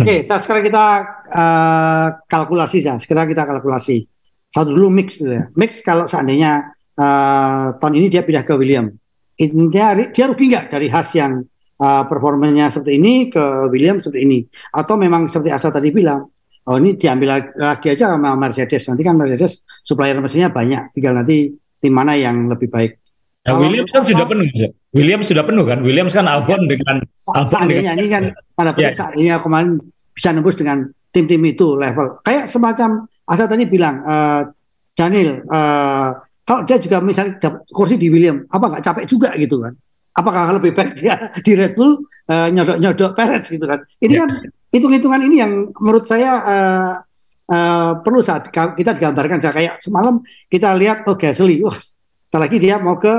Oke 0.00 0.24
okay, 0.24 0.24
sekarang 0.24 0.64
kita 0.64 0.84
uh, 1.28 2.06
kalkulasi 2.24 2.80
ya 2.80 2.96
sekarang 2.96 3.28
kita 3.28 3.44
kalkulasi. 3.44 4.08
Satu 4.48 4.72
dulu 4.72 4.88
mix 4.88 5.20
dulu 5.20 5.36
ya. 5.36 5.44
Mix 5.52 5.84
kalau 5.84 6.08
seandainya 6.08 6.72
uh, 6.96 7.76
tahun 7.76 8.00
ini 8.00 8.06
dia 8.08 8.24
pindah 8.24 8.42
ke 8.42 8.56
William. 8.56 8.88
Dia, 9.36 9.96
dia 9.96 10.24
rugi 10.24 10.52
nggak 10.52 10.72
dari 10.72 10.88
khas 10.88 11.12
yang 11.16 11.44
uh, 11.80 12.04
performanya 12.08 12.72
seperti 12.72 12.96
ini 12.96 13.28
ke 13.28 13.68
William 13.68 14.00
seperti 14.00 14.24
ini? 14.24 14.38
Atau 14.72 14.96
memang 14.96 15.28
seperti 15.28 15.52
Asa 15.52 15.68
tadi 15.68 15.92
bilang 15.92 16.24
oh 16.68 16.76
ini 16.80 16.96
diambil 16.96 17.52
lagi 17.52 17.86
aja 17.92 18.16
sama 18.16 18.32
Mercedes. 18.40 18.88
Nanti 18.88 19.04
kan 19.04 19.20
Mercedes 19.20 19.60
supplier 19.84 20.16
mesinnya 20.16 20.48
banyak. 20.48 20.96
Tinggal 20.96 21.20
nanti 21.20 21.52
tim 21.80 21.92
mana 21.96 22.14
yang 22.14 22.46
lebih 22.52 22.68
baik 22.68 23.00
Ya, 23.40 23.56
Williams 23.56 23.88
kan 23.88 24.04
sudah 24.04 24.28
penuh, 24.28 24.46
Williams 24.92 25.24
sudah 25.32 25.44
penuh 25.48 25.64
kan. 25.64 25.80
Williams 25.80 26.12
kan 26.12 26.28
Albon 26.28 26.68
ya, 26.68 26.76
dengan 26.76 26.96
Albon 27.32 27.48
seandainya 27.48 27.96
ini 27.96 28.08
kan 28.12 28.22
pada 28.52 28.76
ya. 28.76 28.92
saatnya 28.92 29.40
kemarin 29.40 29.80
bisa 30.12 30.28
nembus 30.36 30.60
dengan 30.60 30.84
tim-tim 31.08 31.40
itu 31.48 31.72
level. 31.72 32.20
Kayak 32.20 32.52
semacam 32.52 33.08
Asa 33.24 33.48
tadi 33.48 33.64
bilang 33.64 34.04
uh, 34.04 34.44
Daniel 34.92 35.40
uh, 35.48 36.20
kalau 36.44 36.66
dia 36.68 36.76
juga 36.76 37.00
misalnya 37.00 37.40
dapat 37.40 37.62
kursi 37.72 37.96
di 37.96 38.12
William, 38.12 38.44
apa 38.44 38.64
nggak 38.76 38.84
capek 38.84 39.04
juga 39.08 39.32
gitu 39.40 39.62
kan? 39.64 39.72
Apakah 40.12 40.60
lebih 40.60 40.76
baik 40.76 41.00
dia 41.00 41.16
di 41.46 41.52
Red 41.56 41.72
Bull 41.78 42.04
uh, 42.28 42.48
nyodok-nyodok 42.52 43.16
Perez 43.16 43.48
gitu 43.48 43.64
kan? 43.64 43.80
Ini 44.04 44.20
ya. 44.20 44.26
kan 44.26 44.28
hitung-hitungan 44.68 45.20
ini 45.24 45.36
yang 45.40 45.52
menurut 45.80 46.04
saya 46.04 46.30
uh, 46.44 46.92
uh, 47.50 47.98
perlu 48.00 48.22
saat 48.22 48.48
kita 48.54 48.94
digambarkan 48.96 49.42
saya 49.42 49.52
kayak 49.52 49.74
semalam 49.82 50.22
kita 50.46 50.72
lihat 50.78 51.04
oh 51.10 51.18
Gasly 51.18 51.60
wah 51.60 51.76
setelah 51.76 52.46
lagi 52.46 52.56
dia 52.62 52.78
mau 52.78 52.96
ke 52.96 53.10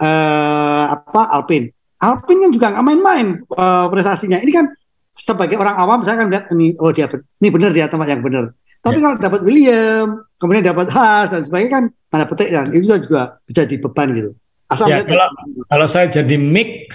uh, 0.00 0.84
apa 0.88 1.22
Alpine 1.36 1.68
Alpine 2.00 2.48
kan 2.48 2.50
juga 2.50 2.66
nggak 2.72 2.84
main-main 2.84 3.26
uh, 3.54 3.86
prestasinya 3.92 4.40
ini 4.40 4.52
kan 4.52 4.66
sebagai 5.14 5.56
orang 5.56 5.78
awam 5.78 6.02
saya 6.02 6.26
kan 6.26 6.28
lihat 6.28 6.50
ini 6.50 6.74
oh 6.82 6.90
dia 6.90 7.06
ini 7.38 7.48
benar 7.48 7.70
dia 7.70 7.86
tempat 7.86 8.10
yang 8.10 8.20
benar. 8.20 8.50
Tapi 8.84 9.00
ya. 9.00 9.02
kalau 9.08 9.16
dapat 9.16 9.40
William, 9.46 10.06
kemudian 10.36 10.60
dapat 10.66 10.92
Haas 10.92 11.32
dan 11.32 11.46
sebagainya 11.46 11.72
kan 11.72 11.84
tanda 12.12 12.26
petik 12.28 12.50
kan 12.52 12.66
itu 12.74 12.84
juga 12.84 13.40
bisa 13.48 13.64
beban 13.64 14.08
gitu. 14.12 14.30
Asal 14.68 14.90
ya, 14.90 15.00
kalau, 15.06 15.28
kalau 15.70 15.86
saya 15.88 16.10
jadi 16.10 16.36
Mick 16.36 16.90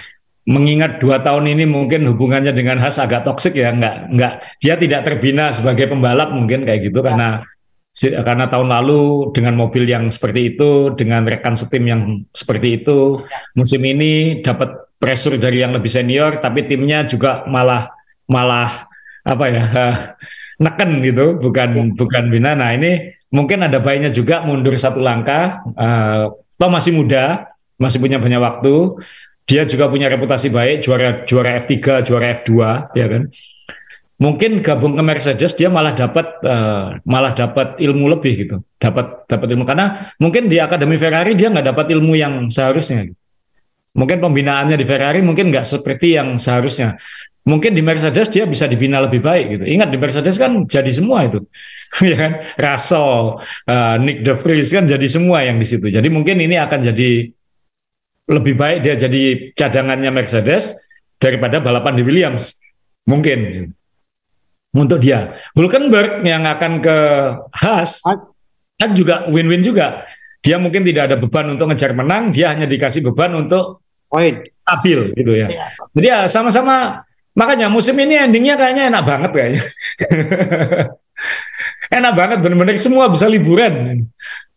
mengingat 0.50 0.98
dua 0.98 1.22
tahun 1.22 1.54
ini 1.54 1.64
mungkin 1.70 2.10
hubungannya 2.10 2.50
dengan 2.50 2.82
Haas 2.82 2.98
agak 2.98 3.22
toksik 3.22 3.54
ya, 3.54 3.70
nggak 3.70 4.10
nggak 4.10 4.32
dia 4.58 4.74
tidak 4.74 5.00
terbina 5.06 5.54
sebagai 5.54 5.86
pembalap 5.86 6.34
mungkin 6.34 6.66
kayak 6.66 6.90
gitu 6.90 7.06
ya. 7.06 7.14
karena 7.14 7.28
karena 8.00 8.46
tahun 8.50 8.68
lalu 8.70 9.30
dengan 9.34 9.54
mobil 9.54 9.86
yang 9.86 10.10
seperti 10.10 10.54
itu, 10.54 10.94
dengan 10.98 11.22
rekan 11.22 11.54
setim 11.54 11.86
yang 11.86 12.02
seperti 12.34 12.82
itu, 12.82 13.22
ya. 13.22 13.38
musim 13.54 13.82
ini 13.86 14.42
dapat 14.42 14.90
pressure 14.98 15.38
dari 15.38 15.62
yang 15.62 15.70
lebih 15.70 15.90
senior, 15.90 16.42
tapi 16.42 16.66
timnya 16.66 17.06
juga 17.06 17.46
malah 17.46 17.94
malah 18.26 18.90
apa 19.22 19.44
ya 19.46 19.64
neken 20.64 20.90
gitu, 21.06 21.38
bukan 21.38 21.68
ya. 21.70 21.82
bukan 21.94 22.24
bina. 22.26 22.58
Nah 22.58 22.74
ini 22.74 23.14
mungkin 23.30 23.62
ada 23.62 23.78
baiknya 23.78 24.10
juga 24.10 24.42
mundur 24.42 24.74
satu 24.74 24.98
langkah. 24.98 25.62
Uh, 25.78 26.34
toh 26.58 26.70
masih 26.70 26.92
muda, 26.94 27.48
masih 27.78 28.02
punya 28.02 28.18
banyak 28.18 28.42
waktu. 28.42 28.98
Dia 29.50 29.66
juga 29.66 29.90
punya 29.90 30.06
reputasi 30.06 30.46
baik, 30.54 30.86
juara 30.86 31.26
juara 31.26 31.58
F3, 31.58 32.06
juara 32.06 32.26
F2, 32.38 32.50
ya 32.94 33.06
kan? 33.10 33.26
Mungkin 34.20 34.60
gabung 34.60 34.94
ke 34.94 35.02
Mercedes 35.02 35.56
dia 35.56 35.72
malah 35.72 35.96
dapat 35.96 36.44
uh, 36.44 37.00
malah 37.08 37.32
dapat 37.32 37.80
ilmu 37.82 38.04
lebih 38.14 38.32
gitu. 38.46 38.56
Dapat 38.76 39.26
dapat 39.26 39.48
ilmu. 39.48 39.64
Karena 39.64 40.12
mungkin 40.20 40.46
di 40.46 40.60
akademi 40.60 41.00
Ferrari 41.00 41.32
dia 41.34 41.48
nggak 41.48 41.72
dapat 41.72 41.88
ilmu 41.90 42.14
yang 42.14 42.46
seharusnya. 42.52 43.10
Mungkin 43.96 44.20
pembinaannya 44.22 44.76
di 44.76 44.86
Ferrari 44.86 45.24
mungkin 45.24 45.48
nggak 45.50 45.64
seperti 45.64 46.20
yang 46.20 46.36
seharusnya. 46.36 47.00
Mungkin 47.48 47.72
di 47.72 47.80
Mercedes 47.80 48.28
dia 48.28 48.44
bisa 48.44 48.68
dibina 48.68 49.00
lebih 49.00 49.24
baik 49.24 49.56
gitu. 49.56 49.64
Ingat 49.64 49.88
di 49.88 49.98
Mercedes 49.98 50.36
kan 50.36 50.68
jadi 50.68 50.92
semua 50.92 51.26
itu. 51.26 51.40
Ya 52.06 52.14
kan? 52.14 52.32
Russell 52.54 53.42
uh, 53.66 53.96
Nick 53.98 54.22
De 54.22 54.36
Vries 54.38 54.70
kan 54.70 54.86
jadi 54.86 55.06
semua 55.10 55.42
yang 55.42 55.58
di 55.58 55.66
situ. 55.66 55.90
Jadi 55.90 56.06
mungkin 56.06 56.38
ini 56.38 56.54
akan 56.54 56.92
jadi 56.92 57.34
lebih 58.30 58.54
baik 58.54 58.86
dia 58.86 58.94
jadi 58.94 59.52
cadangannya 59.58 60.14
Mercedes 60.14 60.78
daripada 61.18 61.58
balapan 61.58 61.98
di 61.98 62.02
Williams 62.06 62.54
mungkin 63.04 63.70
untuk 64.70 65.02
dia. 65.02 65.34
Hulkenberg 65.58 66.22
yang 66.22 66.46
akan 66.46 66.72
ke 66.78 66.96
Haas 67.58 68.00
kan 68.78 68.90
juga 68.94 69.26
win-win 69.28 69.60
juga. 69.60 70.06
Dia 70.40 70.56
mungkin 70.56 70.86
tidak 70.86 71.12
ada 71.12 71.16
beban 71.20 71.52
untuk 71.52 71.68
ngejar 71.68 71.92
menang, 71.92 72.32
dia 72.32 72.48
hanya 72.48 72.64
dikasih 72.64 73.04
beban 73.04 73.36
untuk 73.36 73.84
poin 74.08 74.40
stabil 74.40 75.12
gitu 75.12 75.32
ya. 75.36 75.46
ya. 75.52 75.66
Jadi 75.92 76.06
ya 76.06 76.18
sama-sama 76.30 77.04
makanya 77.36 77.68
musim 77.68 77.98
ini 78.00 78.16
endingnya 78.16 78.56
kayaknya 78.56 78.88
enak 78.88 79.02
banget 79.04 79.30
kayaknya. 79.36 79.62
enak 82.00 82.12
banget 82.16 82.38
benar-benar 82.40 82.78
semua 82.80 83.10
bisa 83.12 83.28
liburan. 83.28 84.06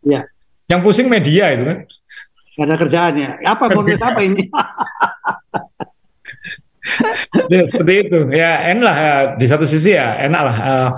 Ya. 0.00 0.24
Yang 0.70 0.80
pusing 0.80 1.12
media 1.12 1.52
itu 1.52 1.64
kan. 1.68 1.78
Karena 2.54 2.78
kerjaannya. 2.78 3.42
Apa 3.42 3.66
bonus 3.66 3.98
apa 3.98 4.22
ini? 4.22 4.46
ya, 7.52 7.66
seperti 7.66 7.94
itu. 8.06 8.18
Ya 8.30 8.70
enak 8.70 8.84
lah. 8.86 8.96
Ya. 8.96 9.14
di 9.34 9.46
satu 9.50 9.66
sisi 9.66 9.98
ya 9.98 10.14
enak 10.22 10.42
lah. 10.46 10.56
Uh, 10.62 10.90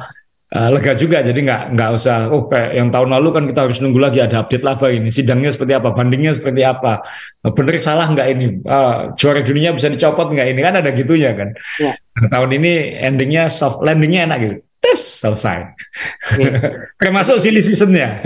uh, 0.53 0.69
lega 0.77 0.93
juga. 0.93 1.25
Jadi 1.25 1.49
nggak 1.49 1.73
nggak 1.73 1.91
usah 1.97 2.29
oh 2.29 2.45
kayak 2.53 2.77
yang 2.77 2.93
tahun 2.93 3.09
lalu 3.09 3.29
kan 3.33 3.49
kita 3.49 3.65
harus 3.65 3.81
nunggu 3.81 3.97
lagi 3.97 4.21
ada 4.21 4.45
update 4.45 4.69
apa 4.69 4.93
ini. 4.93 5.09
Sidangnya 5.09 5.49
seperti 5.49 5.73
apa? 5.73 5.97
Bandingnya 5.97 6.37
seperti 6.37 6.61
apa? 6.61 7.01
Bener 7.41 7.81
salah 7.81 8.13
nggak 8.13 8.29
ini? 8.37 8.61
Uh, 8.69 9.17
juara 9.17 9.41
dunia 9.41 9.73
bisa 9.73 9.89
dicopot 9.89 10.37
nggak 10.37 10.53
ini? 10.53 10.61
Kan 10.61 10.77
ada 10.77 10.93
gitunya 10.93 11.33
kan. 11.33 11.57
Ya. 11.81 11.97
nah, 12.21 12.29
tahun 12.29 12.53
ini 12.61 13.01
endingnya 13.01 13.49
soft 13.49 13.81
landingnya 13.81 14.29
enak 14.29 14.39
gitu. 14.45 14.57
Tes 14.77 15.25
selesai. 15.25 15.73
Ya. 16.37 16.53
termasuk 17.01 17.41
silly 17.41 17.65
seasonnya. 17.65 18.21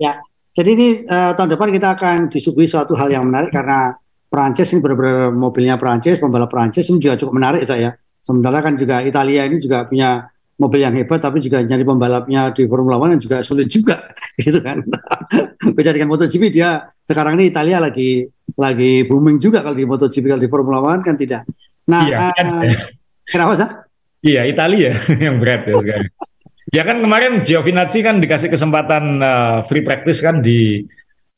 Ya 0.00 0.16
jadi 0.50 0.70
ini 0.74 0.88
uh, 1.06 1.32
tahun 1.38 1.54
depan 1.54 1.68
kita 1.70 1.88
akan 1.94 2.16
disuguhi 2.26 2.66
suatu 2.66 2.98
hal 2.98 3.06
yang 3.10 3.26
menarik 3.26 3.54
karena 3.54 3.94
Perancis 4.30 4.70
ini 4.70 4.78
benar-benar 4.82 5.34
mobilnya 5.34 5.74
Perancis, 5.74 6.22
pembalap 6.22 6.50
Perancis 6.50 6.86
ini 6.90 7.02
juga 7.02 7.18
cukup 7.18 7.34
menarik 7.34 7.66
saya. 7.66 7.98
Sementara 8.22 8.62
kan 8.62 8.78
juga 8.78 9.02
Italia 9.02 9.42
ini 9.46 9.58
juga 9.58 9.82
punya 9.86 10.30
mobil 10.54 10.86
yang 10.86 10.94
hebat, 10.94 11.18
tapi 11.18 11.42
juga 11.42 11.64
nyari 11.64 11.82
pembalapnya 11.82 12.54
di 12.54 12.68
Formula 12.68 13.00
One 13.00 13.16
yang 13.16 13.22
juga 13.22 13.42
sulit 13.42 13.66
juga, 13.66 14.06
gitu 14.38 14.62
kan. 14.62 14.86
Beda 15.76 15.90
dengan 15.90 16.14
MotoGP 16.14 16.52
dia 16.54 16.84
sekarang 17.08 17.42
ini 17.42 17.50
Italia 17.50 17.82
lagi 17.82 18.28
lagi 18.54 19.02
booming 19.08 19.42
juga 19.42 19.66
kalau 19.66 19.74
di 19.74 19.82
MotoGP 19.88 20.24
kalau 20.30 20.42
di 20.42 20.50
Formula 20.50 20.78
One 20.78 21.02
kan 21.02 21.18
tidak. 21.18 21.42
Nah, 21.90 22.06
iya, 22.06 22.16
uh, 22.30 22.32
kan, 22.36 22.46
kenapa 23.26 23.52
sih? 23.58 23.70
Iya 24.30 24.46
Italia 24.46 24.94
yang 25.24 25.40
berat 25.42 25.66
ya 25.66 25.74
sekarang. 25.80 26.10
Ya 26.68 26.82
kan 26.84 27.00
kemarin 27.00 27.40
Giovinazzi 27.40 28.04
kan 28.04 28.20
dikasih 28.20 28.52
kesempatan 28.52 29.24
uh, 29.24 29.58
free 29.64 29.80
practice 29.80 30.20
kan 30.20 30.44
di 30.44 30.84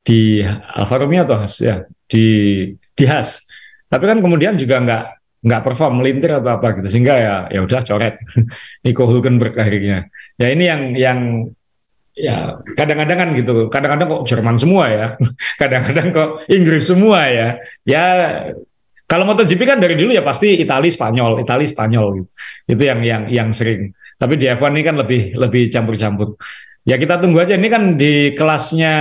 di 0.02 0.42
Alfa 0.50 0.98
Romeo 0.98 1.22
atau 1.22 1.46
ya 1.62 1.86
di 2.10 2.26
di 2.74 3.04
Has. 3.06 3.46
Tapi 3.86 4.04
kan 4.10 4.18
kemudian 4.18 4.58
juga 4.58 4.82
nggak 4.82 5.04
nggak 5.42 5.62
perform 5.62 6.02
melintir 6.02 6.38
atau 6.38 6.54
apa 6.54 6.78
gitu 6.78 6.88
sehingga 6.90 7.14
ya 7.18 7.34
ya 7.50 7.60
udah 7.66 7.80
coret 7.82 8.14
Nico 8.84 9.06
Hulkenberg 9.06 9.54
akhirnya. 9.54 10.10
Ya 10.38 10.46
ini 10.50 10.64
yang 10.66 10.82
yang 10.98 11.18
ya 12.12 12.60
kadang-kadang 12.76 13.18
kan 13.18 13.28
gitu 13.32 13.72
kadang-kadang 13.72 14.06
kok 14.08 14.22
Jerman 14.28 14.56
semua 14.60 14.84
ya 14.92 15.06
kadang-kadang 15.60 16.12
kok 16.12 16.30
Inggris 16.52 16.84
semua 16.84 17.24
ya 17.24 17.56
ya 17.88 18.04
kalau 19.08 19.24
MotoGP 19.28 19.64
kan 19.64 19.80
dari 19.80 19.96
dulu 19.96 20.12
ya 20.12 20.20
pasti 20.20 20.60
Italia 20.60 20.92
Spanyol 20.92 21.40
Italia 21.40 21.64
Spanyol 21.64 22.06
gitu 22.20 22.30
itu 22.68 22.82
yang 22.84 23.00
yang 23.00 23.22
yang 23.32 23.48
sering 23.56 23.96
tapi 24.22 24.38
di 24.38 24.46
F1 24.46 24.70
ini 24.70 24.82
kan 24.86 24.94
lebih 24.94 25.34
lebih 25.34 25.66
campur-campur 25.66 26.38
ya 26.86 26.94
kita 26.94 27.18
tunggu 27.18 27.42
aja 27.42 27.58
ini 27.58 27.66
kan 27.66 27.98
di 27.98 28.34
kelasnya 28.38 28.94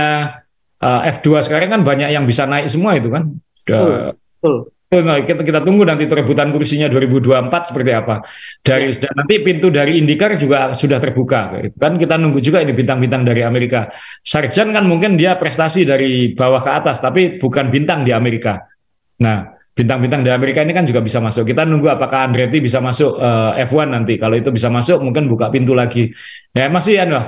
uh, 0.82 1.00
eh, 1.06 1.14
F2 1.14 1.46
sekarang 1.46 1.70
kan 1.78 1.82
banyak 1.86 2.10
yang 2.10 2.26
bisa 2.26 2.44
naik 2.46 2.66
semua 2.66 2.98
itu 2.98 3.08
kan. 3.08 3.30
Betul. 3.62 4.18
Betul. 4.42 4.56
Nah, 4.92 5.24
kita, 5.24 5.40
kita 5.40 5.64
tunggu 5.64 5.88
nanti 5.88 6.04
rebutan 6.04 6.52
kursinya 6.52 6.84
2024 6.92 7.72
seperti 7.72 7.90
apa. 7.96 8.20
Dari 8.60 8.92
ya. 8.92 9.08
nanti 9.16 9.40
pintu 9.40 9.72
dari 9.72 9.96
IndyCar 9.96 10.36
juga 10.36 10.76
sudah 10.76 11.00
terbuka. 11.00 11.72
Kan 11.80 11.96
kita 11.96 12.20
nunggu 12.20 12.44
juga 12.44 12.60
ini 12.60 12.76
bintang-bintang 12.76 13.24
dari 13.24 13.40
Amerika. 13.40 13.88
Sarjan 14.20 14.68
kan 14.76 14.84
mungkin 14.84 15.16
dia 15.16 15.40
prestasi 15.40 15.88
dari 15.88 16.36
bawah 16.36 16.60
ke 16.60 16.70
atas, 16.76 17.00
tapi 17.00 17.40
bukan 17.40 17.72
bintang 17.72 18.04
di 18.04 18.12
Amerika. 18.12 18.68
Nah, 19.24 19.61
bintang-bintang 19.72 20.20
di 20.20 20.30
Amerika 20.30 20.60
ini 20.60 20.76
kan 20.76 20.84
juga 20.84 21.00
bisa 21.00 21.18
masuk. 21.18 21.48
Kita 21.48 21.64
nunggu 21.64 21.88
apakah 21.88 22.28
Andretti 22.28 22.60
bisa 22.60 22.78
masuk 22.84 23.16
uh, 23.16 23.56
eh, 23.56 23.64
F1 23.64 23.88
nanti. 23.88 24.20
Kalau 24.20 24.36
itu 24.36 24.52
bisa 24.52 24.68
masuk, 24.68 25.00
mungkin 25.00 25.26
buka 25.32 25.48
pintu 25.48 25.72
lagi. 25.72 26.12
Ya 26.52 26.68
masih 26.68 27.00
ya, 27.00 27.08
anu, 27.08 27.16
uh, 27.16 27.24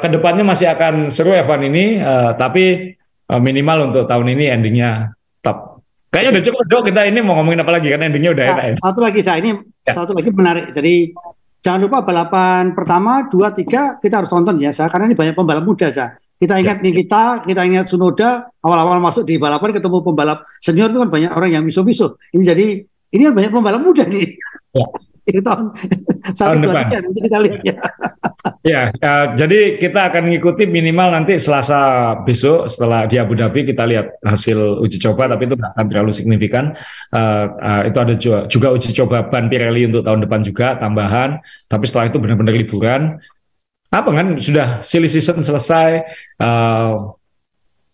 ke 0.00 0.08
depannya 0.08 0.44
masih 0.44 0.72
akan 0.72 1.12
seru 1.12 1.36
Evan 1.36 1.60
ini, 1.68 2.00
uh, 2.00 2.32
tapi 2.32 2.96
uh, 3.28 3.40
minimal 3.40 3.92
untuk 3.92 4.08
tahun 4.08 4.32
ini 4.32 4.44
endingnya 4.48 5.12
top. 5.44 5.84
Kayaknya 6.10 6.30
udah 6.34 6.44
cukup 6.50 6.62
dong 6.66 6.84
kita 6.90 7.00
ini 7.06 7.18
mau 7.22 7.38
ngomongin 7.38 7.62
apa 7.62 7.72
lagi 7.78 7.86
kan 7.86 8.02
endingnya 8.02 8.32
udah 8.34 8.44
nah, 8.44 8.52
enak. 8.56 8.64
Ya. 8.66 8.74
Satu 8.82 8.98
lagi 8.98 9.20
saya 9.22 9.38
ini 9.38 9.50
ya. 9.86 9.92
satu 9.94 10.12
lagi 10.16 10.30
menarik. 10.34 10.74
Jadi 10.74 11.14
jangan 11.62 11.80
lupa 11.86 12.02
balapan 12.02 12.74
pertama, 12.74 13.30
dua, 13.30 13.54
tiga 13.54 14.00
kita 14.02 14.18
harus 14.18 14.32
tonton 14.32 14.58
ya 14.58 14.74
saya 14.74 14.90
karena 14.90 15.12
ini 15.12 15.14
banyak 15.14 15.36
pembalap 15.38 15.62
muda 15.62 15.86
saya. 15.92 16.18
Kita 16.40 16.56
ingat 16.56 16.80
ya. 16.80 16.84
nih 16.88 16.92
kita, 17.04 17.22
kita 17.44 17.62
ingat 17.68 17.86
Sunoda 17.92 18.48
awal-awal 18.64 18.96
masuk 19.04 19.28
di 19.28 19.36
balapan 19.36 19.76
ketemu 19.76 20.00
pembalap 20.00 20.48
senior 20.56 20.88
itu 20.88 20.96
kan 21.04 21.12
banyak 21.12 21.30
orang 21.36 21.50
yang 21.52 21.62
miso-miso. 21.68 22.16
Ini 22.32 22.42
jadi 22.48 22.66
ini 23.12 23.22
kan 23.28 23.34
banyak 23.36 23.52
pembalap 23.52 23.82
muda 23.84 24.08
nih. 24.08 24.40
Ya. 24.72 24.86
Itu 25.30 25.44
tahun 25.44 25.76
satu 26.32 26.56
dua 26.58 26.80
tiga 26.88 26.96
nanti 27.04 27.20
kita 27.22 27.38
lihat 27.44 27.60
ya. 27.62 27.76
Ya, 28.60 28.92
uh, 28.92 29.36
jadi 29.36 29.76
kita 29.76 30.12
akan 30.12 30.28
mengikuti 30.28 30.64
minimal 30.64 31.12
nanti 31.12 31.36
Selasa 31.36 32.12
besok 32.24 32.68
setelah 32.72 33.04
di 33.04 33.20
Abu 33.20 33.36
Dhabi 33.36 33.68
kita 33.68 33.84
lihat 33.84 34.20
hasil 34.24 34.80
uji 34.80 34.96
coba, 35.00 35.28
tapi 35.28 35.48
itu 35.48 35.56
akan 35.60 35.86
terlalu 35.88 36.12
signifikan. 36.12 36.72
Uh, 37.12 37.52
uh, 37.56 37.82
itu 37.84 37.98
ada 38.00 38.14
juga, 38.16 38.38
juga 38.48 38.68
uji 38.72 38.90
coba 38.96 39.28
ban 39.28 39.48
Pirelli 39.48 39.92
untuk 39.92 40.04
tahun 40.04 40.24
depan 40.24 40.40
juga 40.40 40.76
tambahan, 40.80 41.40
tapi 41.68 41.84
setelah 41.84 42.12
itu 42.12 42.18
benar-benar 42.20 42.56
liburan. 42.56 43.20
Apa 43.90 44.10
kan? 44.14 44.38
Sudah 44.38 44.86
silly 44.86 45.10
season 45.10 45.42
selesai, 45.42 46.06
uh, 46.38 47.10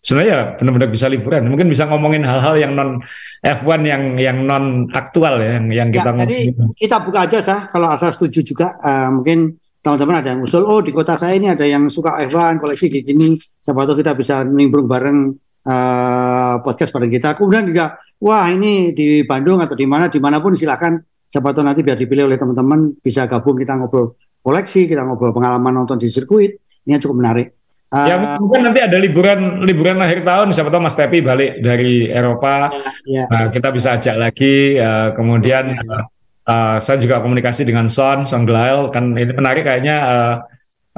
sebenarnya 0.05 0.61
benar-benar 0.61 0.89
bisa 0.93 1.09
liburan. 1.09 1.49
Mungkin 1.49 1.67
bisa 1.73 1.89
ngomongin 1.89 2.21
hal-hal 2.21 2.53
yang 2.55 2.77
non 2.77 3.01
F1 3.41 3.81
yang 3.81 4.03
yang 4.21 4.37
non 4.45 4.93
aktual 4.93 5.41
ya, 5.41 5.57
yang 5.57 5.65
yang 5.73 5.89
kita 5.89 6.13
ya, 6.13 6.21
Jadi 6.21 6.39
kita 6.77 6.97
buka 7.01 7.25
aja 7.25 7.37
sah, 7.41 7.59
kalau 7.73 7.89
asal 7.89 8.13
setuju 8.13 8.45
juga 8.45 8.77
uh, 8.77 9.09
mungkin 9.09 9.57
teman-teman 9.81 10.21
ada 10.21 10.29
yang 10.35 10.41
usul, 10.45 10.67
oh 10.67 10.83
di 10.85 10.93
kota 10.93 11.17
saya 11.17 11.33
ini 11.33 11.49
ada 11.49 11.65
yang 11.65 11.89
suka 11.89 12.19
F1, 12.29 12.61
koleksi 12.61 12.91
di 12.91 12.99
sini, 13.01 13.27
siapa 13.39 13.87
tahu 13.87 13.97
kita 13.97 14.13
bisa 14.13 14.43
nimbrung 14.43 14.85
bareng 14.85 15.33
uh, 15.65 16.55
podcast 16.61 16.91
bareng 16.93 17.09
kita. 17.09 17.33
Kemudian 17.39 17.65
juga, 17.65 17.97
wah 18.19 18.45
ini 18.51 18.91
di 18.91 19.23
Bandung 19.23 19.63
atau 19.63 19.73
di 19.73 19.87
mana, 19.87 20.11
di 20.11 20.19
mana 20.19 20.43
pun 20.43 20.53
silakan, 20.53 20.99
siapa 21.25 21.55
tahu 21.55 21.63
nanti 21.63 21.81
biar 21.87 21.95
dipilih 21.95 22.27
oleh 22.27 22.35
teman-teman, 22.35 22.99
bisa 22.99 23.25
gabung 23.25 23.55
kita 23.55 23.79
ngobrol 23.79 24.13
koleksi, 24.41 24.87
kita 24.87 25.03
ngobrol 25.03 25.35
pengalaman 25.35 25.83
nonton 25.83 25.99
di 25.99 26.07
sirkuit, 26.07 26.57
ini 26.87 26.99
cukup 27.01 27.17
menarik. 27.19 27.47
Uh, 27.87 28.03
ya 28.03 28.15
mungkin 28.35 28.67
nanti 28.67 28.83
ada 28.83 28.99
liburan 28.99 29.63
liburan 29.63 29.95
akhir 30.03 30.27
tahun 30.27 30.51
siapa 30.51 30.67
tahu 30.67 30.83
Mas 30.83 30.99
Tepi 30.99 31.23
balik 31.23 31.63
dari 31.63 32.11
Eropa 32.11 32.67
ya, 33.07 33.23
ya. 33.23 33.23
Nah, 33.31 33.45
kita 33.47 33.71
bisa 33.71 33.95
ajak 33.95 34.15
lagi 34.19 34.75
uh, 34.75 35.15
kemudian 35.15 35.71
ya, 35.71 35.79
ya. 35.79 35.99
Uh, 36.47 36.77
saya 36.83 36.99
juga 36.99 37.23
komunikasi 37.23 37.63
dengan 37.63 37.87
Son, 37.87 38.27
Son 38.27 38.43
Glael, 38.43 38.91
kan 38.91 39.15
ini 39.15 39.31
menarik 39.31 39.63
kayaknya 39.63 39.95
uh, 40.03 40.35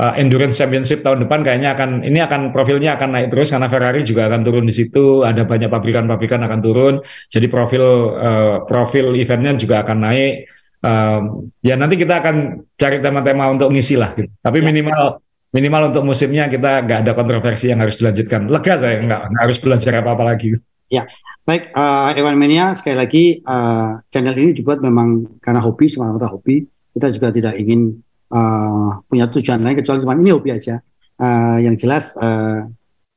uh, 0.02 0.14
endurance 0.18 0.58
championship 0.58 1.06
tahun 1.06 1.30
depan 1.30 1.46
kayaknya 1.46 1.78
akan 1.78 2.02
ini 2.02 2.26
akan 2.26 2.50
profilnya 2.50 2.98
akan 2.98 3.10
naik 3.14 3.28
terus 3.34 3.54
karena 3.54 3.70
Ferrari 3.70 4.02
juga 4.02 4.26
akan 4.26 4.42
turun 4.42 4.66
di 4.66 4.74
situ, 4.74 5.22
ada 5.22 5.46
banyak 5.46 5.70
pabrikan-pabrikan 5.70 6.42
akan 6.42 6.60
turun, 6.62 6.94
jadi 7.30 7.46
profil 7.50 7.86
uh, 8.18 8.56
profil 8.66 9.14
eventnya 9.14 9.54
juga 9.54 9.86
akan 9.86 9.98
naik. 10.10 10.50
Um, 10.80 11.52
ya 11.60 11.76
nanti 11.76 12.00
kita 12.00 12.24
akan 12.24 12.64
cari 12.80 13.04
tema-tema 13.04 13.52
untuk 13.52 13.68
ngisi 13.68 14.00
lah, 14.00 14.16
gitu. 14.16 14.32
tapi 14.40 14.64
ya. 14.64 14.72
minimal 14.72 15.20
minimal 15.52 15.92
untuk 15.92 16.04
musimnya 16.08 16.48
kita 16.48 16.88
nggak 16.88 17.00
ada 17.04 17.12
kontroversi 17.18 17.68
yang 17.68 17.84
harus 17.84 18.00
dilanjutkan. 18.00 18.48
Lega 18.48 18.80
saya 18.80 19.02
nggak, 19.04 19.22
nggak 19.34 19.44
harus 19.44 19.58
belajar 19.60 19.92
apa-apa 20.00 20.24
lagi. 20.24 20.56
Ya, 20.90 21.06
baik 21.44 21.76
uh, 21.76 22.16
Ewan 22.16 22.40
Mania 22.40 22.74
sekali 22.80 22.96
lagi 22.96 23.24
uh, 23.44 24.00
channel 24.10 24.34
ini 24.40 24.56
dibuat 24.56 24.80
memang 24.80 25.38
karena 25.44 25.60
hobi 25.62 25.92
semata-mata 25.92 26.32
hobi. 26.32 26.64
Kita 26.96 27.12
juga 27.14 27.30
tidak 27.30 27.60
ingin 27.60 28.00
uh, 28.34 29.04
punya 29.06 29.30
tujuan 29.30 29.62
lain 29.62 29.78
kecuali 29.78 30.00
cuma 30.02 30.16
ini 30.16 30.32
hobi 30.34 30.50
aja. 30.56 30.80
Uh, 31.20 31.60
yang 31.60 31.76
jelas 31.76 32.16
uh, 32.16 32.64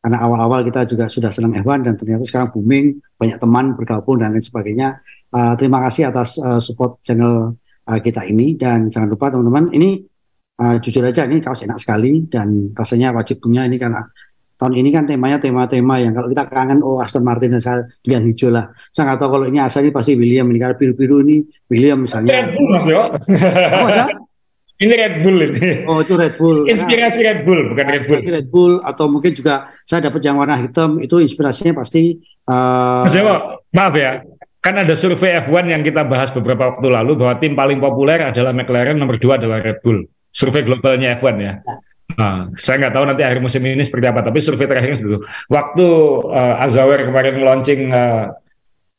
karena 0.02 0.18
awal-awal 0.18 0.66
kita 0.66 0.82
juga 0.82 1.06
sudah 1.06 1.30
senang 1.30 1.54
Ewan 1.54 1.86
dan 1.86 1.94
ternyata 1.94 2.26
sekarang 2.26 2.50
booming, 2.50 2.98
banyak 3.14 3.38
teman 3.38 3.78
bergabung 3.78 4.18
dan 4.18 4.34
lain 4.34 4.42
sebagainya. 4.42 4.98
Uh, 5.32 5.56
terima 5.56 5.80
kasih 5.88 6.12
atas 6.12 6.36
uh, 6.36 6.60
support 6.60 7.00
channel 7.00 7.56
uh, 7.88 7.98
kita 8.04 8.28
ini. 8.28 8.54
Dan 8.54 8.92
jangan 8.92 9.08
lupa 9.08 9.32
teman-teman 9.32 9.72
ini 9.72 10.04
uh, 10.60 10.76
jujur 10.76 11.02
aja 11.08 11.24
ini 11.24 11.40
kaos 11.40 11.64
enak 11.64 11.80
sekali. 11.80 12.28
Dan 12.28 12.76
rasanya 12.76 13.16
wajib 13.16 13.40
punya 13.40 13.64
ini 13.64 13.80
karena 13.80 14.04
tahun 14.60 14.78
ini 14.78 14.88
kan 14.94 15.02
temanya 15.08 15.42
tema-tema 15.42 15.98
yang 15.98 16.14
kalau 16.14 16.30
kita 16.30 16.46
kangen 16.46 16.78
oh 16.86 17.02
Aston 17.02 17.26
Martin 17.26 17.58
saya 17.58 17.82
yang 18.06 18.22
hijau 18.22 18.52
lah. 18.52 18.70
Saya 18.94 19.10
nggak 19.10 19.18
tahu 19.18 19.30
kalau 19.40 19.46
ini 19.50 19.58
asalnya 19.58 19.90
pasti 19.90 20.14
William 20.14 20.46
ini 20.54 20.62
karena 20.62 20.78
biru-biru 20.78 21.24
ini 21.26 21.42
William 21.66 22.06
misalnya. 22.06 22.30
Red 22.30 22.54
Bull 22.54 22.68
mas 22.70 22.86
yo. 22.86 23.02
Oh, 23.02 23.88
ada? 23.90 24.06
ini 24.78 24.94
Red 24.94 25.14
Bull 25.26 25.38
ini. 25.50 25.68
Oh 25.90 25.98
itu 25.98 26.14
Red 26.14 26.34
Bull. 26.38 26.70
Inspirasi 26.70 27.26
Red 27.26 27.40
Bull 27.42 27.74
bukan 27.74 27.86
Red 27.90 28.04
Bull. 28.06 28.20
Red 28.22 28.48
Bull 28.54 28.72
atau 28.86 29.10
mungkin 29.10 29.34
juga 29.34 29.74
saya 29.82 30.06
dapat 30.06 30.22
yang 30.22 30.38
warna 30.38 30.54
hitam 30.54 31.02
itu 31.02 31.18
inspirasinya 31.18 31.82
pasti 31.82 32.22
uh, 32.46 33.02
mas 33.02 33.14
Dewo 33.14 33.34
maaf 33.74 33.94
ya 33.98 34.22
kan 34.62 34.78
ada 34.78 34.94
survei 34.94 35.42
F1 35.42 35.74
yang 35.74 35.82
kita 35.82 36.06
bahas 36.06 36.30
beberapa 36.30 36.70
waktu 36.70 36.86
lalu 36.86 37.18
bahwa 37.18 37.34
tim 37.42 37.58
paling 37.58 37.82
populer 37.82 38.30
adalah 38.30 38.54
McLaren 38.54 38.94
nomor 38.94 39.18
dua 39.18 39.36
adalah 39.36 39.58
Red 39.58 39.82
Bull 39.82 40.06
survei 40.30 40.62
globalnya 40.62 41.18
F1 41.18 41.36
ya, 41.42 41.58
ya 41.60 41.74
Nah, 42.12 42.52
saya 42.60 42.76
nggak 42.76 42.92
tahu 42.92 43.04
nanti 43.08 43.22
akhir 43.24 43.40
musim 43.40 43.62
ini 43.64 43.80
seperti 43.80 44.06
apa, 44.08 44.20
tapi 44.20 44.38
survei 44.42 44.68
terakhirnya 44.68 45.00
dulu. 45.00 45.24
Waktu 45.48 45.86
uh, 46.28 46.64
Azawer 46.64 47.08
kemarin 47.08 47.40
launching 47.40 47.88
uh, 47.88 48.36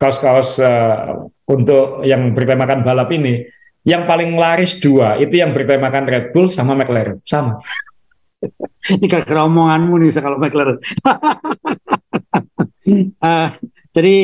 kaos-kaos 0.01 0.57
uh, 0.57 1.29
untuk 1.45 2.01
yang 2.07 2.33
bertemakan 2.33 2.81
balap 2.81 3.13
ini, 3.13 3.45
yang 3.85 4.07
paling 4.09 4.33
laris 4.33 4.79
dua 4.79 5.19
itu 5.19 5.37
yang 5.37 5.53
bertemakan 5.53 6.09
Red 6.09 6.25
Bull 6.33 6.49
sama 6.49 6.73
McLaren, 6.73 7.21
sama. 7.27 7.61
ini 8.97 9.05
gara 9.07 9.45
omonganmu 9.45 9.95
nih 10.01 10.11
kalau 10.17 10.37
McLaren. 10.41 10.79
uh, 13.21 13.49
jadi 13.95 14.15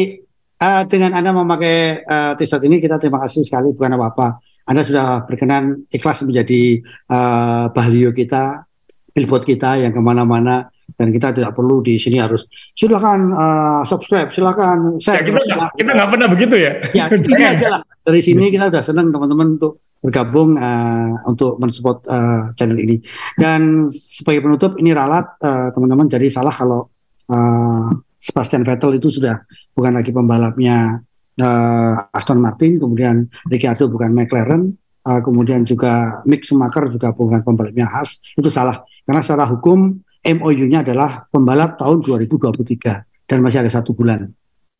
uh, 0.60 0.84
dengan 0.86 1.16
Anda 1.16 1.32
memakai 1.32 2.04
uh, 2.04 2.34
t-shirt 2.36 2.64
ini 2.68 2.84
kita 2.84 3.00
terima 3.00 3.24
kasih 3.24 3.48
sekali 3.48 3.72
bukan 3.74 3.96
apa-apa. 3.96 4.44
Anda 4.70 4.86
sudah 4.86 5.26
berkenan 5.26 5.90
ikhlas 5.90 6.22
menjadi 6.22 6.84
uh, 7.10 7.74
bahlio 7.74 8.14
kita 8.14 8.70
billboard 9.14 9.46
kita 9.46 9.82
yang 9.82 9.90
ke 9.90 10.02
mana-mana 10.02 10.70
dan 10.94 11.10
kita 11.10 11.34
tidak 11.34 11.54
perlu 11.54 11.82
di 11.82 11.98
sini 11.98 12.22
harus 12.22 12.46
silakan 12.74 13.34
uh, 13.34 13.82
subscribe 13.86 14.30
silakan 14.34 14.98
saya 14.98 15.22
ya, 15.22 15.34
kita 15.34 15.38
kita. 15.78 15.92
nggak 15.94 16.10
pernah 16.14 16.28
begitu 16.30 16.56
ya. 16.58 16.72
Ya 16.94 17.06
ini 17.34 17.46
aja 17.46 17.68
lah. 17.78 17.82
Dari 18.06 18.22
sini 18.22 18.50
kita 18.54 18.70
sudah 18.70 18.84
senang 18.86 19.10
teman-teman 19.10 19.58
untuk 19.58 19.82
bergabung 20.00 20.56
uh, 20.56 21.12
untuk 21.28 21.60
mensupport 21.60 21.98
uh, 22.08 22.42
channel 22.56 22.80
ini. 22.80 23.02
Dan 23.36 23.86
sebagai 23.92 24.46
penutup 24.46 24.80
ini 24.80 24.96
ralat 24.96 25.28
uh, 25.44 25.70
teman-teman 25.76 26.08
jadi 26.08 26.28
salah 26.32 26.54
kalau 26.54 26.88
uh, 27.30 27.90
Sebastian 28.20 28.68
Vettel 28.68 29.00
itu 29.00 29.08
sudah 29.08 29.40
bukan 29.72 29.96
lagi 29.96 30.12
pembalapnya 30.12 31.00
uh, 31.40 31.94
Aston 32.12 32.44
Martin 32.44 32.78
kemudian 32.78 33.26
Ricciardo 33.48 33.88
bukan 33.88 34.12
McLaren 34.12 34.76
uh, 35.08 35.22
kemudian 35.24 35.64
juga 35.64 36.20
Mick 36.28 36.44
Schumacher 36.44 36.92
juga 36.92 37.16
bukan 37.16 37.42
pembalapnya 37.42 37.88
Haas 37.88 38.20
itu 38.36 38.52
salah 38.52 38.84
karena 39.08 39.24
secara 39.24 39.48
hukum 39.48 39.98
MOU-nya 40.20 40.84
adalah 40.84 41.26
pembalap 41.32 41.80
tahun 41.80 42.04
2023 42.04 43.30
dan 43.30 43.38
masih 43.40 43.64
ada 43.64 43.72
satu 43.72 43.96
bulan. 43.96 44.28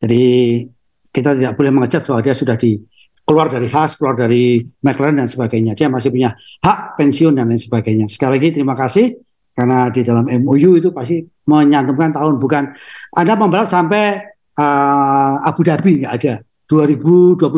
Jadi 0.00 0.24
kita 1.10 1.32
tidak 1.36 1.56
boleh 1.56 1.72
mengejat 1.72 2.02
bahwa 2.04 2.20
dia 2.20 2.34
sudah 2.36 2.60
di 2.60 2.76
keluar 3.24 3.48
dari 3.48 3.70
Haas, 3.70 3.96
keluar 3.96 4.18
dari 4.18 4.60
McLaren 4.82 5.22
dan 5.22 5.28
sebagainya. 5.30 5.72
Dia 5.78 5.88
masih 5.88 6.12
punya 6.12 6.34
hak 6.60 6.98
pensiun 6.98 7.38
dan 7.38 7.48
lain 7.48 7.62
sebagainya. 7.62 8.06
Sekali 8.10 8.36
lagi 8.36 8.48
terima 8.52 8.74
kasih 8.76 9.16
karena 9.54 9.90
di 9.90 10.00
dalam 10.06 10.24
MOU 10.24 10.78
itu 10.78 10.94
pasti 10.94 11.20
menyantumkan 11.46 12.14
tahun 12.14 12.34
bukan. 12.38 12.64
Anda 13.16 13.34
pembalap 13.34 13.68
sampai 13.68 14.04
uh, 14.56 15.34
Abu 15.42 15.66
Dhabi 15.66 16.04
nggak 16.04 16.14
ada. 16.22 16.34
2022 16.70 17.50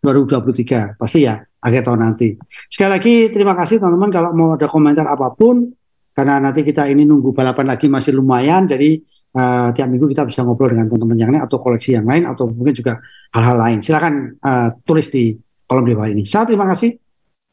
2023 0.00 0.96
pasti 0.96 1.28
ya 1.28 1.36
akhir 1.60 1.84
tahun 1.84 2.00
nanti. 2.00 2.32
Sekali 2.72 2.90
lagi 2.96 3.14
terima 3.28 3.52
kasih 3.52 3.76
teman-teman 3.76 4.08
kalau 4.08 4.30
mau 4.32 4.48
ada 4.56 4.64
komentar 4.64 5.04
apa 5.04 5.30
pun. 5.36 5.68
Karena 6.16 6.42
nanti 6.42 6.66
kita 6.66 6.90
ini 6.90 7.06
nunggu 7.06 7.30
balapan 7.30 7.70
lagi 7.70 7.86
masih 7.86 8.10
lumayan 8.18 8.66
jadi 8.66 8.98
uh, 9.38 9.70
tiap 9.70 9.86
minggu 9.86 10.10
kita 10.10 10.26
bisa 10.26 10.42
ngobrol 10.42 10.74
dengan 10.74 10.90
teman-teman 10.90 11.14
yang 11.14 11.30
lain 11.30 11.42
atau 11.46 11.62
koleksi 11.62 11.94
yang 11.94 12.06
lain 12.10 12.26
atau 12.26 12.50
mungkin 12.50 12.74
juga 12.74 12.98
hal-hal 13.30 13.54
lain. 13.54 13.78
Silakan 13.84 14.34
uh, 14.42 14.74
tulis 14.82 15.06
di 15.14 15.36
kolom 15.62 15.86
di 15.86 15.94
bawah 15.94 16.10
ini. 16.10 16.26
Saya 16.26 16.48
terima 16.48 16.66
kasih. 16.66 16.90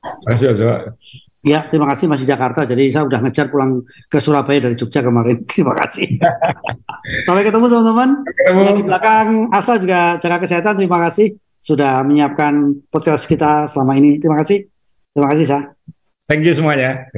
Terima 0.01 0.33
kasih 0.33 1.24
Ya, 1.45 1.61
terima 1.69 1.85
kasih 1.93 2.09
masih 2.09 2.25
Jakarta. 2.25 2.65
Jadi 2.65 2.89
saya 2.89 3.05
udah 3.05 3.21
ngejar 3.21 3.53
pulang 3.53 3.85
ke 4.09 4.17
Surabaya 4.17 4.65
dari 4.65 4.73
Jogja 4.73 5.05
kemarin. 5.05 5.45
Terima 5.53 5.77
kasih. 5.77 6.17
Sampai 7.21 7.45
ketemu 7.45 7.69
teman-teman. 7.69 8.09
Di 8.73 8.81
belakang 8.81 9.53
Asa 9.53 9.77
juga 9.77 10.17
jaga 10.17 10.41
kesehatan. 10.41 10.81
Terima 10.81 10.97
kasih 11.05 11.37
sudah 11.61 12.01
menyiapkan 12.01 12.81
podcast 12.89 13.29
kita 13.29 13.69
selama 13.69 13.93
ini. 13.93 14.17
Terima 14.17 14.41
kasih. 14.41 14.65
Terima 15.13 15.27
kasih, 15.37 15.45
Sa. 15.45 15.59
Thank 16.25 16.49
you 16.49 16.53
semuanya. 16.57 17.13